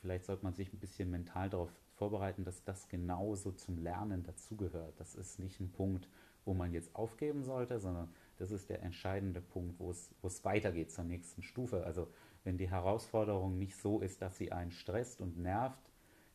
Vielleicht 0.00 0.24
sollte 0.24 0.44
man 0.44 0.54
sich 0.54 0.72
ein 0.72 0.78
bisschen 0.78 1.10
mental 1.10 1.50
darauf 1.50 1.70
vorbereiten, 1.96 2.44
dass 2.44 2.62
das 2.64 2.88
genauso 2.88 3.52
zum 3.52 3.78
Lernen 3.78 4.22
dazugehört. 4.22 4.98
Das 4.98 5.14
ist 5.14 5.38
nicht 5.38 5.60
ein 5.60 5.70
Punkt, 5.70 6.08
wo 6.44 6.54
man 6.54 6.72
jetzt 6.72 6.94
aufgeben 6.94 7.42
sollte, 7.42 7.80
sondern 7.80 8.08
das 8.38 8.50
ist 8.50 8.68
der 8.68 8.82
entscheidende 8.82 9.40
Punkt, 9.40 9.78
wo 9.80 9.90
es, 9.90 10.14
wo 10.20 10.28
es 10.28 10.44
weitergeht 10.44 10.92
zur 10.92 11.04
nächsten 11.04 11.42
Stufe. 11.42 11.84
Also 11.84 12.08
wenn 12.44 12.58
die 12.58 12.70
Herausforderung 12.70 13.58
nicht 13.58 13.76
so 13.76 14.00
ist, 14.00 14.22
dass 14.22 14.36
sie 14.36 14.52
einen 14.52 14.70
stresst 14.70 15.20
und 15.20 15.38
nervt, 15.38 15.80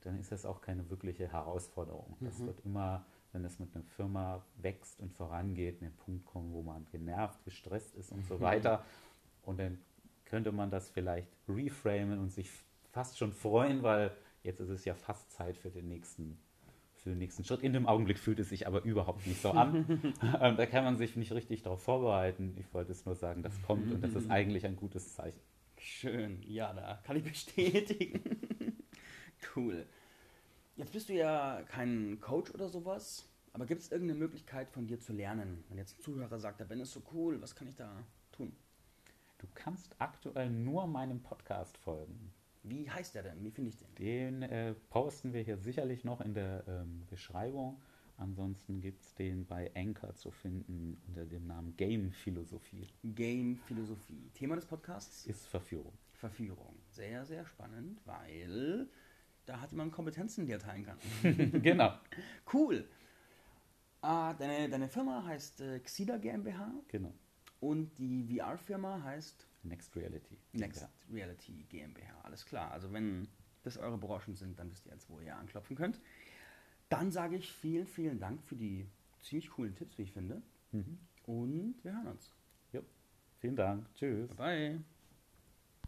dann 0.01 0.19
ist 0.19 0.31
das 0.31 0.45
auch 0.45 0.61
keine 0.61 0.89
wirkliche 0.89 1.31
Herausforderung. 1.31 2.17
Das 2.19 2.39
mhm. 2.39 2.47
wird 2.47 2.65
immer 2.65 3.05
wenn 3.31 3.45
es 3.45 3.59
mit 3.59 3.73
einer 3.75 3.83
Firma 3.83 4.43
wächst 4.57 4.99
und 4.99 5.13
vorangeht, 5.13 5.81
an 5.81 5.89
den 5.89 5.95
Punkt 5.97 6.25
kommen, 6.25 6.53
wo 6.53 6.61
man 6.61 6.85
genervt, 6.91 7.43
gestresst 7.43 7.95
ist 7.95 8.11
und 8.11 8.25
so 8.25 8.39
weiter. 8.41 8.83
Und 9.43 9.59
dann 9.59 9.79
könnte 10.31 10.53
man 10.53 10.71
das 10.71 10.89
vielleicht 10.89 11.27
reframen 11.49 12.17
und 12.17 12.31
sich 12.31 12.49
fast 12.91 13.17
schon 13.17 13.33
freuen, 13.33 13.83
weil 13.83 14.11
jetzt 14.43 14.61
ist 14.61 14.69
es 14.69 14.85
ja 14.85 14.95
fast 14.95 15.29
Zeit 15.29 15.57
für 15.57 15.69
den 15.69 15.89
nächsten, 15.89 16.39
für 16.95 17.09
den 17.09 17.19
nächsten 17.19 17.43
Schritt. 17.43 17.61
In 17.63 17.73
dem 17.73 17.85
Augenblick 17.85 18.17
fühlt 18.17 18.39
es 18.39 18.47
sich 18.47 18.65
aber 18.65 18.81
überhaupt 18.83 19.27
nicht 19.27 19.41
so 19.41 19.51
an. 19.51 19.85
Ähm, 20.39 20.55
da 20.55 20.65
kann 20.65 20.85
man 20.85 20.95
sich 20.95 21.17
nicht 21.17 21.33
richtig 21.33 21.63
darauf 21.63 21.83
vorbereiten. 21.83 22.55
Ich 22.57 22.73
wollte 22.73 22.93
es 22.93 23.05
nur 23.05 23.15
sagen, 23.15 23.43
das 23.43 23.61
kommt 23.63 23.91
und 23.91 24.01
das 24.01 24.15
ist 24.15 24.31
eigentlich 24.31 24.65
ein 24.65 24.77
gutes 24.77 25.13
Zeichen. 25.13 25.39
Schön, 25.77 26.41
ja, 26.43 26.73
da 26.73 26.99
kann 27.03 27.17
ich 27.17 27.23
bestätigen. 27.23 28.21
cool. 29.55 29.85
Jetzt 30.77 30.93
bist 30.93 31.09
du 31.09 31.13
ja 31.13 31.61
kein 31.67 32.19
Coach 32.21 32.51
oder 32.53 32.69
sowas, 32.69 33.29
aber 33.51 33.65
gibt 33.65 33.81
es 33.81 33.91
irgendeine 33.91 34.17
Möglichkeit 34.17 34.69
von 34.69 34.87
dir 34.87 34.99
zu 34.99 35.11
lernen? 35.11 35.65
Wenn 35.67 35.77
jetzt 35.77 35.99
ein 35.99 36.03
Zuhörer 36.03 36.39
sagt, 36.39 36.61
der 36.61 36.65
Ben 36.65 36.79
ist 36.79 36.93
so 36.93 37.01
cool, 37.13 37.41
was 37.41 37.53
kann 37.53 37.67
ich 37.67 37.75
da? 37.75 38.05
Du 39.41 39.47
kannst 39.55 39.95
aktuell 39.97 40.51
nur 40.51 40.85
meinem 40.85 41.19
Podcast 41.19 41.75
folgen. 41.79 42.31
Wie 42.61 42.87
heißt 42.87 43.15
der 43.15 43.23
denn? 43.23 43.43
Wie 43.43 43.49
finde 43.49 43.71
ich 43.71 43.77
den? 43.77 43.95
Den 43.95 44.43
äh, 44.43 44.75
posten 44.91 45.33
wir 45.33 45.41
hier 45.41 45.57
sicherlich 45.57 46.03
noch 46.03 46.21
in 46.21 46.35
der 46.35 46.63
ähm, 46.67 47.07
Beschreibung. 47.09 47.81
Ansonsten 48.17 48.81
gibt 48.81 49.01
es 49.01 49.15
den 49.15 49.47
bei 49.47 49.71
Anchor 49.75 50.13
zu 50.13 50.29
finden 50.29 51.01
unter 51.07 51.25
dem 51.25 51.47
Namen 51.47 51.75
Game 51.75 52.11
Philosophie. 52.11 52.87
Game 53.03 53.57
Philosophie. 53.65 54.29
Thema 54.35 54.55
des 54.55 54.67
Podcasts 54.67 55.25
ist 55.25 55.47
Verführung. 55.47 55.93
Verführung. 56.13 56.75
Sehr, 56.91 57.25
sehr 57.25 57.43
spannend, 57.47 57.99
weil 58.05 58.87
da 59.47 59.59
hat 59.59 59.71
jemand 59.71 59.91
Kompetenzen, 59.91 60.45
die 60.45 60.51
er 60.51 60.59
teilen 60.59 60.85
kann. 60.85 60.99
genau. 61.63 61.93
Cool. 62.53 62.87
Ah, 64.01 64.35
deine, 64.35 64.69
deine 64.69 64.87
Firma 64.87 65.23
heißt 65.25 65.61
äh, 65.61 65.79
Xida 65.79 66.17
GmbH. 66.17 66.75
Genau. 66.89 67.15
Und 67.61 67.97
die 67.99 68.25
VR-Firma 68.25 69.01
heißt 69.03 69.47
Next 69.63 69.95
Reality. 69.95 70.37
Next 70.51 70.87
Reality 71.11 71.63
GmbH. 71.69 72.19
Alles 72.23 72.43
klar. 72.45 72.71
Also 72.71 72.91
wenn 72.91 73.27
das 73.63 73.77
eure 73.77 73.97
Branchen 73.97 74.35
sind, 74.35 74.59
dann 74.59 74.69
wisst 74.71 74.87
ihr 74.87 74.93
jetzt, 74.93 75.09
wo 75.09 75.19
ihr 75.19 75.37
anklopfen 75.37 75.75
könnt. 75.75 76.01
Dann 76.89 77.11
sage 77.11 77.37
ich 77.37 77.51
vielen, 77.53 77.85
vielen 77.85 78.19
Dank 78.19 78.43
für 78.43 78.55
die 78.55 78.87
ziemlich 79.21 79.49
coolen 79.51 79.75
Tipps, 79.75 79.97
wie 79.97 80.01
ich 80.03 80.11
finde. 80.11 80.41
Mhm. 80.71 80.97
Und 81.25 81.75
wir 81.83 81.93
hören 81.93 82.07
uns. 82.07 82.33
Jo. 82.73 82.81
Vielen 83.39 83.55
Dank. 83.55 83.87
Tschüss. 83.93 84.29
Bye. 84.35 84.77
bye. 84.77 84.83